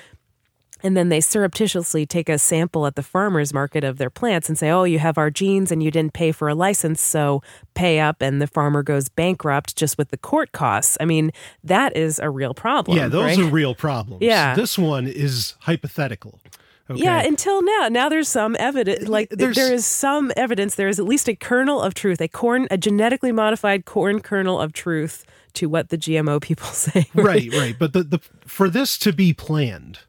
and 0.83 0.97
then 0.97 1.09
they 1.09 1.21
surreptitiously 1.21 2.07
take 2.07 2.29
a 2.29 2.39
sample 2.39 2.87
at 2.87 2.97
the 2.97 3.03
farmers 3.03 3.53
market 3.55 3.85
of 3.85 3.99
their 3.99 4.11
plants 4.11 4.49
and 4.49 4.59
say, 4.59 4.71
"Oh, 4.71 4.85
you 4.85 4.99
have 4.99 5.19
our 5.19 5.31
genes 5.31 5.71
and 5.71 5.83
you 5.83 5.91
didn't 5.91 6.15
pay 6.15 6.33
for 6.33 6.49
a 6.49 6.55
license, 6.55 7.01
so 7.01 7.43
pay 7.75 8.01
up." 8.01 8.21
And 8.21 8.43
the 8.43 8.47
farmer 8.49 8.83
goes 8.83 9.09
bankrupt 9.09 9.77
just 9.77 9.99
with 9.99 10.11
the 10.11 10.19
court 10.19 10.51
costs. 10.53 10.97
I 11.01 11.05
mean, 11.05 11.31
that 11.63 11.97
is 11.97 12.19
a 12.19 12.29
real 12.29 12.55
problem. 12.55 12.97
yeah, 12.97 13.09
those 13.09 13.37
right? 13.37 13.39
are 13.39 13.51
real 13.51 13.75
problems. 13.75 14.23
Yeah. 14.23 14.55
This 14.55 14.77
one 14.77 15.07
is 15.07 15.55
hypothetical. 15.61 16.41
Okay. 16.91 17.03
Yeah, 17.03 17.23
until 17.23 17.63
now. 17.63 17.89
Now 17.91 18.09
there's 18.09 18.29
some 18.29 18.57
evidence. 18.59 19.09
Like 19.09 19.31
There's- 19.31 19.57
there 19.57 19.73
is 19.73 19.85
some 19.85 20.33
evidence. 20.37 20.75
There 20.75 20.89
is 20.89 20.99
at 20.99 21.05
least 21.05 21.29
a 21.29 21.37
kernel 21.37 21.83
of 21.83 21.95
truth, 21.95 22.21
a 22.21 22.29
corn, 22.29 22.67
a 22.71 22.79
genetically 22.79 23.33
modified 23.33 23.85
corn 23.85 24.21
kernel 24.21 24.59
of 24.61 24.73
truth 24.73 25.25
to 25.55 25.69
what 25.69 25.91
the 25.91 25.99
GMO 25.99 26.41
people 26.41 26.67
say. 26.73 27.07
right, 27.15 27.53
right. 27.55 27.77
But 27.79 27.93
the, 27.93 28.03
the 28.03 28.19
for 28.47 28.71
this 28.71 28.97
to 28.99 29.13
be 29.13 29.33
planned 29.35 30.01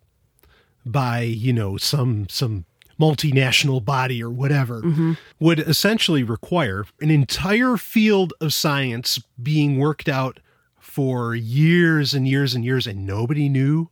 by, 0.85 1.21
you 1.21 1.51
know, 1.53 1.77
some 1.77 2.27
some 2.29 2.65
multinational 2.99 3.83
body 3.83 4.21
or 4.21 4.29
whatever 4.29 4.81
mm-hmm. 4.81 5.13
would 5.39 5.59
essentially 5.59 6.21
require 6.21 6.85
an 6.99 7.09
entire 7.09 7.77
field 7.77 8.33
of 8.41 8.53
science 8.53 9.21
being 9.41 9.79
worked 9.79 10.09
out 10.09 10.39
for 10.79 11.33
years 11.33 12.13
and 12.13 12.27
years 12.27 12.53
and 12.53 12.65
years 12.65 12.85
and 12.85 13.05
nobody 13.05 13.47
knew. 13.47 13.89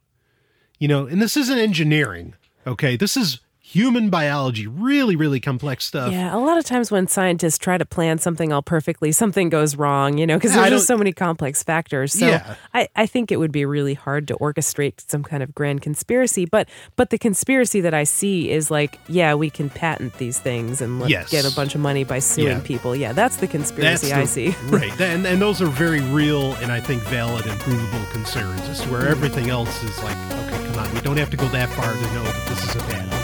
You 0.78 0.88
know, 0.88 1.08
and 1.08 1.22
this 1.22 1.36
isn't 1.38 1.58
engineering, 1.58 2.36
okay? 2.68 2.96
This 2.96 3.18
is 3.18 3.40
human 3.78 4.10
biology, 4.10 4.66
really, 4.66 5.16
really 5.16 5.40
complex 5.40 5.86
stuff. 5.86 6.12
Yeah, 6.12 6.36
a 6.36 6.40
lot 6.40 6.58
of 6.58 6.66
times 6.66 6.90
when 6.90 7.08
scientists 7.08 7.60
try 7.60 7.78
to 7.78 7.86
plan 7.86 8.18
something 8.18 8.52
all 8.52 8.64
perfectly, 8.64 9.12
something 9.12 9.50
goes 9.50 9.76
wrong, 9.76 10.18
you 10.18 10.26
know, 10.26 10.36
because 10.36 10.56
there's 10.56 10.70
just 10.70 10.88
so 10.88 10.98
many 10.98 11.14
complex 11.14 11.62
factors. 11.62 12.14
So 12.14 12.26
Yeah. 12.26 12.56
I, 12.74 12.88
I 12.96 13.06
think 13.06 13.32
it 13.32 13.38
would 13.38 13.52
be 13.52 13.66
really 13.66 13.94
hard 13.94 14.28
to 14.30 14.36
orchestrate 14.38 15.08
some 15.08 15.24
kind 15.24 15.44
of 15.44 15.54
grand 15.54 15.84
conspiracy. 15.84 16.46
But 16.46 16.68
but 16.96 17.12
the 17.12 17.20
conspiracy 17.20 17.80
that 17.82 17.94
I 17.94 18.04
see 18.04 18.50
is 18.50 18.72
like, 18.72 18.98
yeah, 19.08 19.36
we 19.36 19.52
can 19.52 19.70
patent 19.70 20.14
these 20.18 20.40
things 20.40 20.82
and 20.82 21.00
let, 21.00 21.12
Yes. 21.12 21.30
get 21.30 21.46
a 21.46 21.56
bunch 21.56 21.76
of 21.76 21.82
money 21.82 22.04
by 22.04 22.18
suing 22.18 22.48
Yeah. 22.48 22.60
people. 22.62 22.96
Yeah, 22.96 23.14
that's 23.14 23.38
the 23.38 23.48
conspiracy 23.48 24.08
the- 24.08 24.16
I 24.16 24.26
see. 24.26 24.56
right. 24.70 25.00
And, 25.00 25.28
and 25.28 25.40
those 25.40 25.62
are 25.62 25.68
very 25.68 26.02
real 26.02 26.56
and 26.56 26.72
I 26.72 26.80
think 26.80 27.04
valid 27.04 27.46
and 27.46 27.60
provable 27.60 28.06
concerns 28.12 28.62
as 28.62 28.82
to 28.82 28.90
where 28.90 29.02
mm-hmm. 29.02 29.12
everything 29.12 29.50
else 29.52 29.84
is 29.84 30.02
like, 30.04 30.18
okay, 30.32 30.66
come 30.66 30.80
on, 30.80 30.92
we 30.96 31.02
don't 31.02 31.18
have 31.18 31.30
to 31.30 31.38
go 31.38 31.48
that 31.50 31.70
far 31.70 31.94
to 31.94 32.02
know 32.16 32.24
that 32.24 32.48
this 32.50 32.64
is 32.64 32.76
a 32.76 32.80
bad. 32.88 33.17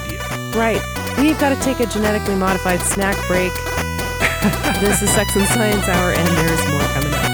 Right. 0.56 0.82
We've 1.18 1.39
got 1.39 1.50
to 1.50 1.60
take 1.62 1.80
a 1.80 1.88
genetically 1.88 2.36
modified 2.36 2.80
snack 2.82 3.16
break. 3.28 3.52
this 4.82 5.02
is 5.02 5.10
Sex 5.10 5.36
and 5.36 5.48
Science 5.48 5.88
Hour, 5.88 6.12
and 6.12 6.28
there's 6.28 6.68
more 6.70 6.82
coming 6.94 7.13
up. 7.13 7.34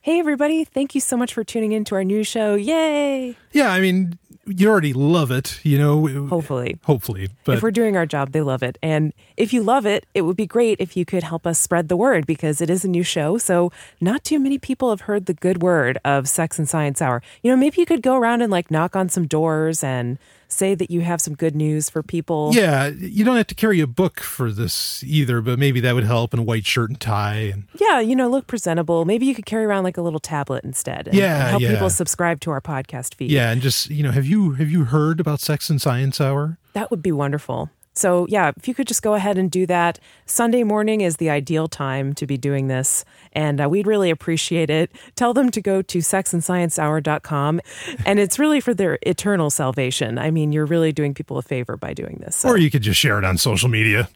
Hey, 0.00 0.18
everybody. 0.18 0.64
Thank 0.64 0.94
you 0.94 1.02
so 1.02 1.18
much 1.18 1.34
for 1.34 1.44
tuning 1.44 1.72
in 1.72 1.84
to 1.84 1.94
our 1.96 2.04
new 2.04 2.24
show. 2.24 2.54
Yay! 2.54 3.36
Yeah, 3.52 3.70
I 3.70 3.80
mean, 3.80 4.18
you 4.50 4.68
already 4.68 4.92
love 4.92 5.30
it, 5.30 5.60
you 5.64 5.78
know. 5.78 6.26
Hopefully. 6.26 6.78
Hopefully, 6.84 7.28
if 7.46 7.62
we're 7.62 7.70
doing 7.70 7.96
our 7.96 8.06
job, 8.06 8.32
they 8.32 8.40
love 8.40 8.62
it. 8.62 8.78
And 8.82 9.12
if 9.36 9.52
you 9.52 9.62
love 9.62 9.86
it, 9.86 10.06
it 10.14 10.22
would 10.22 10.36
be 10.36 10.46
great 10.46 10.78
if 10.80 10.96
you 10.96 11.04
could 11.04 11.22
help 11.22 11.46
us 11.46 11.58
spread 11.58 11.88
the 11.88 11.96
word 11.96 12.26
because 12.26 12.60
it 12.60 12.68
is 12.70 12.84
a 12.84 12.88
new 12.88 13.02
show. 13.02 13.38
So 13.38 13.72
not 14.00 14.24
too 14.24 14.38
many 14.38 14.58
people 14.58 14.90
have 14.90 15.02
heard 15.02 15.26
the 15.26 15.34
good 15.34 15.62
word 15.62 15.98
of 16.04 16.28
Sex 16.28 16.58
and 16.58 16.68
Science 16.68 17.00
Hour. 17.00 17.22
You 17.42 17.50
know, 17.50 17.56
maybe 17.56 17.76
you 17.78 17.86
could 17.86 18.02
go 18.02 18.16
around 18.16 18.42
and 18.42 18.50
like 18.50 18.70
knock 18.70 18.96
on 18.96 19.08
some 19.08 19.26
doors 19.26 19.82
and 19.82 20.18
say 20.52 20.74
that 20.74 20.90
you 20.90 21.00
have 21.02 21.20
some 21.20 21.34
good 21.34 21.54
news 21.54 21.88
for 21.90 22.02
people. 22.02 22.50
yeah, 22.52 22.88
you 22.88 23.24
don't 23.24 23.36
have 23.36 23.46
to 23.48 23.54
carry 23.54 23.80
a 23.80 23.86
book 23.86 24.20
for 24.20 24.50
this 24.50 25.02
either, 25.04 25.40
but 25.40 25.58
maybe 25.58 25.80
that 25.80 25.94
would 25.94 26.04
help 26.04 26.32
in 26.34 26.40
a 26.40 26.42
white 26.42 26.66
shirt 26.66 26.90
and 26.90 27.00
tie 27.00 27.34
and 27.52 27.64
Yeah, 27.80 28.00
you 28.00 28.14
know, 28.16 28.28
look 28.28 28.46
presentable. 28.46 29.04
Maybe 29.04 29.26
you 29.26 29.34
could 29.34 29.46
carry 29.46 29.64
around 29.64 29.84
like 29.84 29.96
a 29.96 30.02
little 30.02 30.20
tablet 30.20 30.64
instead. 30.64 31.08
And, 31.08 31.16
Yeah, 31.16 31.40
and 31.40 31.48
help 31.50 31.62
yeah. 31.62 31.72
people 31.72 31.90
subscribe 31.90 32.40
to 32.40 32.50
our 32.50 32.60
podcast 32.60 33.14
feed. 33.14 33.30
yeah, 33.30 33.50
and 33.50 33.60
just, 33.62 33.90
you 33.90 34.02
know, 34.02 34.10
have 34.10 34.26
you 34.26 34.52
have 34.52 34.70
you 34.70 34.84
heard 34.84 35.20
about 35.20 35.40
Sex 35.40 35.70
and 35.70 35.80
Science 35.80 36.20
Hour? 36.20 36.58
That 36.72 36.90
would 36.90 37.02
be 37.02 37.12
wonderful. 37.12 37.70
So, 37.92 38.26
yeah, 38.28 38.52
if 38.56 38.68
you 38.68 38.74
could 38.74 38.86
just 38.86 39.02
go 39.02 39.14
ahead 39.14 39.36
and 39.36 39.50
do 39.50 39.66
that. 39.66 39.98
Sunday 40.24 40.62
morning 40.62 41.00
is 41.00 41.16
the 41.16 41.28
ideal 41.28 41.66
time 41.66 42.12
to 42.14 42.26
be 42.26 42.36
doing 42.38 42.68
this, 42.68 43.04
and 43.32 43.60
uh, 43.60 43.68
we'd 43.68 43.86
really 43.86 44.10
appreciate 44.10 44.70
it. 44.70 44.92
Tell 45.16 45.34
them 45.34 45.50
to 45.50 45.60
go 45.60 45.82
to 45.82 45.98
sexandsciencehour.com, 45.98 47.60
and 48.06 48.18
it's 48.20 48.38
really 48.38 48.60
for 48.60 48.74
their 48.74 48.98
eternal 49.02 49.50
salvation. 49.50 50.18
I 50.18 50.30
mean, 50.30 50.52
you're 50.52 50.66
really 50.66 50.92
doing 50.92 51.14
people 51.14 51.36
a 51.38 51.42
favor 51.42 51.76
by 51.76 51.92
doing 51.94 52.18
this. 52.24 52.36
So- 52.36 52.48
Or 52.50 52.56
you 52.58 52.70
could 52.70 52.82
just 52.82 52.98
share 53.00 53.18
it 53.18 53.24
on 53.24 53.36
social 53.38 53.68
media. 53.68 54.08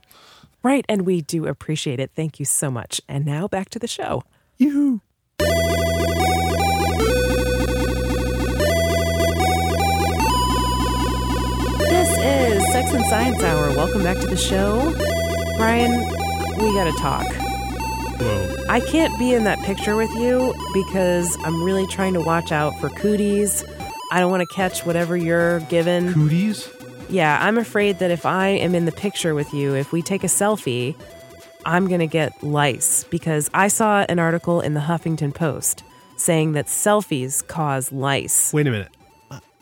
right, 0.62 0.84
and 0.88 1.02
we 1.02 1.20
do 1.20 1.46
appreciate 1.46 2.00
it. 2.00 2.10
Thank 2.14 2.38
you 2.38 2.44
so 2.46 2.70
much. 2.70 3.00
And 3.08 3.26
now 3.26 3.48
back 3.48 3.68
to 3.70 3.78
the 3.78 3.88
show. 3.88 4.22
You 4.56 5.00
Sex 12.74 12.92
and 12.92 13.06
Science 13.06 13.40
Hour. 13.40 13.68
Welcome 13.76 14.02
back 14.02 14.18
to 14.18 14.26
the 14.26 14.36
show. 14.36 14.92
Brian, 15.56 15.92
we 16.60 16.74
got 16.74 16.92
to 16.92 16.98
talk. 16.98 17.24
Whoa. 18.20 18.64
I 18.68 18.80
can't 18.80 19.16
be 19.16 19.32
in 19.32 19.44
that 19.44 19.60
picture 19.60 19.94
with 19.94 20.10
you 20.16 20.52
because 20.74 21.38
I'm 21.44 21.62
really 21.62 21.86
trying 21.86 22.14
to 22.14 22.20
watch 22.20 22.50
out 22.50 22.76
for 22.80 22.88
cooties. 22.88 23.64
I 24.10 24.18
don't 24.18 24.32
want 24.32 24.40
to 24.40 24.52
catch 24.52 24.84
whatever 24.84 25.16
you're 25.16 25.60
given. 25.60 26.12
cooties? 26.14 26.68
Yeah, 27.08 27.38
I'm 27.40 27.58
afraid 27.58 28.00
that 28.00 28.10
if 28.10 28.26
I 28.26 28.48
am 28.48 28.74
in 28.74 28.86
the 28.86 28.92
picture 28.92 29.36
with 29.36 29.54
you, 29.54 29.76
if 29.76 29.92
we 29.92 30.02
take 30.02 30.24
a 30.24 30.26
selfie, 30.26 30.96
I'm 31.64 31.86
going 31.86 32.00
to 32.00 32.08
get 32.08 32.42
lice 32.42 33.04
because 33.04 33.48
I 33.54 33.68
saw 33.68 34.04
an 34.08 34.18
article 34.18 34.60
in 34.60 34.74
the 34.74 34.80
Huffington 34.80 35.32
Post 35.32 35.84
saying 36.16 36.54
that 36.54 36.66
selfies 36.66 37.46
cause 37.46 37.92
lice. 37.92 38.52
Wait 38.52 38.66
a 38.66 38.72
minute. 38.72 38.90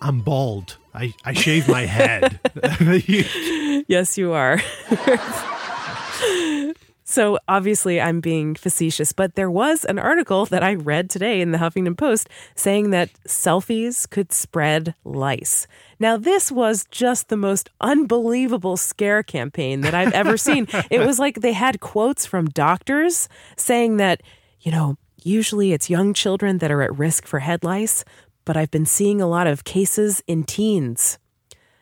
I'm 0.00 0.20
bald. 0.22 0.78
I, 0.94 1.14
I 1.24 1.32
shave 1.32 1.68
my 1.68 1.86
head. 1.86 2.38
Yes, 3.88 4.16
you 4.16 4.32
are. 4.32 4.60
so 7.04 7.38
obviously, 7.48 8.00
I'm 8.00 8.20
being 8.20 8.54
facetious, 8.54 9.12
but 9.12 9.34
there 9.34 9.50
was 9.50 9.84
an 9.84 9.98
article 9.98 10.46
that 10.46 10.62
I 10.62 10.74
read 10.74 11.10
today 11.10 11.40
in 11.40 11.50
the 11.50 11.58
Huffington 11.58 11.96
Post 11.96 12.28
saying 12.54 12.90
that 12.90 13.10
selfies 13.26 14.08
could 14.08 14.32
spread 14.32 14.94
lice. 15.04 15.66
Now, 15.98 16.16
this 16.16 16.52
was 16.52 16.84
just 16.90 17.28
the 17.28 17.36
most 17.36 17.70
unbelievable 17.80 18.76
scare 18.76 19.22
campaign 19.22 19.80
that 19.82 19.94
I've 19.94 20.12
ever 20.12 20.36
seen. 20.36 20.68
It 20.90 21.00
was 21.00 21.18
like 21.18 21.40
they 21.40 21.52
had 21.52 21.80
quotes 21.80 22.26
from 22.26 22.46
doctors 22.46 23.28
saying 23.56 23.96
that, 23.96 24.22
you 24.60 24.72
know, 24.72 24.96
usually 25.22 25.72
it's 25.72 25.90
young 25.90 26.14
children 26.14 26.58
that 26.58 26.70
are 26.70 26.82
at 26.82 26.96
risk 26.96 27.26
for 27.26 27.40
head 27.40 27.64
lice, 27.64 28.04
but 28.44 28.56
I've 28.56 28.70
been 28.70 28.86
seeing 28.86 29.20
a 29.20 29.26
lot 29.26 29.46
of 29.46 29.64
cases 29.64 30.22
in 30.26 30.44
teens 30.44 31.18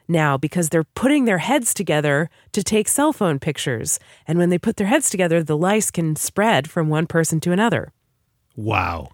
now 0.09 0.37
because 0.37 0.69
they're 0.69 0.85
putting 0.85 1.25
their 1.25 1.39
heads 1.39 1.73
together 1.73 2.29
to 2.53 2.63
take 2.63 2.89
cell 2.89 3.13
phone 3.13 3.39
pictures. 3.39 3.99
And 4.27 4.39
when 4.39 4.51
they 4.51 4.59
put 4.59 4.77
their 4.77 4.89
heads 4.89 5.09
together, 5.09 5.43
the 5.43 5.57
lice 5.57 5.91
can 5.91 6.17
spread 6.17 6.69
from 6.69 6.89
one 6.89 7.07
person 7.07 7.41
to 7.41 7.53
another. 7.53 7.93
wow. 8.57 9.11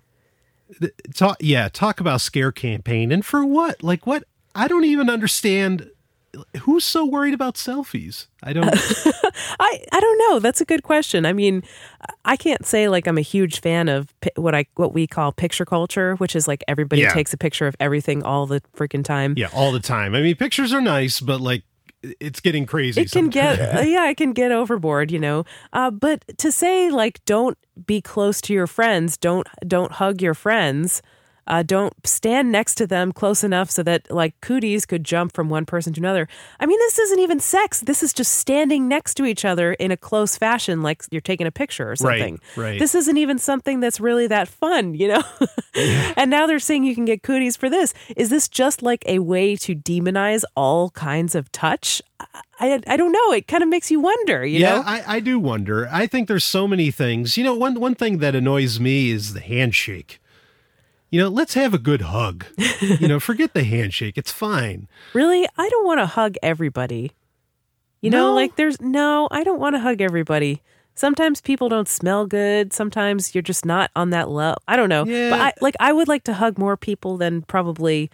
Talk, 1.15 1.37
yeah, 1.39 1.69
talk 1.69 2.01
about 2.01 2.21
scare 2.21 2.51
campaign. 2.51 3.13
And 3.13 3.25
for 3.25 3.45
what? 3.45 3.85
Like 3.85 4.05
what? 4.05 4.25
I 4.53 4.67
don't 4.67 4.85
even 4.85 5.09
understand. 5.09 5.89
Who's 6.63 6.85
so 6.85 7.05
worried 7.07 7.35
about 7.35 7.55
selfies? 7.55 8.27
I 8.43 8.53
don't. 8.53 8.69
I, 8.75 9.85
I 9.93 10.01
don't 10.01 10.19
know. 10.19 10.39
That's 10.39 10.61
a 10.61 10.65
good 10.65 10.83
question. 10.83 11.25
I 11.27 11.33
mean, 11.33 11.63
I 12.25 12.37
can't 12.37 12.65
say 12.67 12.89
like 12.89 13.07
I'm 13.07 13.19
a 13.19 13.23
huge 13.23 13.61
fan 13.61 13.89
of 13.89 14.13
pi- 14.21 14.31
what 14.37 14.55
I 14.55 14.67
what 14.75 14.93
we 14.95 15.07
call 15.07 15.33
picture 15.33 15.65
culture, 15.65 16.15
which 16.17 16.35
is 16.37 16.47
like 16.49 16.63
everybody 16.69 17.03
Yeah. 17.03 17.13
takes 17.13 17.33
a 17.33 17.37
picture 17.37 17.67
of 17.67 17.75
everything 17.81 18.23
all 18.23 18.47
the 18.47 18.61
freaking 18.77 19.05
time. 19.05 19.35
yeah, 19.37 19.49
all 19.55 19.73
the 19.73 19.81
time. 19.81 20.15
I 20.15 20.21
mean, 20.23 20.37
pictures 20.37 20.73
are 20.73 20.81
nice, 20.81 21.21
but 21.21 21.41
like 21.41 21.63
it's 22.21 22.41
getting 22.41 22.67
crazy. 22.67 23.01
it 23.01 23.11
can 23.11 23.29
get 23.31 23.57
sometimes. 23.59 23.79
uh, 23.81 23.83
yeah 23.83 24.09
it 24.09 24.17
can 24.17 24.33
get 24.33 24.53
overboard 24.53 25.11
you 25.11 25.19
know 25.19 25.45
uh, 25.73 25.91
but 25.91 26.23
to 26.39 26.53
say 26.53 26.89
like 26.91 27.25
don't 27.25 27.59
be 27.85 28.01
close 28.01 28.41
to 28.41 28.53
your 28.53 28.69
friends 28.69 29.17
don't 29.17 29.49
don't 29.67 29.93
hug 29.93 30.23
your 30.23 30.35
friends 30.35 31.03
Uh, 31.47 31.63
don't 31.63 31.95
stand 32.07 32.51
next 32.51 32.75
to 32.77 32.87
them 32.87 33.13
close 33.13 33.45
enough 33.45 33.71
so 33.71 33.83
that 33.83 34.11
like 34.11 34.41
cooties 34.41 34.87
could 34.87 35.05
jump 35.05 35.33
from 35.33 35.49
one 35.49 35.67
person 35.67 35.93
to 35.93 36.01
another. 36.01 36.29
I 36.61 36.67
mean, 36.67 36.79
this 36.81 36.99
isn't 36.99 37.21
even 37.21 37.41
sex. 37.41 37.81
This 37.81 38.03
is 38.03 38.13
just 38.13 38.33
standing 38.33 38.89
next 38.89 39.15
to 39.15 39.25
each 39.25 39.45
other 39.45 39.75
in 39.75 39.91
a 39.91 39.97
close 39.97 40.37
fashion, 40.37 40.83
like 40.83 41.05
you're 41.11 41.21
taking 41.21 41.47
a 41.47 41.53
picture 41.53 41.91
or 41.91 41.97
something. 41.97 42.41
right. 42.57 42.79
This 42.79 42.95
isn't 42.95 43.17
even 43.17 43.39
something 43.39 43.81
that's 43.81 44.01
really 44.01 44.27
that 44.27 44.49
fun, 44.49 44.95
you 44.95 45.09
know? 45.09 45.23
and 46.17 46.31
now 46.31 46.47
they're 46.47 46.59
saying 46.59 46.85
you 46.85 46.95
can 46.95 47.05
get 47.05 47.23
cooties 47.23 47.57
for 47.57 47.69
this. 47.69 47.93
Is 48.17 48.31
this 48.31 48.49
just 48.49 48.83
like 48.83 49.05
a 49.07 49.19
way 49.19 49.57
to 49.57 49.75
demonize 49.75 50.45
all 50.55 50.91
kinds 50.91 51.35
of 51.35 51.51
touch? 51.53 52.03
I, 52.21 52.27
I, 52.59 52.81
I 52.87 52.97
don't 52.97 53.13
know. 53.13 53.33
It 53.33 53.47
kind 53.47 53.63
of 53.63 53.69
makes 53.69 53.91
you 53.91 54.01
wonder, 54.01 54.45
you 54.45 54.61
yeah, 54.61 54.77
know? 54.77 54.83
I, 54.87 55.05
I 55.07 55.21
do 55.21 55.39
wonder. 55.39 55.89
I 55.93 56.07
think 56.07 56.29
there's 56.29 56.45
so 56.45 56.67
many 56.67 56.91
things. 56.91 57.37
You 57.37 57.45
know, 57.45 57.55
one 57.55 57.79
one 57.79 57.95
thing 57.95 58.19
that 58.19 58.35
annoys 58.35 58.81
me 58.81 59.11
is 59.11 59.35
the 59.35 59.41
handshake. 59.41 60.21
You 61.17 61.23
know, 61.23 61.29
let's 61.31 61.55
have 61.55 61.73
a 61.73 61.79
good 61.79 62.03
hug. 62.03 62.45
you 62.83 63.09
know, 63.09 63.19
forget 63.19 63.55
the 63.55 63.65
handshake. 63.65 64.19
It's 64.19 64.31
fine. 64.31 64.87
Really? 65.15 65.49
I 65.57 65.67
don't 65.71 65.87
want 65.87 65.99
to 65.99 66.05
hug 66.05 66.35
everybody. 66.43 67.13
You 68.03 68.11
know, 68.11 68.27
No? 68.29 68.35
like 68.35 68.57
there's 68.57 68.83
no, 68.83 69.27
I 69.31 69.43
don't 69.43 69.59
want 69.59 69.77
to 69.77 69.81
hug 69.81 70.03
everybody. 70.03 70.61
Sometimes 70.95 71.41
people 71.41 71.71
don't 71.71 71.89
smell 71.89 72.27
good. 72.27 72.75
Sometimes 72.75 73.35
you're 73.35 73.41
just 73.41 73.65
not 73.65 73.91
on 73.97 74.11
that 74.11 74.29
level. 74.29 74.61
I 74.69 74.77
don't 74.77 74.91
know. 74.91 75.07
Yeah. 75.07 75.31
But 75.31 75.41
I 75.41 75.53
like 75.63 75.75
I 75.81 75.91
would 75.95 76.07
like 76.07 76.25
to 76.25 76.35
hug 76.35 76.59
more 76.59 76.77
people 76.77 77.17
than 77.17 77.41
probably 77.41 78.11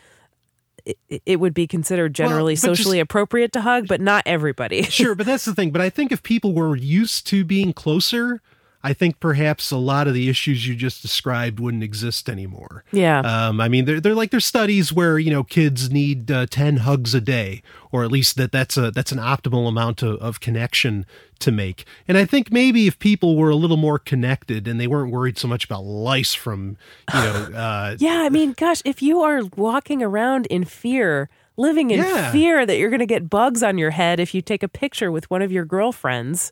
it, 0.86 1.22
it 1.26 1.40
would 1.40 1.54
be 1.54 1.66
considered 1.66 2.14
generally 2.14 2.52
just- 2.54 2.62
socially 2.64 3.00
appropriate 3.00 3.52
to 3.54 3.62
hug, 3.62 3.88
but 3.88 4.00
not 4.00 4.22
everybody. 4.26 4.82
Sure, 5.00 5.16
but 5.16 5.26
that's 5.26 5.44
the 5.44 5.54
thing. 5.56 5.72
But 5.72 5.80
I 5.82 5.90
think 5.90 6.12
if 6.12 6.22
people 6.22 6.52
were 6.54 6.76
used 6.76 7.26
to 7.28 7.44
being 7.44 7.72
closer, 7.72 8.40
I 8.84 8.92
think 8.92 9.20
perhaps 9.20 9.70
a 9.70 9.76
lot 9.76 10.08
of 10.08 10.14
the 10.14 10.28
issues 10.28 10.66
you 10.66 10.74
just 10.74 11.02
described 11.02 11.60
wouldn't 11.60 11.82
exist 11.84 12.28
anymore. 12.28 12.84
Yeah. 12.92 13.20
Um, 13.20 13.60
I 13.60 13.68
mean, 13.68 13.84
they're, 13.84 14.00
they're 14.00 14.14
like 14.14 14.30
there's 14.30 14.44
studies 14.44 14.92
where 14.92 15.18
you 15.18 15.30
know 15.30 15.44
kids 15.44 15.90
need 15.90 16.30
uh, 16.30 16.46
ten 16.50 16.78
hugs 16.78 17.14
a 17.14 17.20
day, 17.20 17.62
or 17.92 18.02
at 18.04 18.10
least 18.10 18.36
that 18.36 18.50
that's 18.52 18.76
a 18.76 18.90
that's 18.90 19.12
an 19.12 19.18
optimal 19.18 19.68
amount 19.68 20.02
of, 20.02 20.16
of 20.18 20.40
connection 20.40 21.06
to 21.40 21.52
make. 21.52 21.84
And 22.08 22.16
I 22.18 22.24
think 22.24 22.52
maybe 22.52 22.86
if 22.86 22.98
people 22.98 23.36
were 23.36 23.50
a 23.50 23.56
little 23.56 23.76
more 23.76 23.98
connected 23.98 24.66
and 24.68 24.80
they 24.80 24.86
weren't 24.86 25.12
worried 25.12 25.38
so 25.38 25.48
much 25.48 25.64
about 25.64 25.84
lice 25.84 26.34
from 26.34 26.76
you 27.14 27.20
know 27.20 27.48
uh, 27.54 27.96
Yeah, 27.98 28.22
I 28.22 28.28
mean, 28.30 28.52
gosh, 28.56 28.82
if 28.84 29.02
you 29.02 29.20
are 29.22 29.42
walking 29.56 30.02
around 30.02 30.46
in 30.46 30.64
fear, 30.64 31.28
living 31.56 31.90
in 31.90 31.98
Yeah. 32.00 32.32
fear 32.32 32.64
that 32.66 32.78
you're 32.78 32.90
going 32.90 33.00
to 33.00 33.06
get 33.06 33.28
bugs 33.30 33.62
on 33.62 33.76
your 33.78 33.90
head 33.90 34.18
if 34.20 34.34
you 34.34 34.40
take 34.42 34.62
a 34.62 34.68
picture 34.68 35.10
with 35.12 35.30
one 35.30 35.42
of 35.42 35.50
your 35.52 35.64
girlfriends, 35.64 36.50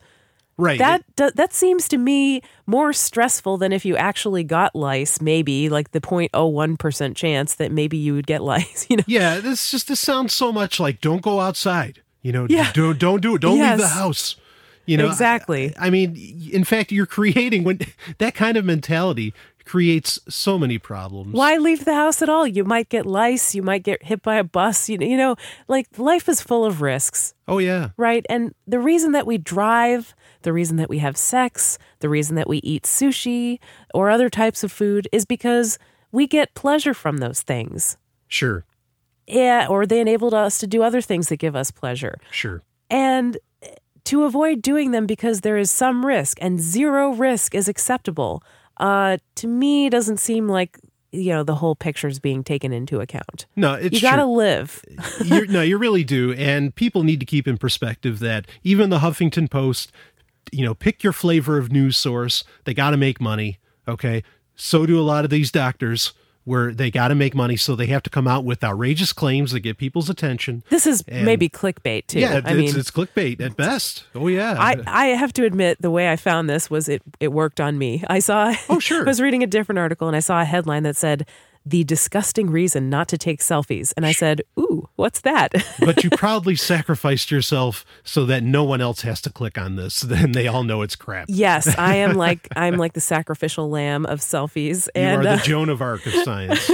right 0.61 0.79
that 0.79 1.03
do, 1.17 1.31
that 1.35 1.53
seems 1.53 1.89
to 1.89 1.97
me 1.99 2.43
more 2.67 2.93
stressful 2.93 3.57
than 3.59 3.73
if 3.73 3.85
you 3.85 3.97
actually 3.97 4.45
got 4.45 4.75
lice. 4.77 5.21
Maybe 5.21 5.69
like 5.69 5.91
the 5.93 6.01
0.01 6.01 6.79
percent 6.79 7.17
chance 7.17 7.55
that 7.57 7.73
maybe 7.73 7.97
you 7.97 8.15
would 8.15 8.27
get 8.27 8.43
lice. 8.53 8.87
You 8.91 8.99
know, 8.99 9.05
Yeah, 9.07 9.41
this 9.41 9.71
just 9.71 9.89
this 9.89 10.01
sounds 10.01 10.35
so 10.35 10.53
much 10.53 10.79
like 10.79 11.01
don't 11.01 11.23
go 11.23 11.41
outside. 11.41 12.03
You 12.23 12.33
know, 12.33 12.47
Yeah. 12.49 12.71
don't 12.75 12.99
don't 12.99 13.21
do 13.23 13.35
it. 13.37 13.41
Don't 13.41 13.59
leave 13.59 13.79
the 13.79 13.89
house. 13.89 14.37
You 14.87 14.97
know, 14.97 15.07
Exactly. 15.07 15.75
I, 15.79 15.87
I 15.87 15.91
mean, 15.91 16.17
in 16.53 16.65
fact, 16.65 16.91
you're 16.91 17.07
creating 17.07 17.65
when 17.65 17.79
that 18.19 18.35
kind 18.35 18.57
of 18.57 18.65
mentality 18.65 19.33
creates 19.65 20.19
so 20.29 20.59
many 20.59 20.79
problems. 20.79 21.33
why 21.33 21.57
leave 21.57 21.85
the 21.85 21.95
house 21.95 22.23
at 22.23 22.29
all? 22.29 22.45
You 22.45 22.65
might 22.65 22.89
get 22.89 23.07
lice. 23.07 23.55
You 23.55 23.63
might 23.63 23.85
get 23.85 24.03
hit 24.03 24.21
by 24.21 24.35
a 24.37 24.43
bus. 24.45 24.89
You 24.89 24.99
you 25.01 25.17
know, 25.17 25.37
like 25.69 25.87
life 25.97 26.29
is 26.29 26.41
full 26.41 26.65
of 26.65 26.81
risks. 26.83 27.35
Oh 27.47 27.59
yeah, 27.59 27.91
right? 27.97 28.27
And 28.29 28.53
the 28.67 28.81
reason 28.81 29.13
that 29.13 29.27
we 29.29 29.39
drive, 29.39 30.15
the 30.43 30.53
reason 30.53 30.77
that 30.77 30.89
we 30.89 30.99
have 30.99 31.17
sex, 31.17 31.79
the 32.01 32.09
reason 32.09 32.37
that 32.37 32.49
we 32.49 32.59
eat 32.59 32.85
sushi 32.85 33.59
or 33.95 34.11
other 34.11 34.29
types 34.31 34.63
of 34.65 34.73
food 34.73 35.09
is 35.13 35.25
because 35.25 35.79
we 36.13 36.27
get 36.27 36.55
pleasure 36.55 36.95
from 36.95 37.19
those 37.19 37.43
things. 37.43 37.97
sure, 38.29 38.65
Yeah, 39.27 39.67
or 39.69 39.87
they 39.87 40.01
enabled 40.01 40.35
us 40.35 40.59
to 40.59 40.67
do 40.67 40.83
other 40.83 41.01
things 41.01 41.29
that 41.29 41.37
give 41.37 41.55
us 41.57 41.71
pleasure. 41.71 42.19
sure. 42.31 42.63
And 42.91 43.39
to 44.05 44.25
avoid 44.25 44.63
doing 44.63 44.91
them 44.91 45.07
because 45.07 45.43
there 45.43 45.57
is 45.59 45.71
some 45.71 46.05
risk 46.05 46.39
and 46.41 46.61
zero 46.61 47.11
risk 47.13 47.55
is 47.55 47.69
acceptable, 47.69 48.43
uh, 48.79 49.19
to 49.37 49.47
me 49.47 49.89
doesn't 49.91 50.17
seem 50.19 50.49
like 50.49 50.79
you 51.13 51.33
know 51.33 51.43
the 51.43 51.57
whole 51.57 51.75
picture's 51.75 52.19
being 52.21 52.43
taken 52.45 52.73
into 52.73 53.01
account. 53.01 53.47
No, 53.57 53.75
it's 53.75 53.95
you 53.95 54.01
got 54.01 54.17
to 54.17 54.25
live. 54.25 54.83
you're, 55.25 55.47
no, 55.47 55.61
you 55.61 55.77
really 55.77 56.05
do. 56.05 56.33
And 56.35 56.73
people 56.75 57.03
need 57.03 57.19
to 57.21 57.27
keep 57.27 57.47
in 57.49 57.59
perspective 57.59 58.21
that 58.21 58.47
even 58.65 58.91
the 58.91 58.99
Huffington 59.01 59.51
Post, 59.51 59.91
you 60.53 60.65
know, 60.65 60.75
pick 60.75 61.03
your 61.03 61.13
flavor 61.13 61.59
of 61.59 61.71
news 61.73 61.97
source. 61.97 62.45
They 62.65 62.75
got 62.75 62.91
to 62.91 62.97
make 62.97 63.21
money. 63.21 63.59
Okay. 63.89 64.23
So 64.57 64.87
do 64.87 64.99
a 64.99 65.03
lot 65.03 65.25
of 65.25 65.31
these 65.31 65.51
doctors 65.51 66.13
where 66.45 66.73
they 66.73 66.91
got 66.91 67.09
to 67.09 67.15
make 67.15 67.35
money. 67.35 67.57
So 67.57 67.77
they 67.77 67.87
have 67.87 68.03
to 68.03 68.11
come 68.11 68.27
out 68.27 68.45
with 68.45 68.65
outrageous 68.65 69.13
claims 69.13 69.53
that 69.53 69.61
get 69.61 69.77
people's 69.77 70.09
attention. 70.11 70.65
This 70.71 70.87
is 70.87 71.05
And- 71.07 71.25
maybe 71.25 71.49
clickbait 71.49 72.07
too. 72.07 72.21
Yeah, 72.21 72.41
I 72.45 72.53
it's, 72.53 72.73
mean, 72.75 72.77
it's 72.81 72.91
clickbait 72.91 73.41
at 73.41 73.57
best. 73.57 74.05
Oh, 74.15 74.27
yeah. 74.27 74.57
I, 74.59 74.83
I 74.87 75.07
have 75.09 75.33
to 75.35 75.45
admit 75.45 75.81
the 75.83 75.91
way 75.91 76.11
I 76.11 76.17
found 76.17 76.49
this 76.49 76.71
was 76.71 76.89
it 76.89 77.03
it 77.21 77.29
worked 77.29 77.61
on 77.61 77.79
me. 77.79 78.03
I 78.09 78.19
saw 78.21 78.55
Oh, 78.69 78.79
sure. 78.81 79.01
I 79.03 79.05
was 79.05 79.21
reading 79.21 79.43
a 79.43 79.47
different 79.47 79.79
article 79.79 80.09
and 80.09 80.17
I 80.17 80.21
saw 80.21 80.41
a 80.41 80.45
headline 80.45 80.83
that 80.85 80.97
said 80.97 81.27
the 81.67 81.85
disgusting 81.85 82.51
reason 82.51 82.89
not 82.89 83.07
to 83.09 83.19
take 83.19 83.41
selfies 83.41 83.93
and 83.97 84.07
I 84.07 84.13
said, 84.13 84.43
"Ooh, 84.59 84.89
what's 84.97 85.21
that?" 85.23 85.53
but 85.81 86.03
you 86.03 86.11
proudly 86.11 86.57
sacrificed 86.57 87.31
yourself 87.31 87.85
so 88.03 88.25
that 88.27 88.43
no 88.43 88.65
one 88.65 88.81
else 88.81 89.03
has 89.03 89.21
to 89.23 89.31
click 89.31 89.59
on 89.59 89.77
this. 89.77 90.01
Then 90.11 90.33
they 90.33 90.49
all 90.49 90.65
know 90.65 90.83
it's 90.83 90.97
crap. 90.97 91.27
yes, 91.29 91.73
I 91.79 91.97
am 91.97 92.17
like 92.17 92.49
I'm 92.57 92.77
like 92.77 92.95
the 92.95 93.01
sacrificial 93.01 93.69
lamb 93.71 94.07
of 94.07 94.21
selfies 94.21 94.89
And, 94.95 95.23
You 95.23 95.29
are 95.29 95.33
uh, 95.33 95.37
the 95.37 95.43
Joan 95.43 95.69
of 95.69 95.81
Arc 95.81 96.05
of 96.07 96.13
science. 96.25 96.71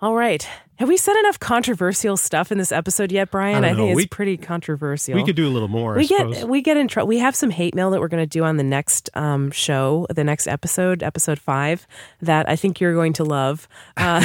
All 0.00 0.14
right. 0.14 0.46
Have 0.76 0.88
we 0.88 0.96
said 0.96 1.16
enough 1.18 1.40
controversial 1.40 2.16
stuff 2.16 2.52
in 2.52 2.58
this 2.58 2.70
episode 2.70 3.10
yet, 3.10 3.32
Brian? 3.32 3.64
I 3.64 3.70
don't 3.70 3.76
think 3.78 3.90
it's 3.90 3.96
We- 3.96 4.06
pretty 4.06 4.36
controversial. 4.36 5.16
we 5.16 5.24
could 5.24 5.34
do 5.34 5.48
a 5.48 5.50
little 5.50 5.66
more, 5.66 5.94
I 5.94 5.96
we 5.96 6.06
suppose. 6.06 6.36
get 6.38 6.48
we 6.48 6.62
get 6.62 6.76
in 6.76 6.86
trouble. 6.86 7.08
We 7.08 7.18
have 7.18 7.34
some 7.34 7.50
hate 7.50 7.74
mail 7.74 7.90
that 7.90 7.98
we're 8.00 8.06
going 8.06 8.22
to 8.22 8.28
do 8.28 8.44
on 8.44 8.58
the 8.58 8.62
next 8.62 9.10
um, 9.14 9.50
show, 9.50 10.06
the 10.14 10.22
next 10.22 10.46
episode, 10.46 11.02
episode 11.02 11.40
five, 11.40 11.84
that 12.22 12.48
I 12.48 12.54
think 12.54 12.80
you're 12.80 12.94
going 12.94 13.12
to 13.14 13.24
love. 13.24 13.66
Uh, 13.96 14.24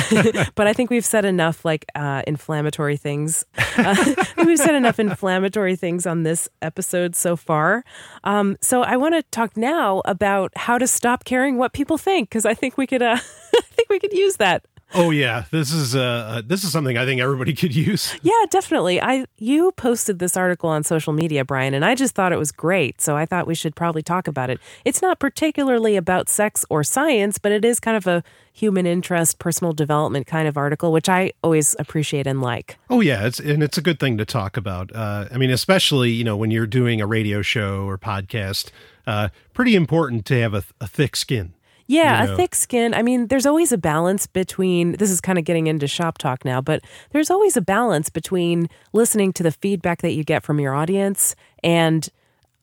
but 0.56 0.68
I 0.68 0.74
think 0.74 0.92
we've 0.92 1.04
said 1.04 1.26
enough 1.26 1.66
like 1.66 1.86
uh, 1.96 2.22
inflammatory 2.28 2.98
things. 2.98 3.44
Uh, 3.76 4.14
we've 4.46 4.60
said 4.60 4.76
enough 4.76 5.00
inflammatory 5.00 5.76
things 5.76 6.06
on 6.06 6.22
this 6.22 6.48
episode 6.62 7.16
so 7.16 7.36
far. 7.36 7.84
Um, 8.26 8.58
so 8.62 8.84
I 8.84 8.96
want 8.98 9.16
to 9.16 9.24
talk 9.32 9.58
now 9.58 10.04
about 10.06 10.52
how 10.56 10.78
to 10.78 10.86
stop 10.86 11.24
caring 11.26 11.58
what 11.58 11.74
people 11.74 11.98
think 11.98 12.30
because 12.30 12.46
I 12.46 12.54
think 12.54 12.78
we 12.78 12.86
could. 12.86 13.02
Uh, 13.02 13.18
I 13.56 13.62
think 13.72 13.90
we 13.90 13.98
could 14.00 14.14
use 14.14 14.38
that. 14.38 14.66
Oh 14.94 15.10
yeah, 15.10 15.46
this 15.52 15.72
is 15.72 15.96
uh 15.96 16.42
this 16.46 16.64
is 16.64 16.72
something 16.72 16.98
I 16.98 17.06
think 17.06 17.22
everybody 17.22 17.54
could 17.62 17.76
use. 17.76 18.16
Yeah, 18.22 18.32
definitely. 18.50 19.02
I 19.02 19.26
you 19.38 19.72
posted 19.74 20.20
this 20.20 20.38
article 20.38 20.70
on 20.70 20.84
social 20.84 21.14
media, 21.14 21.44
Brian, 21.44 21.74
and 21.74 21.84
I 21.84 21.96
just 21.96 22.16
thought 22.16 22.32
it 22.32 22.40
was 22.40 22.52
great. 22.52 23.02
So 23.02 23.16
I 23.16 23.26
thought 23.26 23.48
we 23.48 23.56
should 23.56 23.76
probably 23.76 24.04
talk 24.04 24.28
about 24.28 24.50
it. 24.50 24.60
It's 24.86 25.02
not 25.02 25.20
particularly 25.20 25.96
about 25.96 26.30
sex 26.30 26.66
or 26.70 26.84
science, 26.84 27.38
but 27.38 27.52
it 27.52 27.66
is 27.66 27.80
kind 27.80 27.98
of 27.98 28.08
a 28.08 28.24
human 28.52 28.86
interest, 28.86 29.40
personal 29.40 29.74
development 29.74 30.28
kind 30.28 30.48
of 30.48 30.58
article, 30.58 30.92
which 30.92 31.10
I 31.10 31.32
always 31.44 31.76
appreciate 31.80 32.28
and 32.28 32.42
like. 32.42 32.78
Oh 32.90 33.02
yeah, 33.02 33.26
it's 33.26 33.40
and 33.40 33.64
it's 33.64 33.78
a 33.78 33.82
good 33.82 34.00
thing 34.00 34.18
to 34.18 34.26
talk 34.26 34.58
about. 34.58 34.96
Uh, 34.96 35.28
I 35.32 35.38
mean, 35.38 35.50
especially 35.50 36.12
you 36.12 36.24
know 36.24 36.38
when 36.38 36.52
you're 36.52 36.68
doing 36.68 37.02
a 37.02 37.08
radio 37.08 37.42
show 37.42 37.88
or 37.88 37.98
podcast, 37.98 38.70
uh, 39.08 39.30
pretty 39.54 39.76
important 39.76 40.26
to 40.28 40.40
have 40.40 40.54
a, 40.54 40.64
a 40.80 40.88
thick 40.88 41.16
skin. 41.16 41.54
Yeah, 41.88 42.22
You 42.22 42.28
know. 42.28 42.34
a 42.34 42.38
thick 42.38 42.56
skin. 42.56 42.94
I 42.94 43.02
mean, 43.02 43.28
there's 43.28 43.46
always 43.46 43.72
a 43.72 43.78
balance 43.78 44.26
between 44.28 44.94
this 44.94 45.12
is 45.12 45.20
kind 45.22 45.38
of 45.38 45.46
getting 45.46 45.68
into 45.68 45.88
shop 45.88 46.18
talk 46.18 46.46
now, 46.46 46.62
but 46.62 46.82
there's 47.12 47.30
always 47.30 47.58
a 47.58 47.62
balance 47.62 48.10
between 48.10 48.70
listening 48.94 49.34
to 49.34 49.44
the 49.44 49.52
feedback 49.52 50.02
that 50.02 50.14
you 50.14 50.24
get 50.24 50.44
from 50.44 50.60
your 50.60 50.74
audience 50.74 51.36
and 51.64 52.10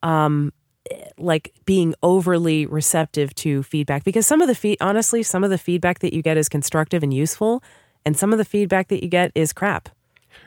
um 0.03 0.53
like 1.18 1.53
being 1.66 1.95
overly 2.03 2.64
receptive 2.66 3.35
to 3.35 3.62
feedback 3.62 4.03
because 4.03 4.27
some 4.27 4.41
of 4.41 4.49
the 4.49 4.55
feed 4.55 4.79
honestly, 4.81 5.23
some 5.23 5.45
of 5.45 5.51
the 5.51 5.59
feedback 5.59 5.99
that 6.01 6.14
you 6.14 6.23
get 6.23 6.37
is 6.37 6.49
constructive 6.49 7.03
and 7.03 7.12
useful 7.12 7.62
and 8.07 8.16
some 8.16 8.33
of 8.33 8.39
the 8.39 8.45
feedback 8.45 8.89
that 8.89 9.03
you 9.03 9.09
get 9.09 9.31
is 9.35 9.53
crap. 9.53 9.91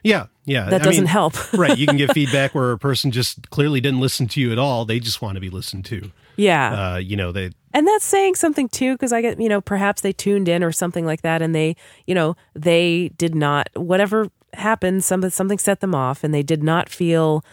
Yeah, 0.03 0.25
yeah. 0.45 0.69
That 0.69 0.81
I 0.81 0.85
doesn't 0.85 1.03
mean, 1.03 1.07
help. 1.07 1.53
right, 1.53 1.77
you 1.77 1.85
can 1.85 1.97
get 1.97 2.11
feedback 2.13 2.55
where 2.55 2.71
a 2.71 2.77
person 2.79 3.11
just 3.11 3.49
clearly 3.51 3.79
didn't 3.79 3.99
listen 3.99 4.27
to 4.29 4.41
you 4.41 4.51
at 4.51 4.57
all. 4.57 4.85
They 4.85 4.99
just 4.99 5.21
want 5.21 5.35
to 5.35 5.41
be 5.41 5.49
listened 5.49 5.85
to. 5.85 6.11
Yeah. 6.35 6.93
Uh, 6.93 6.97
you 6.97 7.15
know, 7.15 7.31
they 7.31 7.51
And 7.73 7.87
that's 7.87 8.05
saying 8.05 8.35
something 8.35 8.69
too, 8.69 8.93
because 8.93 9.11
I 9.11 9.21
get, 9.21 9.41
you 9.41 9.49
know, 9.49 9.61
perhaps 9.61 10.01
they 10.01 10.13
tuned 10.13 10.47
in 10.47 10.63
or 10.63 10.71
something 10.71 11.05
like 11.05 11.23
that, 11.23 11.41
and 11.41 11.55
they, 11.55 11.75
you 12.05 12.13
know, 12.13 12.35
they 12.53 13.09
did 13.17 13.33
not, 13.33 13.69
whatever 13.75 14.29
happened, 14.53 15.03
something 15.03 15.31
something 15.31 15.57
set 15.57 15.79
them 15.79 15.95
off, 15.95 16.23
and 16.23 16.33
they 16.33 16.43
did 16.43 16.61
not 16.63 16.87
feel 16.87 17.43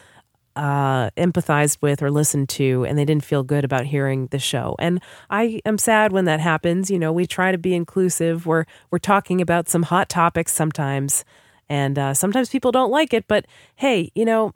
uh, 0.57 1.09
empathized 1.17 1.79
with 1.81 2.03
or 2.03 2.11
listened 2.11 2.49
to, 2.51 2.85
and 2.85 2.99
they 2.99 3.05
didn't 3.05 3.25
feel 3.25 3.43
good 3.43 3.65
about 3.65 3.87
hearing 3.87 4.27
the 4.27 4.39
show. 4.39 4.77
And 4.79 5.01
I 5.31 5.61
am 5.65 5.79
sad 5.79 6.13
when 6.13 6.27
that 6.27 6.41
happens. 6.41 6.91
You 6.91 6.99
know, 6.99 7.13
we 7.13 7.27
try 7.27 7.51
to 7.51 7.59
be 7.59 7.75
inclusive. 7.75 8.45
We're 8.45 8.67
we're 8.91 8.99
talking 8.99 9.41
about 9.41 9.69
some 9.69 9.85
hot 9.85 10.11
topics 10.11 10.53
sometimes, 10.53 11.25
and 11.69 11.99
uh, 11.99 12.13
sometimes 12.15 12.51
people 12.51 12.73
don't 12.73 12.91
like 12.91 13.15
it. 13.15 13.27
But 13.27 13.47
hey, 13.77 14.13
you 14.15 14.27
know, 14.27 14.53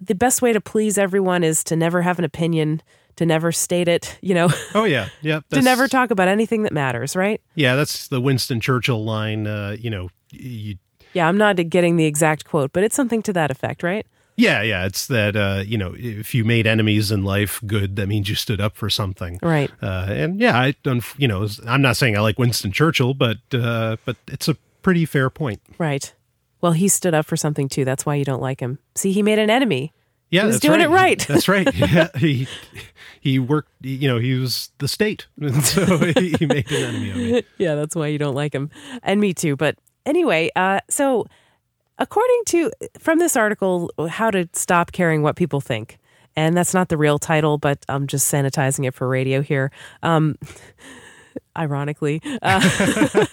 the 0.00 0.14
best 0.14 0.42
way 0.42 0.52
to 0.52 0.60
please 0.60 0.98
everyone 0.98 1.42
is 1.42 1.64
to 1.64 1.76
never 1.76 2.02
have 2.02 2.18
an 2.18 2.24
opinion 2.24 2.82
to 3.20 3.26
never 3.26 3.52
state 3.52 3.86
it, 3.86 4.16
you 4.22 4.34
know, 4.34 4.48
Oh 4.74 4.84
yeah, 4.84 5.10
yeah. 5.20 5.40
to 5.50 5.60
never 5.60 5.86
talk 5.88 6.10
about 6.10 6.26
anything 6.26 6.62
that 6.62 6.72
matters, 6.72 7.14
right? 7.14 7.38
Yeah, 7.54 7.76
that's 7.76 8.08
the 8.08 8.18
Winston 8.18 8.60
Churchill 8.60 9.04
line. 9.04 9.46
Uh, 9.46 9.76
you 9.78 9.90
know, 9.90 10.08
you, 10.32 10.76
Yeah, 11.12 11.28
I'm 11.28 11.36
not 11.36 11.56
getting 11.68 11.96
the 11.96 12.06
exact 12.06 12.46
quote, 12.46 12.72
but 12.72 12.82
it's 12.82 12.96
something 12.96 13.20
to 13.24 13.32
that 13.34 13.50
effect, 13.50 13.82
right? 13.82 14.06
yeah, 14.36 14.62
yeah. 14.62 14.86
It's 14.86 15.06
that 15.08 15.36
uh, 15.36 15.62
you 15.66 15.76
know, 15.76 15.94
if 15.98 16.34
you 16.34 16.46
made 16.46 16.66
enemies 16.66 17.12
in 17.12 17.24
life 17.24 17.60
good, 17.66 17.96
that 17.96 18.06
means 18.08 18.30
you 18.30 18.34
stood 18.34 18.58
up 18.58 18.74
for 18.74 18.88
something. 18.88 19.38
Right. 19.42 19.70
Uh, 19.82 20.06
and 20.08 20.40
yeah, 20.40 20.58
I 20.58 20.74
don't. 20.82 21.04
You 21.18 21.28
know, 21.28 21.46
I'm 21.66 21.82
not 21.82 21.98
saying 21.98 22.16
I 22.16 22.20
like 22.20 22.38
Winston 22.38 22.72
Churchill, 22.72 23.12
but 23.12 23.36
uh, 23.52 23.98
but 24.06 24.16
it's 24.28 24.48
a 24.48 24.54
pretty 24.80 25.04
fair 25.04 25.28
point. 25.28 25.60
Right. 25.76 26.14
Well, 26.62 26.72
he 26.72 26.88
stood 26.88 27.12
up 27.12 27.26
for 27.26 27.36
something 27.36 27.68
too. 27.68 27.84
That's 27.84 28.06
why 28.06 28.14
you 28.14 28.24
don't 28.24 28.40
like 28.40 28.60
him. 28.60 28.78
See, 28.94 29.12
he 29.12 29.22
made 29.22 29.38
an 29.38 29.50
enemy. 29.50 29.92
Yeah, 30.30 30.42
He 30.42 30.46
was 30.46 30.60
doing 30.60 30.80
it 30.80 30.88
right. 30.88 31.24
That's 31.28 31.48
right. 31.48 31.68
Yeah, 31.74 32.08
he 32.16 32.46
he 33.20 33.38
worked. 33.38 33.70
You 33.82 34.08
know, 34.08 34.18
he 34.18 34.34
was 34.34 34.70
the 34.78 34.88
state, 34.88 35.26
and 35.40 35.62
so 35.64 35.98
he, 35.98 36.34
he 36.38 36.46
made 36.46 36.70
an 36.70 36.84
enemy 36.84 37.10
of 37.10 37.16
me. 37.16 37.42
yeah, 37.58 37.74
that's 37.74 37.94
why 37.96 38.06
you 38.06 38.18
don't 38.18 38.34
like 38.34 38.54
him. 38.54 38.70
And 39.02 39.20
me 39.20 39.34
too. 39.34 39.56
But 39.56 39.76
anyway, 40.06 40.50
uh, 40.56 40.80
so 40.88 41.26
according 41.98 42.42
to 42.46 42.70
from 42.98 43.18
this 43.18 43.36
article, 43.36 43.90
how 44.08 44.30
to 44.30 44.48
stop 44.52 44.92
caring 44.92 45.22
what 45.22 45.36
people 45.36 45.60
think. 45.60 45.98
And 46.36 46.56
that's 46.56 46.72
not 46.72 46.88
the 46.88 46.96
real 46.96 47.18
title, 47.18 47.58
but 47.58 47.84
I'm 47.88 48.06
just 48.06 48.32
sanitizing 48.32 48.86
it 48.86 48.94
for 48.94 49.08
radio 49.08 49.42
here. 49.42 49.72
Um, 50.02 50.38
ironically, 51.58 52.22
uh, 52.40 53.26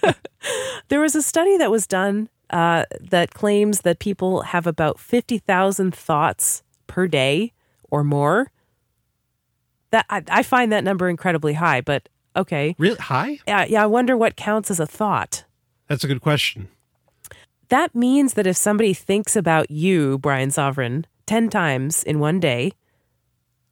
there 0.90 1.00
was 1.00 1.16
a 1.16 1.22
study 1.22 1.58
that 1.58 1.70
was 1.70 1.86
done 1.86 2.28
uh, 2.50 2.86
that 3.00 3.34
claims 3.34 3.82
that 3.82 4.00
people 4.00 4.42
have 4.42 4.66
about 4.66 5.00
50,000 5.00 5.94
thoughts 5.94 6.64
per 6.88 7.08
day 7.08 7.54
or 7.90 8.04
more. 8.04 8.52
That 9.92 10.06
I, 10.10 10.24
I 10.30 10.44
find 10.44 10.72
that 10.72 10.84
number 10.84 11.08
incredibly 11.08 11.54
high, 11.54 11.82
but 11.82 12.10
okay. 12.36 12.76
Really 12.78 12.98
high? 12.98 13.40
Yeah, 13.48 13.66
yeah, 13.66 13.84
I 13.84 13.86
wonder 13.86 14.18
what 14.18 14.36
counts 14.36 14.70
as 14.72 14.80
a 14.80 14.88
thought. 14.88 15.46
That's 15.88 16.04
a 16.04 16.08
good 16.08 16.22
question. 16.22 16.68
That 17.70 17.96
means 17.96 18.34
that 18.34 18.48
if 18.48 18.58
somebody 18.58 18.94
thinks 18.94 19.36
about 19.36 19.72
you, 19.72 20.18
Brian 20.20 20.52
Sovereign, 20.52 21.06
10 21.26 21.50
times 21.50 22.04
in 22.04 22.20
one 22.20 22.40
day, 22.40 22.74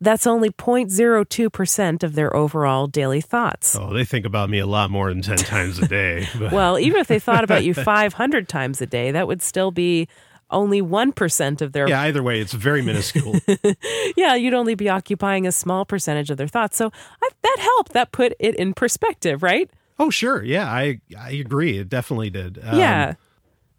that's 0.01 0.28
only 0.28 0.49
0.02% 0.49 2.03
of 2.03 2.16
their 2.16 2.36
overall 2.36 2.88
daily 2.88 3.22
thoughts. 3.22 3.76
Oh, 3.76 3.93
they 3.93 4.03
think 4.03 4.26
about 4.26 4.49
me 4.49 4.59
a 4.59 4.68
lot 4.68 4.91
more 4.91 5.09
than 5.09 5.22
ten 5.22 5.38
times 5.38 5.80
a 5.80 5.88
day. 5.88 6.28
Well, 6.51 6.78
even 6.78 6.99
if 6.99 7.07
they 7.07 7.20
thought 7.20 7.43
about 7.43 7.63
you 7.63 7.74
500 7.74 8.47
times 8.49 8.82
a 8.82 8.86
day, 8.86 9.11
that 9.11 9.28
would 9.28 9.41
still 9.41 9.72
be 9.72 10.07
only 10.50 10.82
1% 10.82 11.62
of 11.62 11.72
their 11.72 11.88
yeah, 11.88 12.02
either 12.02 12.22
way, 12.22 12.39
it's 12.39 12.54
very 12.54 12.82
minuscule. 12.82 13.36
yeah, 14.18 14.36
you'd 14.36 14.54
only 14.54 14.76
be 14.76 14.89
occupying 14.89 15.48
a 15.48 15.52
small 15.52 15.86
percentage 15.86 16.30
of 16.30 16.38
their 16.38 16.48
thoughts. 16.48 16.78
So 16.78 16.91
I, 17.22 17.30
that 17.41 17.58
helped. 17.60 17.93
That 17.93 18.12
put 18.12 18.34
it 18.39 18.56
in 18.56 18.74
perspective, 18.74 19.43
right? 19.43 19.70
oh, 20.00 20.10
sure. 20.10 20.43
Yeah, 20.43 20.70
I 20.70 21.00
I 21.18 21.32
agree. 21.32 21.78
It 21.78 21.89
definitely 21.89 22.30
did. 22.30 22.60
Um, 22.64 22.78
yeah. 22.78 23.14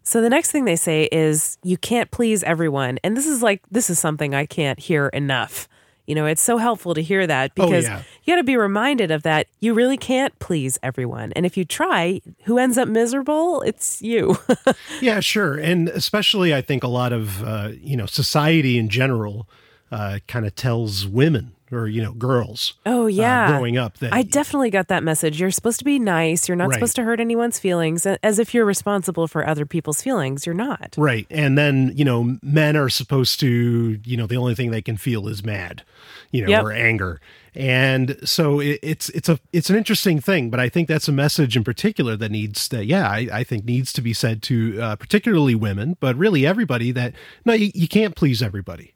So 0.03 0.21
the 0.21 0.29
next 0.29 0.51
thing 0.51 0.65
they 0.65 0.77
say 0.77 1.09
is 1.11 1.57
you 1.63 1.77
can't 1.77 2.09
please 2.11 2.41
everyone. 2.43 2.97
And 3.03 3.17
this 3.17 3.27
is 3.27 3.43
like, 3.43 3.61
this 3.69 3.89
is 3.89 3.99
something 3.99 4.33
I 4.33 4.45
can't 4.45 4.79
hear 4.79 5.07
enough. 5.09 5.67
You 6.07 6.15
know, 6.15 6.25
it's 6.25 6.41
so 6.41 6.57
helpful 6.57 6.93
to 6.93 7.01
hear 7.03 7.27
that 7.27 7.51
Oh, 7.57 7.65
because 7.65 7.83
yeah. 7.83 8.01
you 8.23 8.31
got 8.33 8.37
to 8.37 8.43
be 8.43 8.55
reminded 8.57 9.11
of 9.11 9.23
that. 9.23 9.47
You 9.59 9.73
really 9.73 9.97
can't 9.97 10.37
please 10.39 10.79
everyone. 10.81 11.33
And 11.33 11.45
if 11.45 11.57
you 11.57 11.65
try, 11.65 12.21
who 12.45 12.57
ends 12.57 12.77
up 12.77 12.87
miserable? 12.87 13.61
It's 13.61 14.01
you. 14.01 14.37
Yeah, 15.01 15.19
sure. 15.19 15.55
And 15.57 15.89
especially, 15.89 16.55
I 16.55 16.61
think 16.61 16.83
a 16.83 16.87
lot 16.87 17.11
of, 17.13 17.43
uh, 17.43 17.71
you 17.79 17.95
know, 17.97 18.05
society 18.07 18.77
in 18.79 18.87
general 18.89 19.47
uh, 19.91 20.19
kind 20.27 20.45
of 20.45 20.55
tells 20.55 21.05
women 21.05 21.51
or, 21.71 21.87
you 21.87 22.01
know, 22.01 22.13
girls 22.13 22.73
oh, 22.85 23.03
uh, 23.03 23.07
yeah. 23.07 23.47
growing 23.49 23.77
up 23.77 23.97
that 23.97 24.13
I 24.13 24.21
definitely 24.23 24.69
got 24.69 24.87
that 24.87 25.03
message. 25.03 25.39
You're 25.39 25.51
supposed 25.51 25.79
to 25.79 25.85
be 25.85 25.99
nice. 25.99 26.47
You're 26.47 26.55
not 26.55 26.69
Right. 26.69 26.75
supposed 26.75 26.95
to 26.97 27.03
hurt 27.03 27.19
anyone's 27.19 27.59
feelings, 27.59 28.05
as 28.05 28.39
if 28.39 28.53
you're 28.53 28.65
responsible 28.65 29.27
for 29.27 29.47
other 29.47 29.65
people's 29.65 30.01
feelings. 30.01 30.45
You're 30.45 30.55
not. 30.55 30.95
Right. 30.97 31.27
And 31.29 31.57
then, 31.57 31.91
you 31.95 32.05
know, 32.05 32.37
men 32.41 32.75
are 32.77 32.89
supposed 32.89 33.39
to, 33.41 33.99
you 34.03 34.17
know, 34.17 34.27
the 34.27 34.37
only 34.37 34.55
thing 34.55 34.71
they 34.71 34.81
can 34.81 34.97
feel 34.97 35.27
is 35.27 35.43
mad, 35.43 35.83
you 36.31 36.43
know, 36.43 36.49
Yep. 36.49 36.63
or 36.63 36.71
anger. 36.71 37.19
And 37.55 38.17
so 38.23 38.59
it, 38.59 38.79
it's 38.83 39.09
it's 39.09 39.29
a 39.29 39.39
it's 39.51 39.71
an 39.71 39.75
interesting 39.75 40.19
thing, 40.19 40.51
but 40.51 40.59
I 40.59 40.69
think 40.69 40.87
that's 40.87 41.07
a 41.07 41.11
message 41.11 41.57
in 41.57 41.63
particular 41.63 42.15
that 42.15 42.29
needs 42.29 42.67
that 42.67 42.85
yeah, 42.85 43.09
I, 43.09 43.27
I 43.33 43.43
think 43.43 43.65
needs 43.65 43.91
to 43.93 44.01
be 44.01 44.13
said 44.13 44.43
to 44.43 44.79
uh, 44.79 44.95
particularly 44.95 45.55
women, 45.55 45.97
but 45.99 46.15
really 46.15 46.45
everybody 46.45 46.91
that 46.91 47.13
no, 47.45 47.53
you, 47.53 47.71
you 47.73 47.87
can't 47.87 48.15
please 48.15 48.43
everybody. 48.43 48.93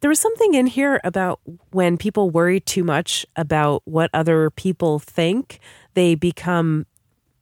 There 0.00 0.08
was 0.08 0.20
something 0.20 0.54
in 0.54 0.66
here 0.66 1.00
about 1.04 1.40
when 1.70 1.96
people 1.96 2.30
worry 2.30 2.60
too 2.60 2.84
much 2.84 3.26
about 3.36 3.82
what 3.84 4.10
other 4.12 4.50
people 4.50 4.98
think, 4.98 5.60
they 5.94 6.14
become, 6.14 6.86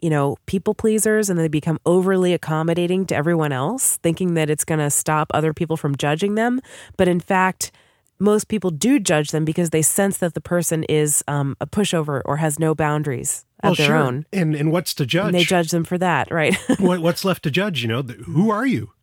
you 0.01 0.09
know, 0.09 0.37
people 0.47 0.75
pleasers 0.75 1.29
and 1.29 1.39
they 1.39 1.49
become 1.49 1.79
overly 1.85 2.33
accommodating 2.33 3.07
to 3.07 3.17
everyone 3.17 3.53
else, 3.53 3.97
thinking 3.97 4.35
that 4.35 4.49
it's 4.51 4.65
going 4.65 4.79
to 4.79 4.91
stop 4.91 5.29
other 5.35 5.53
people 5.53 5.77
from 5.77 5.97
judging 5.97 6.37
them. 6.37 6.61
But 6.97 7.09
in 7.09 7.19
fact, 7.21 7.73
most 8.19 8.49
people 8.49 8.71
do 8.71 9.01
judge 9.01 9.31
them 9.31 9.45
because 9.45 9.71
they 9.71 9.83
sense 9.83 10.19
that 10.19 10.35
the 10.35 10.41
person 10.41 10.85
is 10.85 11.25
um, 11.27 11.57
a 11.61 11.67
pushover 11.67 12.23
or 12.25 12.37
has 12.37 12.59
no 12.59 12.75
boundaries 12.75 13.45
of 13.63 13.77
their 13.77 13.97
own. 13.97 14.27
And 14.33 14.55
and 14.55 14.71
what's 14.71 14.95
to 14.95 15.07
judge? 15.07 15.27
And 15.27 15.35
they 15.35 15.45
judge 15.45 15.71
them 15.71 15.85
for 15.85 15.99
that, 15.99 16.31
right? 16.31 16.55
what, 16.79 17.01
what's 17.01 17.25
left 17.25 17.43
to 17.45 17.51
judge? 17.51 17.83
You 17.83 17.89
know, 17.89 18.03
who 18.03 18.51
are 18.51 18.67
you? 18.67 18.94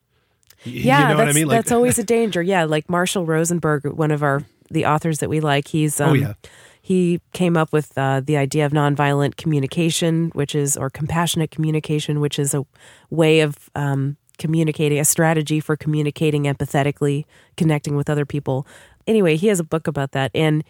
Yeah, 0.64 1.02
you 1.02 1.08
know 1.10 1.18
that's, 1.18 1.36
I 1.36 1.40
mean. 1.40 1.48
that's 1.48 1.72
always 1.72 1.98
a 2.00 2.04
danger. 2.04 2.42
Yeah, 2.42 2.66
like 2.66 2.90
Marshall 2.90 3.26
Rosenberg, 3.26 3.86
one 3.86 4.12
of 4.12 4.24
our 4.24 4.44
the 4.70 4.86
authors 4.86 5.20
that 5.20 5.30
we 5.30 5.40
like. 5.40 5.68
He's 5.68 6.00
um, 6.00 6.10
Oh, 6.12 6.14
yeah. 6.14 6.34
he 6.82 7.20
came 7.34 7.58
up 7.58 7.74
with 7.74 7.98
uh, 7.98 8.22
the 8.22 8.38
idea 8.38 8.66
of 8.66 8.72
nonviolent 8.72 9.38
communication, 9.38 10.30
which 10.34 10.56
is 10.56 10.78
or 10.78 10.90
compassionate 10.90 11.52
communication, 11.52 12.20
which 12.20 12.40
is 12.40 12.54
a 12.54 12.66
way 13.10 13.42
of 13.42 13.70
um, 13.76 14.18
communicating, 14.38 15.00
a 15.00 15.06
strategy 15.06 15.60
for 15.60 15.76
communicating 15.76 16.44
empathetically, 16.44 17.26
connecting 17.58 17.96
with 17.96 18.10
other 18.10 18.26
people. 18.26 18.66
Anyway, 19.08 19.36
he 19.36 19.48
has 19.48 19.60
a 19.60 19.64
book 19.64 19.88
about 19.88 20.12
that, 20.12 20.32
and 20.34 20.64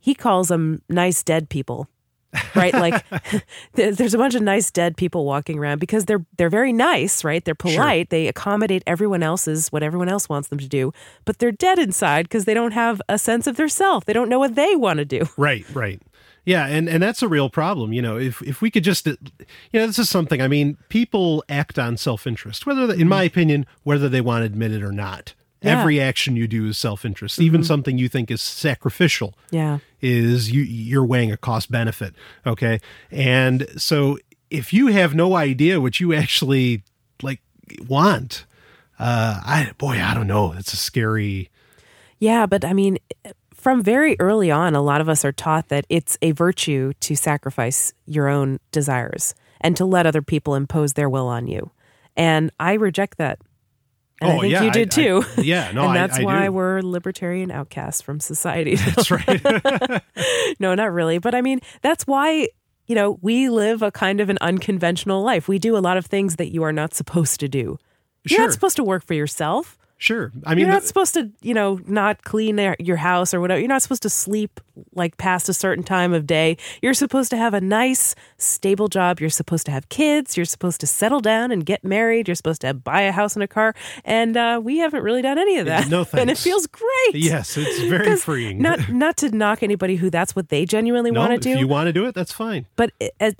he 0.00 0.14
calls 0.14 0.48
them 0.48 0.82
nice 0.88 1.22
dead 1.22 1.48
people. 1.48 1.88
Right 2.54 2.72
like 2.74 3.04
there's 3.74 4.14
a 4.14 4.18
bunch 4.18 4.34
of 4.34 4.42
nice 4.42 4.70
dead 4.70 4.96
people 4.96 5.24
walking 5.24 5.58
around 5.58 5.78
because 5.78 6.06
they're 6.06 6.24
they're 6.36 6.50
very 6.50 6.72
nice 6.72 7.24
right 7.24 7.44
they're 7.44 7.54
polite 7.54 8.10
they 8.10 8.26
accommodate 8.26 8.82
everyone 8.86 9.22
else's 9.22 9.70
what 9.70 9.82
everyone 9.82 10.08
else 10.08 10.28
wants 10.28 10.48
them 10.48 10.58
to 10.58 10.68
do 10.68 10.92
but 11.24 11.38
they're 11.38 11.52
dead 11.52 11.78
inside 11.78 12.24
because 12.24 12.44
they 12.44 12.54
don't 12.54 12.72
have 12.72 13.02
a 13.08 13.18
sense 13.18 13.46
of 13.46 13.56
their 13.56 13.68
self 13.68 14.04
they 14.04 14.12
don't 14.12 14.28
know 14.28 14.38
what 14.38 14.54
they 14.54 14.76
want 14.76 14.98
to 14.98 15.04
do 15.04 15.22
Right, 15.36 15.64
right. 15.74 16.00
Yeah, 16.44 16.66
and 16.66 16.88
and 16.88 17.02
that's 17.02 17.22
a 17.22 17.28
real 17.28 17.48
problem. 17.48 17.92
You 17.92 18.02
know, 18.02 18.18
if 18.18 18.42
if 18.42 18.60
we 18.60 18.70
could 18.70 18.84
just, 18.84 19.06
you 19.06 19.16
know, 19.74 19.86
this 19.86 19.98
is 19.98 20.08
something. 20.08 20.40
I 20.40 20.48
mean, 20.48 20.76
people 20.88 21.44
act 21.48 21.78
on 21.78 21.96
self 21.96 22.26
interest, 22.26 22.66
whether, 22.66 22.86
they, 22.86 22.94
in 22.94 23.00
mm-hmm. 23.00 23.08
my 23.08 23.22
opinion, 23.22 23.66
whether 23.84 24.08
they 24.08 24.20
want 24.20 24.42
to 24.42 24.46
admit 24.46 24.72
it 24.72 24.82
or 24.82 24.92
not. 24.92 25.34
Yeah. 25.62 25.78
Every 25.80 26.00
action 26.00 26.34
you 26.36 26.48
do 26.48 26.66
is 26.66 26.78
self 26.78 27.04
interest. 27.04 27.40
Even 27.40 27.62
something 27.62 27.96
you 27.96 28.08
think 28.08 28.30
is 28.30 28.42
sacrificial 28.42 29.34
yeah 29.50 29.78
is 30.00 30.50
you 30.50 30.62
you're 30.62 31.04
weighing 31.04 31.30
a 31.30 31.36
cost 31.36 31.70
benefit. 31.70 32.14
Okay, 32.46 32.80
and 33.10 33.66
so 33.76 34.18
if 34.50 34.72
you 34.72 34.88
have 34.88 35.14
no 35.14 35.34
idea 35.36 35.80
what 35.80 36.00
you 36.00 36.12
actually 36.12 36.82
like 37.22 37.40
want, 37.88 38.44
uh, 38.98 39.40
I 39.44 39.70
boy, 39.78 40.00
I 40.00 40.14
don't 40.14 40.26
know. 40.26 40.52
It's 40.52 40.72
a 40.72 40.76
scary. 40.76 41.48
Yeah, 42.18 42.46
but 42.46 42.64
I 42.64 42.72
mean, 42.72 42.98
from 43.52 43.82
very 43.82 44.16
early 44.18 44.50
on, 44.50 44.74
a 44.74 44.82
lot 44.82 45.00
of 45.00 45.08
us 45.08 45.24
are 45.24 45.32
taught 45.32 45.68
that 45.68 45.86
it's 45.88 46.18
a 46.22 46.32
virtue 46.32 46.92
to 47.00 47.14
sacrifice 47.14 47.92
your 48.06 48.28
own 48.28 48.58
desires 48.72 49.34
and 49.60 49.76
to 49.76 49.84
let 49.84 50.06
other 50.06 50.22
people 50.22 50.54
impose 50.54 50.94
their 50.94 51.08
will 51.08 51.28
on 51.28 51.46
you. 51.46 51.70
And 52.16 52.50
I 52.58 52.74
reject 52.74 53.18
that. 53.18 53.38
And 54.22 54.30
I 54.32 54.36
Oh, 54.36 54.40
think 54.40 54.52
yeah, 54.52 54.62
you 54.62 54.70
did 54.70 54.88
I- 54.92 55.02
too. 55.02 55.24
yeah, 55.42 55.70
no, 55.72 55.82
and 55.88 55.90
I- 55.92 55.94
that's 56.06 56.18
I 56.18 56.22
why 56.24 56.44
do. 56.46 56.52
we're 56.52 56.80
libertarian 56.82 57.50
outcasts 57.50 58.00
from 58.00 58.20
society. 58.20 58.76
That's 58.76 59.10
right. 59.10 60.02
no, 60.60 60.74
not 60.74 60.92
really. 60.92 61.18
But 61.18 61.34
I 61.34 61.40
mean, 61.42 61.60
that's 61.82 62.06
why, 62.06 62.48
you 62.86 62.94
know, 62.94 63.18
we 63.22 63.48
live 63.48 63.82
a 63.82 63.90
kind 63.90 64.20
of 64.20 64.28
an 64.30 64.38
unconventional 64.40 65.22
life. 65.22 65.48
We 65.48 65.58
do 65.58 65.76
a 65.76 65.80
lot 65.80 65.96
of 65.96 66.06
things 66.06 66.36
that 66.36 66.52
you 66.52 66.62
are 66.62 66.72
not 66.72 66.94
supposed 66.94 67.40
to 67.40 67.48
do. 67.48 67.78
You're 68.24 68.36
Sure. 68.36 68.44
not 68.46 68.52
supposed 68.52 68.76
to 68.76 68.84
work 68.84 69.04
for 69.04 69.14
yourself. 69.14 69.76
Sure. 70.02 70.32
I 70.44 70.54
mean, 70.54 70.64
You're 70.64 70.72
not 70.74 70.82
the- 70.82 70.88
supposed 70.88 71.14
to, 71.14 71.30
you 71.42 71.54
know, 71.54 71.80
not 71.86 72.24
clean 72.24 72.58
your 72.80 72.96
house 72.96 73.32
or 73.32 73.40
whatever. 73.40 73.60
You're 73.60 73.68
not 73.68 73.82
supposed 73.82 74.02
to 74.02 74.10
sleep 74.10 74.60
like 74.94 75.16
past 75.18 75.48
a 75.48 75.52
certain 75.54 75.84
time 75.84 76.12
of 76.12 76.26
day. 76.26 76.56
You're 76.80 76.94
supposed 76.94 77.30
to 77.30 77.36
have 77.36 77.54
a 77.54 77.60
nice, 77.60 78.14
stable 78.38 78.88
job. 78.88 79.20
You're 79.20 79.30
supposed 79.30 79.66
to 79.66 79.72
have 79.72 79.88
kids. 79.90 80.36
You're 80.36 80.46
supposed 80.46 80.80
to 80.80 80.86
settle 80.86 81.20
down 81.20 81.50
and 81.52 81.64
get 81.64 81.84
married. 81.84 82.26
You're 82.26 82.34
supposed 82.34 82.62
to 82.62 82.74
buy 82.74 83.02
a 83.02 83.12
house 83.12 83.36
and 83.36 83.42
a 83.42 83.48
car. 83.48 83.74
And 84.04 84.36
uh, 84.36 84.60
we 84.62 84.78
haven't 84.78 85.02
really 85.02 85.22
done 85.22 85.38
any 85.38 85.58
of 85.58 85.66
that. 85.66 85.88
No 85.88 86.04
thanks. 86.04 86.20
And 86.22 86.30
it 86.30 86.38
feels 86.38 86.66
great. 86.66 87.14
Yes, 87.14 87.56
it's 87.56 87.80
very 87.88 88.16
freeing. 88.26 88.60
Not 88.62 88.88
not 88.88 89.16
to 89.18 89.30
knock 89.30 89.62
anybody 89.62 89.96
who 89.96 90.08
that's 90.10 90.34
what 90.36 90.48
they 90.48 90.64
genuinely 90.64 91.10
no, 91.10 91.20
want 91.20 91.32
to 91.34 91.38
do. 91.38 91.50
if 91.50 91.58
you 91.58 91.68
want 91.68 91.86
to 91.88 91.92
do 91.92 92.06
it, 92.06 92.14
that's 92.14 92.32
fine. 92.32 92.66
but 92.76 92.92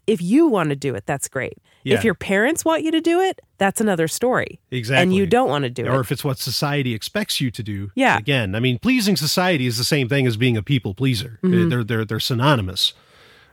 if 0.07 0.21
you 0.23 0.47
want 0.49 0.71
to 0.71 0.77
do 0.77 0.95
it, 0.95 1.07
that's 1.07 1.29
great. 1.29 1.59
Yeah. 1.85 1.97
If 1.97 2.05
your 2.05 2.15
parents 2.15 2.65
want 2.65 2.83
you 2.83 2.91
to 2.93 3.01
do 3.01 3.21
it, 3.21 3.41
that's 3.59 3.81
another 3.81 4.09
story. 4.09 4.61
Exactly. 4.71 5.03
And 5.03 5.15
you 5.15 5.27
don't 5.27 5.49
want 5.49 5.65
to 5.65 5.71
do 5.71 5.85
or 5.85 5.87
it. 5.87 5.97
Or 5.97 6.01
if 6.01 6.13
it's 6.13 6.25
what 6.25 6.39
society 6.39 6.95
expects 6.95 7.41
you 7.41 7.51
to 7.51 7.63
do. 7.63 7.91
Yeah. 7.95 8.19
Again, 8.19 8.55
I 8.55 8.61
mean, 8.61 8.79
pleasing 8.79 9.17
society 9.17 9.67
is 9.67 9.79
the 9.79 9.85
same 9.85 10.09
thing 10.09 10.27
as 10.27 10.37
being 10.37 10.57
a 10.57 10.63
people 10.63 10.95
pleaser. 10.95 11.39
Mm-hmm. 11.43 11.69
They're 11.69 11.85
they're 11.85 12.05
they're 12.05 12.21
synonymous. 12.21 12.93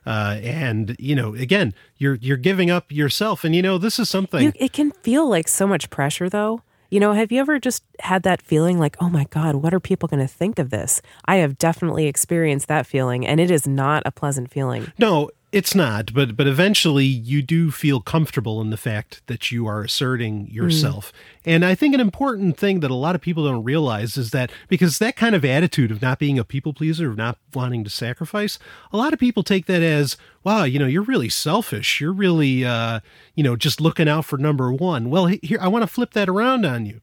Uh, 0.06 0.40
and 0.42 0.96
you 1.00 1.16
know, 1.16 1.36
again, 1.36 1.74
you're 1.98 2.16
you're 2.16 2.38
giving 2.38 2.72
up 2.72 2.92
yourself, 2.92 3.44
and 3.44 3.56
you 3.56 3.62
know, 3.62 3.78
this 3.78 4.00
is 4.00 4.10
something. 4.10 4.44
You, 4.44 4.54
it 4.56 4.74
can 4.74 4.92
feel 4.92 5.30
like 5.30 5.48
so 5.48 5.68
much 5.68 5.90
pressure, 5.90 6.30
though. 6.30 6.62
You 6.90 7.00
know, 7.00 7.14
have 7.14 7.32
you 7.32 7.40
ever 7.40 7.60
just 7.60 7.84
had 8.00 8.24
that 8.24 8.42
feeling 8.42 8.80
like, 8.80 8.98
oh 9.00 9.10
my 9.10 9.26
God, 9.26 9.56
what 9.56 9.74
are 9.76 9.80
people 9.80 10.08
going 10.08 10.22
to 10.22 10.28
think 10.28 10.58
of 10.58 10.72
this? 10.72 11.04
I 11.26 11.36
have 11.36 11.60
definitely 11.60 12.08
experienced 12.08 12.68
that 12.70 12.88
feeling, 12.88 13.28
and 13.28 13.40
it 13.40 13.52
is 13.52 13.68
not 13.68 14.02
a 14.08 14.12
pleasant 14.12 14.50
feeling. 14.50 14.92
No, 14.98 15.30
it's 15.52 15.74
not, 15.74 16.14
but 16.14 16.38
but 16.38 16.46
eventually 16.46 17.06
you 17.06 17.42
do 17.42 17.72
feel 17.72 18.02
comfortable 18.02 18.62
in 18.62 18.70
the 18.70 18.78
fact 18.78 19.22
that 19.26 19.52
you 19.52 19.66
are 19.66 19.82
asserting 19.82 20.48
yourself. 20.48 21.12
And 21.44 21.66
I 21.66 21.74
think 21.74 21.96
an 21.96 22.00
important 22.00 22.58
thing 22.58 22.82
that 22.82 22.92
a 22.92 22.96
lot 22.96 23.16
of 23.16 23.22
people 23.22 23.46
don't 23.46 23.64
realize 23.64 24.16
is 24.16 24.30
that 24.30 24.52
because 24.68 25.00
that 25.00 25.16
kind 25.16 25.34
of 25.34 25.44
attitude 25.44 25.90
of 25.90 26.02
not 26.02 26.20
being 26.20 26.38
a 26.38 26.44
people 26.44 26.74
pleaser, 26.74 27.10
of 27.10 27.18
not 27.18 27.40
wanting 27.54 27.84
to 27.84 27.90
sacrifice, 27.90 28.60
a 28.94 28.98
lot 28.98 29.12
of 29.14 29.20
people 29.20 29.42
take 29.42 29.66
that 29.66 29.82
as, 29.82 30.18
wow, 30.44 30.66
you 30.66 30.78
know, 30.78 30.86
you're 30.86 31.02
really 31.02 31.30
selfish. 31.30 32.00
You're 32.00 32.14
really 32.14 32.64
uh, 32.64 33.00
you 33.34 33.44
know, 33.44 33.56
just 33.56 33.82
looking 33.82 34.08
out 34.08 34.26
for 34.26 34.38
number 34.38 34.72
1. 34.72 35.10
Well, 35.10 35.26
here 35.28 35.60
I 35.60 35.68
want 35.68 35.82
to 35.84 35.88
flip 35.88 36.12
that 36.12 36.30
around 36.30 36.66
on 36.66 36.86
you. 36.86 37.02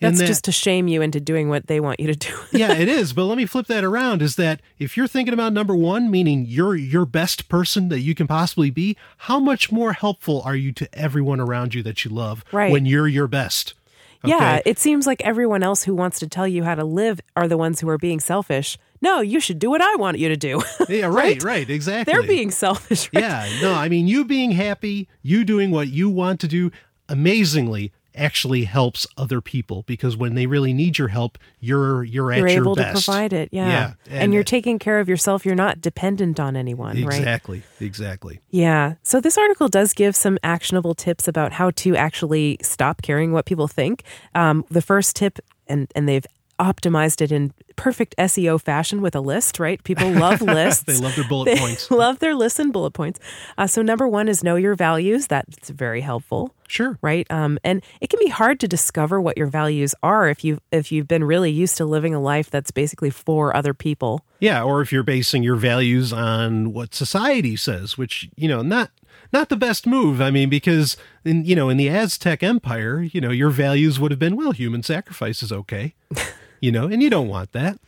That's 0.00 0.18
that- 0.18 0.26
just 0.26 0.44
to 0.44 0.52
shame 0.52 0.88
you 0.88 1.02
into 1.02 1.20
doing 1.20 1.48
what 1.48 1.66
they 1.66 1.78
want 1.80 2.00
you 2.00 2.06
to 2.06 2.14
do. 2.16 2.34
yeah, 2.52 2.72
it 2.72 2.88
is. 2.88 3.12
But 3.12 3.24
let 3.24 3.36
me 3.36 3.46
flip 3.46 3.66
that 3.66 3.84
around 3.84 4.22
is 4.22 4.36
that 4.36 4.60
if 4.78 4.96
you're 4.96 5.06
thinking 5.06 5.34
about 5.34 5.52
number 5.52 5.76
one, 5.76 6.10
meaning 6.10 6.46
you're 6.48 6.74
your 6.74 7.04
best 7.06 7.48
person 7.48 7.88
that 7.90 8.00
you 8.00 8.14
can 8.14 8.26
possibly 8.26 8.70
be, 8.70 8.96
how 9.18 9.38
much 9.38 9.70
more 9.70 9.92
helpful 9.92 10.40
are 10.44 10.56
you 10.56 10.72
to 10.72 10.88
everyone 10.98 11.38
around 11.40 11.74
you 11.74 11.82
that 11.82 12.04
you 12.04 12.10
love 12.10 12.44
Right. 12.52 12.72
when 12.72 12.86
you're 12.86 13.08
your 13.08 13.26
best? 13.28 13.74
Yeah, 14.22 14.60
it 14.66 14.78
seems 14.78 15.06
like 15.06 15.22
everyone 15.22 15.62
else 15.62 15.84
who 15.84 15.94
wants 15.94 16.18
to 16.18 16.28
tell 16.28 16.46
you 16.46 16.62
how 16.62 16.74
to 16.74 16.84
live 16.84 17.20
are 17.36 17.48
the 17.48 17.56
ones 17.56 17.80
who 17.80 17.88
are 17.88 17.96
being 17.96 18.20
selfish. 18.20 18.76
No, 19.00 19.20
you 19.22 19.40
should 19.40 19.58
do 19.58 19.70
what 19.70 19.80
I 19.80 19.94
want 19.96 20.18
you 20.18 20.28
to 20.28 20.36
do. 20.36 20.60
Yeah, 20.90 21.06
right, 21.06 21.42
right, 21.42 21.68
exactly. 21.70 22.12
They're 22.12 22.22
being 22.22 22.50
selfish. 22.50 23.08
Right? 23.14 23.22
Yeah, 23.24 23.48
no, 23.62 23.72
I 23.72 23.88
mean, 23.88 24.06
you 24.08 24.26
being 24.26 24.50
happy, 24.50 25.08
you 25.22 25.42
doing 25.44 25.70
what 25.70 25.88
you 25.88 26.10
want 26.10 26.38
to 26.40 26.48
do, 26.48 26.70
amazingly 27.08 27.92
actually 28.14 28.64
helps 28.64 29.06
other 29.16 29.40
people 29.40 29.82
because 29.86 30.16
when 30.16 30.34
they 30.34 30.46
really 30.46 30.72
need 30.72 30.98
your 30.98 31.08
help, 31.08 31.38
you're 31.60 32.02
you're 32.04 32.32
at 32.32 32.38
You're 32.38 32.48
your 32.48 32.62
able 32.62 32.74
best. 32.74 33.04
to 33.04 33.10
provide 33.10 33.32
it. 33.32 33.48
Yeah. 33.52 33.68
Yeah, 33.68 33.92
And, 34.06 34.22
and- 34.24 34.34
you're 34.34 34.44
taking 34.44 34.78
care 34.78 35.00
of 35.00 35.08
yourself. 35.08 35.44
You're 35.46 35.54
not 35.54 35.80
dependent 35.80 36.40
on 36.40 36.56
anyone, 36.56 37.02
right? 37.04 37.18
Exactly, 37.18 37.62
exactly. 37.80 38.40
Yeah. 38.50 38.94
So 39.02 39.20
this 39.20 39.38
article 39.38 39.68
does 39.68 39.92
give 39.92 40.16
some 40.16 40.38
actionable 40.42 40.94
tips 40.94 41.28
about 41.28 41.52
how 41.52 41.70
to 41.72 41.96
actually 41.96 42.58
stop 42.62 43.02
caring 43.02 43.32
what 43.32 43.46
people 43.46 43.68
think. 43.68 44.02
Um, 44.34 44.64
the 44.70 44.82
first 44.82 45.16
tip, 45.16 45.38
and 45.66 45.90
and 45.94 46.08
they've 46.08 46.26
optimized 46.60 47.20
it 47.22 47.32
in 47.32 47.52
perfect 47.76 48.14
SEO 48.18 48.60
fashion 48.60 49.00
with 49.00 49.14
a 49.16 49.20
list, 49.20 49.58
right? 49.58 49.82
People 49.82 50.10
love 50.10 50.42
lists. 50.60 50.82
They 50.84 50.96
love 50.98 51.16
their 51.16 51.26
bullet 51.26 51.46
They 51.46 51.56
points. 51.56 51.90
love 51.90 52.18
their 52.18 52.34
lists 52.34 52.58
and 52.58 52.72
bullet 52.72 52.90
points. 52.92 53.18
Uh, 53.56 53.66
so 53.66 53.80
number 53.82 54.06
one 54.06 54.28
is 54.28 54.44
know 54.44 54.56
your 54.56 54.74
values. 54.74 55.26
That's 55.26 55.70
very 55.70 56.00
helpful 56.02 56.54
Sure. 56.68 56.98
right 57.02 57.26
um, 57.32 57.58
and 57.64 57.82
it 58.00 58.10
can 58.10 58.20
be 58.20 58.28
hard 58.28 58.60
to 58.60 58.68
discover 58.68 59.20
what 59.20 59.36
your 59.36 59.48
values 59.48 59.92
are 60.04 60.28
if 60.28 60.44
you 60.44 60.60
if 60.70 60.92
you've 60.92 61.08
been 61.08 61.24
really 61.24 61.50
used 61.50 61.76
to 61.78 61.84
living 61.84 62.14
a 62.14 62.20
life 62.20 62.48
that's 62.48 62.70
basically 62.70 63.10
for 63.10 63.56
other 63.56 63.74
people 63.74 64.24
Yeah, 64.38 64.62
or 64.62 64.80
if 64.80 64.92
you're 64.92 65.02
basing 65.02 65.42
your 65.42 65.56
values 65.56 66.12
on 66.12 66.72
what 66.72 66.94
society 66.94 67.56
says, 67.56 67.98
which 67.98 68.28
you 68.36 68.46
know, 68.46 68.62
not 68.62 68.90
not 69.32 69.48
the 69.48 69.56
best 69.56 69.86
move. 69.86 70.20
I 70.20 70.30
mean, 70.30 70.48
because 70.48 70.96
in 71.24 71.44
you 71.44 71.56
know, 71.56 71.68
in 71.70 71.76
the 71.76 71.88
Aztec 71.88 72.42
Empire, 72.42 73.02
you 73.02 73.20
know, 73.20 73.30
your 73.32 73.50
values 73.50 73.98
would 73.98 74.12
have 74.12 74.20
been 74.20 74.36
well, 74.36 74.52
human 74.52 74.82
sacrifice 74.84 75.42
is 75.42 75.50
okay, 75.52 75.94
you 76.60 76.70
know, 76.72 76.86
and 76.86 77.02
you 77.02 77.10
don't 77.10 77.28
want 77.28 77.52
that. 77.52 77.78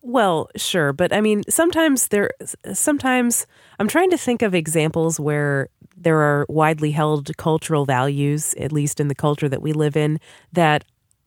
well 0.00 0.48
sure 0.56 0.92
but 0.92 1.12
i 1.12 1.20
mean 1.20 1.42
sometimes 1.48 2.08
there 2.08 2.30
sometimes 2.72 3.46
i'm 3.80 3.88
trying 3.88 4.10
to 4.10 4.16
think 4.16 4.42
of 4.42 4.54
examples 4.54 5.18
where 5.18 5.68
there 5.96 6.20
are 6.20 6.46
widely 6.48 6.92
held 6.92 7.36
cultural 7.36 7.84
values 7.84 8.54
at 8.58 8.70
least 8.70 9.00
in 9.00 9.08
the 9.08 9.14
culture 9.26 9.48
that 9.48 9.60
we 9.60 9.72
live 9.72 9.96
in 9.96 10.20
that 10.52 10.84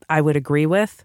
i 0.10 0.22
would 0.22 0.38
agree 0.38 0.66
with 0.66 1.04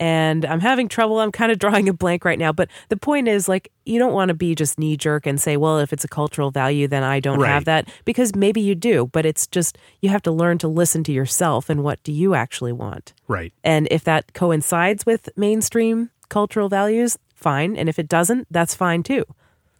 and 0.00 0.44
I'm 0.44 0.60
having 0.60 0.88
trouble. 0.88 1.20
I'm 1.20 1.30
kind 1.32 1.52
of 1.52 1.58
drawing 1.58 1.88
a 1.88 1.92
blank 1.92 2.24
right 2.24 2.38
now. 2.38 2.52
But 2.52 2.68
the 2.88 2.96
point 2.96 3.28
is, 3.28 3.48
like, 3.48 3.70
you 3.84 3.98
don't 3.98 4.12
want 4.12 4.28
to 4.30 4.34
be 4.34 4.54
just 4.54 4.78
knee 4.78 4.96
jerk 4.96 5.26
and 5.26 5.40
say, 5.40 5.56
well, 5.56 5.78
if 5.78 5.92
it's 5.92 6.04
a 6.04 6.08
cultural 6.08 6.50
value, 6.50 6.88
then 6.88 7.02
I 7.02 7.20
don't 7.20 7.38
Right. 7.38 7.50
have 7.50 7.64
that. 7.66 7.88
Because 8.04 8.34
maybe 8.34 8.60
you 8.60 8.74
do, 8.74 9.08
but 9.12 9.24
it's 9.24 9.46
just, 9.46 9.78
you 10.00 10.08
have 10.08 10.22
to 10.22 10.32
learn 10.32 10.58
to 10.58 10.68
listen 10.68 11.04
to 11.04 11.12
yourself 11.12 11.70
and 11.70 11.82
what 11.84 12.02
do 12.02 12.12
you 12.12 12.34
actually 12.34 12.72
want. 12.72 13.12
Right. 13.28 13.52
And 13.62 13.86
if 13.90 14.02
that 14.04 14.32
coincides 14.34 15.06
with 15.06 15.28
mainstream 15.36 16.10
cultural 16.28 16.68
values, 16.68 17.16
fine. 17.34 17.76
And 17.76 17.88
if 17.88 17.98
it 17.98 18.08
doesn't, 18.08 18.48
that's 18.50 18.74
fine 18.74 19.02
too. 19.02 19.24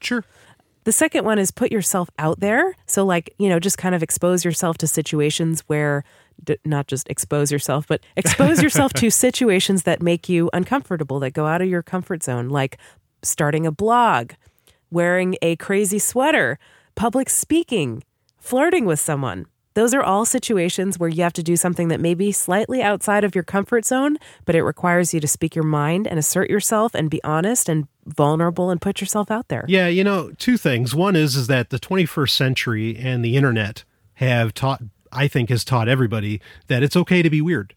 Sure. 0.01 0.25
The 0.85 0.93
second 0.93 1.25
one 1.25 1.39
is 1.39 1.51
put 1.51 1.73
yourself 1.73 2.11
out 2.19 2.41
there. 2.41 2.77
So, 2.87 3.07
like, 3.07 3.35
you 3.39 3.49
know, 3.49 3.59
just 3.59 3.79
kind 3.79 3.95
of 3.95 4.03
expose 4.03 4.45
yourself 4.45 4.77
to 4.79 4.87
situations 4.87 5.63
where, 5.67 6.05
d- 6.43 6.59
not 6.65 6.87
just 6.87 7.09
expose 7.09 7.53
yourself, 7.53 7.87
but 7.87 8.01
expose 8.17 8.63
yourself 8.63 8.93
to 8.95 9.11
situations 9.27 9.85
that 9.85 10.03
make 10.03 10.29
you 10.29 10.51
uncomfortable, 10.53 11.21
that 11.21 11.33
go 11.33 11.47
out 11.47 11.63
of 11.63 11.69
your 11.69 11.83
comfort 11.83 12.23
zone, 12.23 12.49
like 12.49 12.79
starting 13.23 13.67
a 13.67 13.73
blog, 13.73 14.33
wearing 14.91 15.37
a 15.43 15.57
crazy 15.57 15.99
sweater, 15.99 16.59
public 16.95 17.29
speaking, 17.29 18.03
flirting 18.39 18.85
with 18.85 19.01
someone. 19.01 19.47
Those 19.75 19.93
are 19.93 20.03
all 20.03 20.25
situations 20.25 21.01
where 21.01 21.09
you 21.09 21.25
have 21.25 21.33
to 21.33 21.43
do 21.43 21.57
something 21.57 21.89
that 21.89 22.01
may 22.01 22.15
be 22.15 22.31
slightly 22.31 22.81
outside 22.81 23.25
of 23.25 23.35
your 23.35 23.43
comfort 23.43 23.85
zone, 23.85 24.19
but 24.45 24.55
it 24.55 24.63
requires 24.63 25.13
you 25.13 25.19
to 25.19 25.27
speak 25.27 25.57
your 25.57 25.65
mind 25.65 26.07
and 26.07 26.17
assert 26.17 26.49
yourself 26.49 26.95
and 26.95 27.11
be 27.11 27.23
honest 27.25 27.69
and 27.69 27.89
vulnerable 28.07 28.71
and 28.71 28.81
put 28.81 29.01
yourself 29.01 29.33
out 29.33 29.49
there. 29.49 29.65
Yeah, 29.67 29.89
you 29.89 30.05
know, 30.05 30.31
two 30.39 30.57
things. 30.57 30.95
One 30.95 31.17
is 31.17 31.35
is 31.35 31.49
that 31.49 31.71
the 31.71 31.81
21st 31.81 32.31
century 32.31 32.97
and 32.97 33.25
the 33.25 33.37
internet 33.37 33.83
have 34.15 34.55
taught 34.55 34.81
I 35.15 35.29
think 35.29 35.49
has 35.51 35.65
taught 35.65 35.89
everybody 35.89 36.41
that 36.69 36.83
it's 36.83 36.97
okay 36.97 37.23
to 37.23 37.31
be 37.31 37.41
weird. 37.41 37.75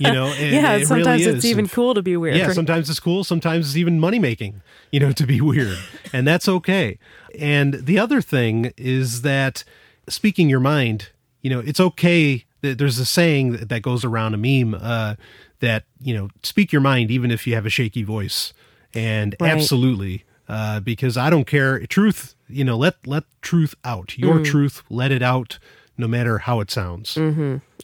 You 0.00 0.12
know, 0.12 0.26
and 0.38 0.52
yeah, 0.52 0.72
it 0.76 0.86
sometimes 0.86 1.24
really 1.24 1.36
it's 1.36 1.44
even 1.44 1.68
cool 1.68 1.94
to 1.94 2.02
be 2.02 2.16
weird. 2.16 2.36
Yeah, 2.36 2.52
sometimes 2.52 2.90
it's 2.90 2.98
cool. 3.00 3.22
Sometimes 3.24 3.68
it's 3.68 3.76
even 3.76 4.00
money 4.00 4.18
making, 4.18 4.62
you 4.90 4.98
know, 5.00 5.12
to 5.12 5.26
be 5.26 5.40
weird. 5.40 5.78
and 6.12 6.26
that's 6.26 6.48
okay. 6.48 6.98
And 7.38 7.74
the 7.74 7.98
other 7.98 8.20
thing 8.20 8.72
is 8.76 9.22
that 9.22 9.62
speaking 10.08 10.48
your 10.48 10.60
mind, 10.60 11.10
you 11.42 11.50
know, 11.50 11.60
it's 11.60 11.78
okay. 11.80 12.44
Th- 12.62 12.76
There's 12.76 12.98
a 12.98 13.04
saying 13.06 13.52
that 13.52 13.82
goes 13.82 14.04
around 14.04 14.34
a 14.34 14.36
meme 14.38 14.74
uh, 14.74 15.14
that, 15.60 15.84
you 16.00 16.14
know, 16.14 16.28
speak 16.42 16.72
your 16.72 16.82
mind 16.82 17.10
even 17.12 17.30
if 17.30 17.46
you 17.46 17.54
have 17.54 17.66
a 17.66 17.70
shaky 17.70 18.02
voice. 18.02 18.52
And 18.94 19.36
Right. 19.38 19.52
absolutely, 19.52 20.24
uh, 20.48 20.80
because 20.80 21.16
I 21.16 21.30
don't 21.30 21.46
care. 21.46 21.78
Truth, 21.86 22.34
you 22.48 22.64
know, 22.64 22.76
let 22.76 23.06
let 23.06 23.24
truth 23.42 23.74
out. 23.84 24.08
Mm. 24.08 24.18
Your 24.18 24.42
truth, 24.42 24.82
let 24.90 25.12
it 25.12 25.22
out, 25.22 25.58
no 25.98 26.08
matter 26.08 26.38
how 26.38 26.60
it 26.60 26.70
sounds. 26.70 27.18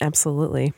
Absolutely. 0.01 0.73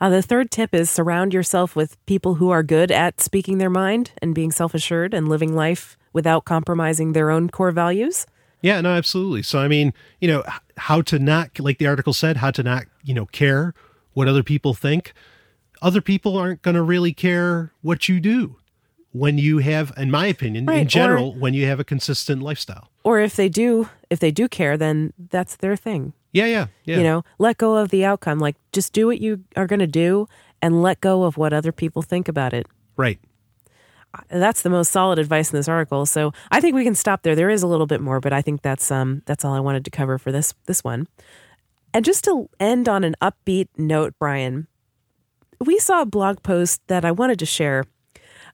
Uh, 0.00 0.08
the 0.08 0.22
third 0.22 0.50
tip 0.50 0.74
is 0.74 0.88
surround 0.88 1.34
yourself 1.34 1.74
with 1.74 1.96
people 2.06 2.36
who 2.36 2.50
are 2.50 2.62
good 2.62 2.90
at 2.92 3.20
speaking 3.20 3.58
their 3.58 3.68
mind 3.70 4.12
and 4.22 4.34
being 4.34 4.52
self 4.52 4.72
assured 4.74 5.12
and 5.12 5.28
living 5.28 5.54
life 5.54 5.96
without 6.12 6.44
compromising 6.44 7.12
their 7.12 7.30
own 7.30 7.50
core 7.50 7.72
values. 7.72 8.24
Yeah, 8.62 8.80
no, 8.80 8.90
absolutely. 8.90 9.42
So, 9.42 9.58
I 9.58 9.68
mean, 9.68 9.92
you 10.20 10.28
know, 10.28 10.44
how 10.76 11.02
to 11.02 11.18
not, 11.18 11.58
like 11.60 11.78
the 11.78 11.86
article 11.86 12.12
said, 12.12 12.38
how 12.38 12.50
to 12.52 12.62
not, 12.62 12.84
you 13.04 13.14
know, 13.14 13.26
care 13.26 13.74
what 14.14 14.26
other 14.28 14.42
people 14.42 14.74
think. 14.74 15.12
Other 15.82 16.00
people 16.00 16.36
aren't 16.36 16.62
going 16.62 16.74
to 16.74 16.82
really 16.82 17.12
care 17.12 17.72
what 17.82 18.08
you 18.08 18.18
do 18.18 18.56
when 19.12 19.38
you 19.38 19.58
have, 19.58 19.92
in 19.96 20.10
my 20.10 20.26
opinion, 20.26 20.66
Right, 20.66 20.78
in 20.80 20.86
or- 20.86 20.90
general, 20.90 21.34
when 21.34 21.54
you 21.54 21.66
have 21.66 21.78
a 21.78 21.84
consistent 21.84 22.42
lifestyle. 22.42 22.90
Or 23.04 23.20
if 23.20 23.36
they 23.36 23.48
do, 23.48 23.88
if 24.10 24.18
they 24.20 24.30
do 24.32 24.48
care, 24.48 24.76
then 24.76 25.12
that's 25.30 25.56
their 25.56 25.76
thing. 25.76 26.12
Yeah, 26.32 26.46
yeah, 26.46 26.66
yeah. 26.84 26.98
You 26.98 27.04
know, 27.04 27.24
let 27.38 27.58
go 27.58 27.76
of 27.76 27.90
the 27.90 28.04
outcome. 28.04 28.38
Like 28.38 28.56
just 28.72 28.92
do 28.92 29.06
what 29.06 29.20
you 29.20 29.44
are 29.56 29.66
going 29.66 29.80
to 29.80 29.86
do 29.86 30.28
and 30.60 30.82
let 30.82 31.00
go 31.00 31.22
of 31.24 31.36
what 31.36 31.52
other 31.52 31.70
people 31.72 32.02
think 32.02 32.28
about 32.28 32.52
it. 32.52 32.66
right. 32.96 33.18
That's 34.30 34.62
the 34.62 34.70
most 34.70 34.90
solid 34.90 35.18
advice 35.18 35.52
in 35.52 35.58
this 35.58 35.68
article. 35.68 36.06
So 36.06 36.32
I 36.50 36.62
think 36.62 36.74
we 36.74 36.82
can 36.82 36.94
stop 36.94 37.20
there. 37.22 37.36
There 37.36 37.50
is 37.50 37.62
a 37.62 37.66
little 37.66 37.86
bit 37.86 38.00
more, 38.00 38.20
but 38.20 38.32
I 38.32 38.40
think 38.40 38.62
that's 38.62 38.90
um 38.90 39.20
that's 39.26 39.44
all 39.44 39.52
I 39.52 39.60
wanted 39.60 39.84
to 39.84 39.90
cover 39.90 40.16
for 40.18 40.32
this 40.32 40.54
this 40.66 40.82
one. 40.82 41.06
And 41.92 42.06
just 42.06 42.24
to 42.24 42.48
end 42.58 42.88
on 42.88 43.04
an 43.04 43.16
upbeat 43.20 43.68
note, 43.76 44.14
Brian, 44.18 44.66
we 45.60 45.78
saw 45.78 46.00
a 46.02 46.06
blog 46.06 46.42
post 46.42 46.80
that 46.86 47.04
I 47.04 47.12
wanted 47.12 47.38
to 47.40 47.46
share, 47.46 47.84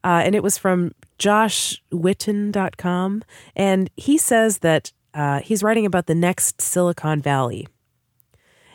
uh, 0.02 0.22
and 0.24 0.34
it 0.34 0.42
was 0.42 0.58
from 0.58 0.90
joshwitten.com. 1.18 3.22
And 3.56 3.90
he 3.96 4.18
says 4.18 4.58
that 4.58 4.92
uh, 5.14 5.40
he's 5.40 5.62
writing 5.62 5.86
about 5.86 6.06
the 6.06 6.14
next 6.14 6.60
Silicon 6.60 7.20
Valley 7.22 7.66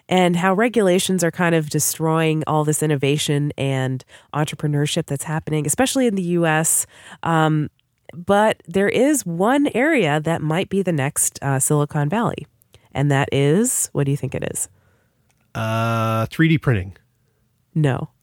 and 0.08 0.36
how 0.36 0.54
regulations 0.54 1.24
are 1.24 1.32
kind 1.32 1.54
of 1.54 1.70
destroying 1.70 2.44
all 2.48 2.64
this 2.64 2.82
innovation 2.82 3.54
and 3.58 4.04
entrepreneurship 4.34 5.06
that's 5.06 5.26
happening, 5.26 5.68
especially 5.68 6.08
in 6.08 6.16
the 6.16 6.24
US. 6.24 6.88
Um, 7.22 7.70
but 8.14 8.64
there 8.68 8.90
is 8.90 9.26
one 9.26 9.70
area 9.76 10.20
that 10.20 10.42
might 10.42 10.70
be 10.70 10.82
the 10.82 10.92
next 10.92 11.38
uh, 11.44 11.60
Silicon 11.60 12.10
Valley, 12.10 12.48
And 12.92 13.12
that 13.12 13.30
is, 13.32 13.90
what 13.92 14.06
do 14.06 14.12
you 14.12 14.18
think 14.18 14.34
it 14.34 14.44
is? 14.52 14.68
Uh, 15.54 16.26
3D 16.28 16.62
printing. 16.62 16.98
No. 17.76 18.10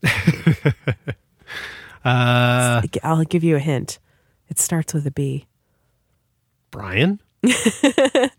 Uh, 2.05 2.83
I'll 3.03 3.25
give 3.25 3.43
you 3.43 3.57
a 3.57 3.59
hint. 3.59 3.99
It 4.49 4.61
starts 4.61 4.95
with 4.95 5.05
a 5.09 5.11
B. 5.11 5.49
Brian. 6.71 7.21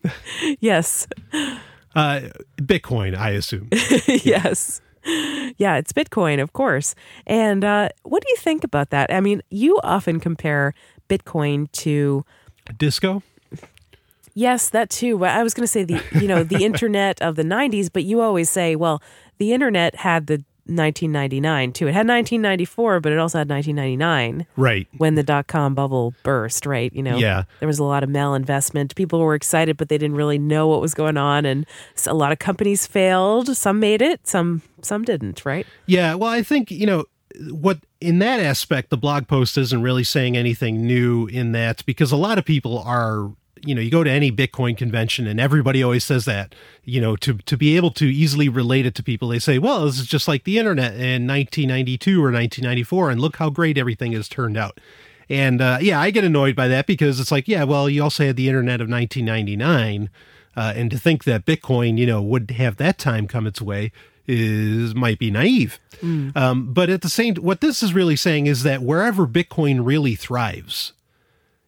Yes. 0.60 1.08
Uh, 1.95 2.22
Bitcoin, 2.62 3.16
I 3.18 3.32
assume. 3.32 3.70
yes. 4.24 4.82
Yeah, 5.58 5.78
it's 5.78 5.93
Bitcoin, 5.93 6.41
of 6.41 6.54
course. 6.54 6.93
And 7.26 7.64
uh, 7.64 7.89
what 8.04 8.24
do 8.24 8.30
you 8.30 8.36
think 8.38 8.64
about 8.64 8.89
that? 8.91 9.12
I 9.12 9.22
mean, 9.22 9.41
you 9.50 9.80
often 9.84 10.20
compare 10.20 10.74
Bitcoin 11.10 11.72
to 11.84 12.26
Disco. 12.78 13.24
Yes, 14.34 14.70
that 14.70 14.91
too. 14.91 15.24
I 15.26 15.41
was 15.41 15.56
going 15.56 15.64
to 15.64 15.68
say 15.68 15.84
the 15.84 16.00
you 16.22 16.28
know 16.28 16.43
the 16.43 16.64
internet 16.70 17.20
of 17.22 17.36
the 17.36 17.43
'90s, 17.43 17.89
but 17.91 18.04
you 18.04 18.22
always 18.22 18.50
say, 18.50 18.76
well, 18.76 19.02
the 19.39 19.52
internet 19.54 19.95
had 19.95 20.28
the 20.28 20.43
1999 20.70 21.72
too. 21.74 21.88
It 21.88 21.93
had 21.93 22.07
1994, 22.07 22.99
but 22.99 23.11
it 23.11 23.20
also 23.20 23.38
had 23.39 23.49
1999 23.49 24.45
Right. 24.55 24.88
when 24.97 25.15
the 25.15 25.24
dot 25.24 25.47
com 25.47 25.74
bubble 25.76 26.13
burst. 26.24 26.65
Right? 26.65 26.91
You 26.93 27.03
know, 27.03 27.18
Yeah. 27.18 27.43
there 27.59 27.68
was 27.68 27.80
a 27.80 27.84
lot 27.84 28.03
of 28.03 28.09
malinvestment. 28.09 28.95
People 28.95 29.20
were 29.20 29.36
excited, 29.36 29.78
but 29.78 29.89
they 29.89 29.97
didn't 29.97 30.15
really 30.18 30.38
know 30.39 30.68
what 30.68 30.82
was 30.82 30.93
going 30.93 31.18
on, 31.18 31.45
and 31.45 31.65
a 32.05 32.13
lot 32.13 32.32
of 32.32 32.39
companies 32.39 32.86
failed. 32.88 33.55
Some 33.55 33.80
made 33.80 34.01
it, 34.01 34.28
some 34.28 34.61
some 34.82 35.03
didn't. 35.03 35.45
Right? 35.45 35.65
Yeah, 35.86 36.13
well, 36.15 36.30
I 36.30 36.43
think, 36.43 36.70
you 36.72 36.86
know, 36.86 37.05
what 37.51 37.80
in 37.99 38.20
that 38.20 38.39
aspect, 38.39 38.89
the 38.89 38.97
blog 38.97 39.28
post 39.28 39.57
isn't 39.57 39.82
really 39.82 40.03
saying 40.03 40.38
anything 40.38 40.86
new 40.86 41.26
in 41.28 41.51
that 41.53 41.84
because 41.86 42.11
a 42.11 42.15
lot 42.18 42.38
of 42.38 42.45
people 42.45 42.80
are, 42.80 43.32
you 43.66 43.76
know, 43.76 43.82
you 43.82 43.91
go 43.91 44.03
to 44.03 44.10
any 44.10 44.32
Bitcoin 44.32 44.78
convention 44.78 45.28
and 45.28 45.39
everybody 45.39 45.84
always 45.84 46.05
says 46.05 46.26
that, 46.26 46.53
you 46.84 47.01
know, 47.01 47.16
to, 47.18 47.38
to 47.39 47.58
be 47.58 47.76
able 47.76 47.91
to 47.91 48.05
easily 48.05 48.49
relate 48.49 48.86
it 48.86 48.95
to 48.95 49.03
people, 49.03 49.30
they 49.30 49.39
say, 49.39 49.58
well, 49.60 49.86
this 49.86 49.99
is 49.99 50.08
just 50.08 50.28
like 50.28 50.43
the 50.43 50.58
internet 50.58 50.93
in 50.93 51.28
1992 51.28 52.20
or 52.20 52.32
1994, 52.32 53.12
and 53.12 53.22
look 53.22 53.38
how 53.38 53.49
great 53.49 53.78
everything 53.78 54.14
has 54.14 54.28
turned 54.30 54.58
out. 54.58 54.80
And 55.30 55.62
uh, 55.62 55.80
yeah, 55.82 55.99
I 55.99 56.12
get 56.12 56.24
annoyed 56.24 56.55
by 56.55 56.68
that 56.70 56.88
because 56.88 57.20
it's 57.20 57.32
like, 57.32 57.47
yeah, 57.47 57.64
well, 57.64 57.89
you 57.89 58.01
also 58.03 58.26
had 58.26 58.36
the 58.36 58.47
internet 58.47 58.82
of 58.82 58.89
1999. 58.89 60.10
Uh, 60.55 60.74
and 60.76 60.89
to 60.89 60.97
think 60.97 61.26
that 61.26 61.45
Bitcoin, 61.45 61.97
you 61.97 62.05
know, 62.05 62.22
would 62.22 62.51
have 62.51 62.78
that 62.78 62.97
time 62.97 63.28
come 63.28 63.45
its 63.45 63.62
way 63.62 63.91
is 64.28 64.95
might 64.95 65.20
be 65.20 65.32
naive. 65.32 65.80
Um, 66.36 66.74
but 66.74 66.89
at 66.89 67.01
the 67.01 67.10
same, 67.10 67.36
what 67.36 67.62
this 67.62 67.82
is 67.82 67.93
really 67.93 68.16
saying 68.16 68.47
is 68.47 68.64
that 68.64 68.82
wherever 68.82 69.26
Bitcoin 69.28 69.86
really 69.86 70.16
thrives, 70.16 70.93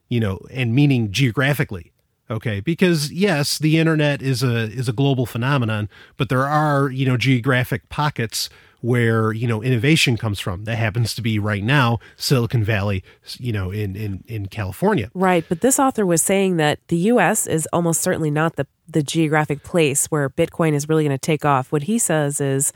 you 0.10 0.20
know, 0.20 0.40
and 0.52 0.74
meaning 0.76 1.12
geographically, 1.12 1.92
okay, 2.30 2.60
because 2.60 3.12
yes, 3.12 3.58
the 3.58 3.78
internet 3.78 4.22
is 4.22 4.44
a 4.44 4.64
is 4.66 4.90
a 4.90 4.94
global 4.94 5.26
phenomenon, 5.26 5.90
but 6.18 6.30
there 6.30 6.46
are 6.46 6.90
you 6.90 7.06
know 7.06 7.18
geographic 7.18 7.88
pockets 7.90 8.50
where 8.82 9.32
you 9.34 9.48
know 9.48 9.62
innovation 9.62 10.18
comes 10.18 10.40
from. 10.40 10.66
That 10.66 10.78
happens 10.78 11.14
to 11.16 11.22
be 11.22 11.40
right 11.40 11.64
now 11.64 12.00
Silicon 12.16 12.64
Valley, 12.64 13.04
you 13.38 13.52
know, 13.52 13.72
in 13.72 13.96
in 13.96 14.24
in 14.28 14.48
California. 14.48 15.10
Right, 15.14 15.46
but 15.48 15.62
this 15.62 15.80
author 15.80 16.06
was 16.06 16.22
saying 16.22 16.58
that 16.58 16.80
the 16.88 16.98
U.S. 16.98 17.48
is 17.48 17.68
almost 17.72 18.02
certainly 18.02 18.32
not 18.32 18.56
the 18.56 18.68
the 18.88 19.04
geographic 19.04 19.64
place 19.64 20.08
where 20.08 20.30
Bitcoin 20.30 20.74
is 20.74 20.90
really 20.90 21.04
going 21.04 21.18
to 21.18 21.18
take 21.18 21.46
off. 21.46 21.72
What 21.72 21.84
he 21.84 22.00
says 22.00 22.42
is, 22.42 22.74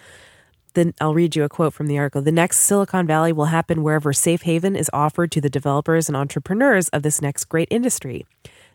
then 0.73 0.93
I'll 0.99 1.13
read 1.13 1.35
you 1.35 1.43
a 1.43 1.49
quote 1.49 1.73
from 1.73 1.87
the 1.87 1.97
article. 1.97 2.21
The 2.21 2.31
next 2.31 2.59
Silicon 2.59 3.07
Valley 3.07 3.31
will 3.31 3.45
happen 3.45 3.83
wherever 3.83 4.13
safe 4.13 4.43
haven 4.43 4.75
is 4.75 4.89
offered 4.93 5.31
to 5.31 5.41
the 5.41 5.49
developers 5.49 6.07
and 6.07 6.15
entrepreneurs 6.15 6.89
of 6.89 7.03
this 7.03 7.21
next 7.21 7.45
great 7.45 7.67
industry. 7.71 8.25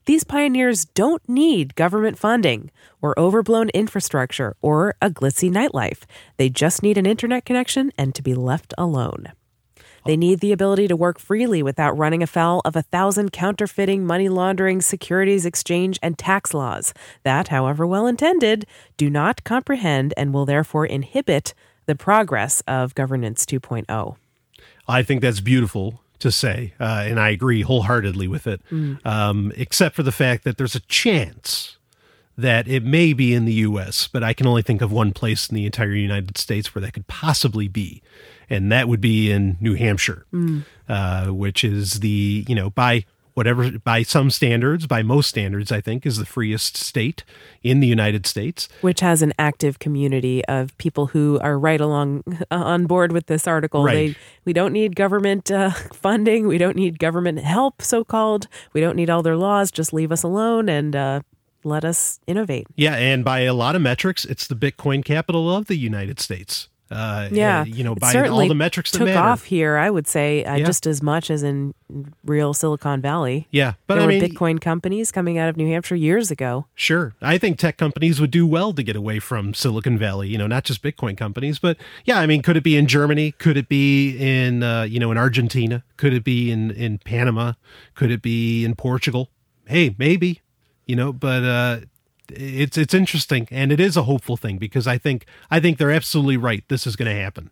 These 0.07 0.25
pioneers 0.25 0.87
don't 0.87 1.29
need 1.29 1.75
government 1.75 2.19
funding 2.19 2.71
or 3.03 3.19
overblown 3.19 3.69
infrastructure 3.71 4.57
or 4.63 4.95
a 5.03 5.11
glitzy 5.11 5.51
nightlife. 5.51 6.05
They 6.39 6.49
just 6.49 6.83
need 6.83 6.97
an 6.97 7.05
internet 7.05 7.45
connection 7.45 7.93
and 7.99 8.15
to 8.15 8.23
be 8.23 8.35
left 8.35 8.73
alone. 8.79 9.33
They 10.07 10.17
need 10.17 10.41
the 10.41 10.53
ability 10.53 10.89
to 10.89 10.97
work 10.97 11.19
freely 11.19 11.63
without 11.63 11.99
running 11.99 12.23
afoul 12.23 12.63
of 12.65 12.77
a 12.77 12.83
thousand 12.83 13.33
counterfeiting, 13.33 14.07
money 14.07 14.31
laundering, 14.31 14.81
securities 14.81 15.45
exchange, 15.45 15.99
and 16.03 16.17
tax 16.17 16.55
laws 16.55 16.95
that, 17.25 17.49
however 17.49 17.87
well 17.87 18.07
intended, 18.07 18.67
do 18.97 19.11
not 19.11 19.45
comprehend 19.45 20.15
and 20.17 20.33
will 20.33 20.47
therefore 20.47 20.87
inhibit 20.87 21.53
the 21.89 21.97
progress 21.97 22.63
of 22.69 22.95
Governance 22.95 23.45
oh. 23.53 23.59
2.0. 23.59 24.17
I 24.87 25.03
think 25.03 25.23
that's 25.23 25.41
beautiful 25.41 26.03
to 26.21 26.31
say, 26.31 26.75
uh, 26.79 27.05
and 27.07 27.19
I 27.19 27.31
agree 27.31 27.63
wholeheartedly 27.63 28.29
with 28.29 28.47
it. 28.47 28.61
Um, 29.05 29.53
except 29.57 29.97
for 29.97 30.03
the 30.03 30.13
fact 30.13 30.45
that 30.45 30.59
there's 30.59 30.75
a 30.75 30.81
chance 30.81 31.79
that 32.37 32.69
it 32.69 32.85
may 32.85 33.13
be 33.13 33.35
in 33.35 33.45
the 33.47 33.53
U.S., 33.55 34.07
but 34.07 34.23
I 34.23 34.33
can 34.33 34.47
only 34.47 34.63
think 34.63 34.81
of 34.81 34.93
one 34.93 35.13
place 35.13 35.49
in 35.49 35.57
the 35.57 35.67
entire 35.67 35.93
United 35.93 36.39
States 36.39 36.75
where 36.75 36.83
that 36.83 36.93
could 36.93 37.07
possibly 37.07 37.69
be, 37.69 38.03
and 38.49 38.71
that 38.71 38.87
would 38.89 39.01
be 39.01 39.31
in 39.31 39.57
New 39.61 39.75
Hampshire, 39.75 40.27
uh, 40.89 41.27
which 41.27 41.65
is 41.65 42.01
the 42.01 42.45
you 42.49 42.55
know 42.55 42.71
by 42.71 43.05
whatever 43.39 43.79
by 43.79 44.03
some 44.03 44.31
standards, 44.31 44.89
by 44.89 45.01
most 45.01 45.29
standards, 45.29 45.71
I 45.71 45.81
think 45.81 46.05
is 46.05 46.19
the 46.19 46.27
freest 46.27 46.77
state 46.77 47.23
in 47.63 47.79
the 47.79 47.87
United 47.87 48.27
States. 48.27 48.69
Which 48.81 48.99
has 48.99 49.23
an 49.23 49.33
active 49.39 49.79
community 49.79 50.45
of 50.47 50.77
people 50.77 51.07
who 51.07 51.39
are 51.41 51.57
right 51.57 51.81
along 51.81 52.25
on 52.51 52.87
board 52.87 53.13
with 53.13 53.27
this 53.27 53.47
article. 53.47 53.85
Right. 53.85 53.95
They, 53.95 54.17
we 54.45 54.53
don't 54.53 54.73
need 54.73 54.97
government 54.97 55.53
uh, 55.53 55.71
funding. 55.93 56.49
We 56.49 56.59
don't 56.59 56.75
need 56.75 56.99
government 56.99 57.39
help, 57.39 57.81
so 57.81 58.03
called. 58.03 58.49
We 58.73 58.81
don't 58.81 58.97
need 58.97 59.09
all 59.09 59.23
their 59.23 59.37
laws. 59.37 59.71
Just 59.71 59.93
leave 59.93 60.11
us 60.11 60.25
alone 60.25 60.69
and 60.69 60.97
uh, 60.97 61.21
let 61.63 61.85
us 61.85 62.19
innovate. 62.27 62.67
Yeah, 62.75 62.97
and 62.97 63.25
by 63.25 63.41
a 63.41 63.55
lot 63.55 63.77
of 63.77 63.83
metrics, 63.83 64.25
it's 64.25 64.49
the 64.49 64.57
Bitcoin 64.57 65.05
capital 65.05 65.55
of 65.55 65.67
the 65.67 65.77
United 65.77 66.19
States. 66.19 66.69
Uh, 66.91 67.29
Yeah, 67.31 67.65
you 67.65 67.85
know, 67.85 67.95
by 67.95 68.15
all 68.29 68.49
the 68.49 68.55
metrics 68.55 68.91
that 68.93 68.99
took 68.99 69.07
matter. 69.09 69.19
off 69.19 69.45
here. 69.45 69.77
I 69.77 69.91
would 69.91 70.07
say 70.07 70.45
uh, 70.45 70.57
Yeah. 70.57 70.65
just 70.65 70.87
as 70.87 71.03
much 71.03 71.31
as 71.31 71.43
in 71.43 71.75
real 72.25 72.55
Silicon 72.55 73.01
Valley. 73.01 73.47
Yeah, 73.51 73.75
but 73.87 73.95
there 73.97 74.03
I 74.05 74.07
were 74.07 74.13
mean, 74.13 74.23
Bitcoin 74.23 74.61
companies 74.61 75.13
coming 75.13 75.37
out 75.39 75.49
of 75.49 75.57
New 75.57 75.67
Hampshire 75.69 75.97
years 75.97 76.31
ago. 76.31 76.67
Sure. 76.75 77.15
I 77.21 77.37
think 77.39 77.59
tech 77.59 77.77
companies 77.77 78.21
would 78.21 78.31
do 78.31 78.47
well 78.47 78.73
to 78.73 78.83
get 78.83 78.97
away 78.97 79.19
from 79.19 79.53
Silicon 79.55 79.99
Valley, 79.99 80.29
you 80.29 80.39
know, 80.39 80.47
not 80.47 80.65
just 80.65 80.83
Bitcoin 80.83 81.17
companies, 81.17 81.59
but 81.59 81.77
yeah, 82.05 82.19
I 82.21 82.27
mean, 82.27 82.43
could 82.43 82.57
it 82.57 82.63
be 82.65 82.77
in 82.77 82.87
Germany? 82.87 83.33
Could 83.33 83.57
it 83.57 83.69
be 83.69 84.17
in, 84.19 84.63
uh, 84.63 84.83
you 84.83 84.99
know, 84.99 85.11
in 85.11 85.19
Argentina? 85.19 85.85
Could 85.97 86.15
it 86.15 86.25
be 86.25 86.51
in, 86.51 86.71
in 86.71 86.99
Panama? 86.99 87.53
Could 87.95 88.11
it 88.11 88.23
be 88.23 88.65
in 88.65 88.75
Portugal? 88.75 89.31
Hey, 89.67 89.95
maybe, 89.99 90.41
you 90.87 90.97
know, 90.97 91.13
but, 91.13 91.43
uh, 91.45 91.81
it's 92.31 92.77
it's 92.77 92.95
interesting 92.95 93.49
and 93.51 93.73
it 93.73 93.81
is 93.81 93.97
a 93.97 94.03
hopeful 94.03 94.37
thing 94.37 94.59
because 94.59 94.87
I 94.87 94.99
think 94.99 95.27
I 95.51 95.61
think 95.61 95.79
they're 95.79 95.91
absolutely 95.91 96.37
right. 96.37 96.65
This 96.69 96.87
is 96.87 96.97
going 96.97 97.15
to 97.15 97.21
happen. 97.21 97.51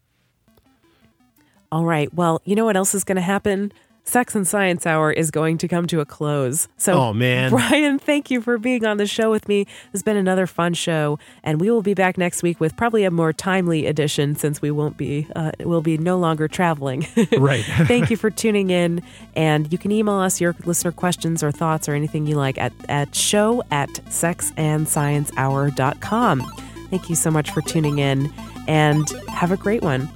All 1.73 1.85
right. 1.85 2.13
Well, 2.15 2.41
you 2.45 2.55
know 2.55 2.65
what 2.65 2.77
else 2.77 2.95
is 2.95 3.05
going 3.05 3.17
to 3.17 3.23
happen? 3.23 3.73
Sex 4.09 4.37
and 4.37 4.47
Science 4.47 4.87
Hour 4.87 5.11
is 5.11 5.33
going 5.33 5.59
to 5.59 5.67
come 5.67 5.89
to 5.89 5.99
a 6.01 6.05
close. 6.07 6.69
So, 6.77 6.93
Oh, 6.95 7.13
man. 7.13 7.51
Brian, 7.51 7.99
thank 7.99 8.31
you 8.31 8.41
for 8.41 8.57
being 8.57 8.87
on 8.87 8.99
the 8.99 9.07
show 9.07 9.33
with 9.33 9.49
me. 9.49 9.67
It's 9.93 10.05
been 10.05 10.17
another 10.17 10.47
fun 10.47 10.75
show, 10.75 11.19
and 11.43 11.61
we 11.61 11.73
will 11.73 11.83
be 11.83 11.93
back 11.93 12.17
next 12.17 12.45
week 12.45 12.61
with 12.61 12.77
probably 12.77 13.03
a 13.03 13.11
more 13.11 13.33
timely 13.33 13.85
edition 13.87 14.37
since 14.37 14.63
we 14.63 14.71
won't 14.71 14.97
be 14.97 15.27
uh, 15.35 15.51
we'll 15.61 15.83
be 15.83 15.99
no 15.99 16.19
longer 16.19 16.47
traveling. 16.49 17.07
Right. 17.37 17.65
thank 17.87 18.09
you 18.11 18.17
for 18.17 18.31
tuning 18.31 18.71
in, 18.71 19.03
and 19.35 19.71
you 19.73 19.79
can 19.79 19.91
email 19.91 20.15
us 20.15 20.41
your 20.41 20.55
listener 20.65 20.93
questions 20.93 21.43
or 21.43 21.51
thoughts 21.51 21.89
or 21.89 21.95
anything 21.95 22.27
you 22.27 22.37
like 22.37 22.57
at 22.59 22.73
at 22.89 23.13
show 23.15 23.63
at 23.71 23.89
sexandsciencehour.com. 24.09 26.43
Thank 26.91 27.11
you 27.11 27.17
so 27.17 27.31
much 27.31 27.51
for 27.51 27.61
tuning 27.63 27.99
in, 27.99 28.33
and 28.69 29.09
have 29.29 29.51
a 29.51 29.57
great 29.57 29.83
one. 29.83 30.09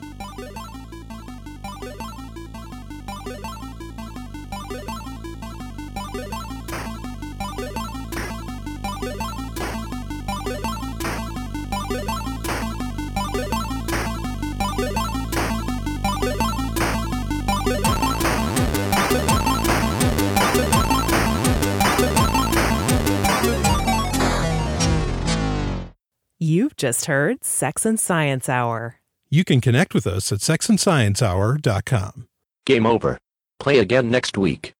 You've 26.50 26.74
just 26.74 27.04
heard 27.04 27.44
Sex 27.44 27.86
and 27.86 28.00
Science 28.00 28.48
Hour. 28.48 28.96
You 29.28 29.44
can 29.44 29.60
connect 29.60 29.94
with 29.94 30.04
us 30.04 30.32
at 30.32 30.40
sexandsciencehour.com. 30.40 32.26
Game 32.66 32.86
over. 32.86 33.18
Play 33.60 33.78
again 33.78 34.10
next 34.10 34.36
week. 34.36 34.72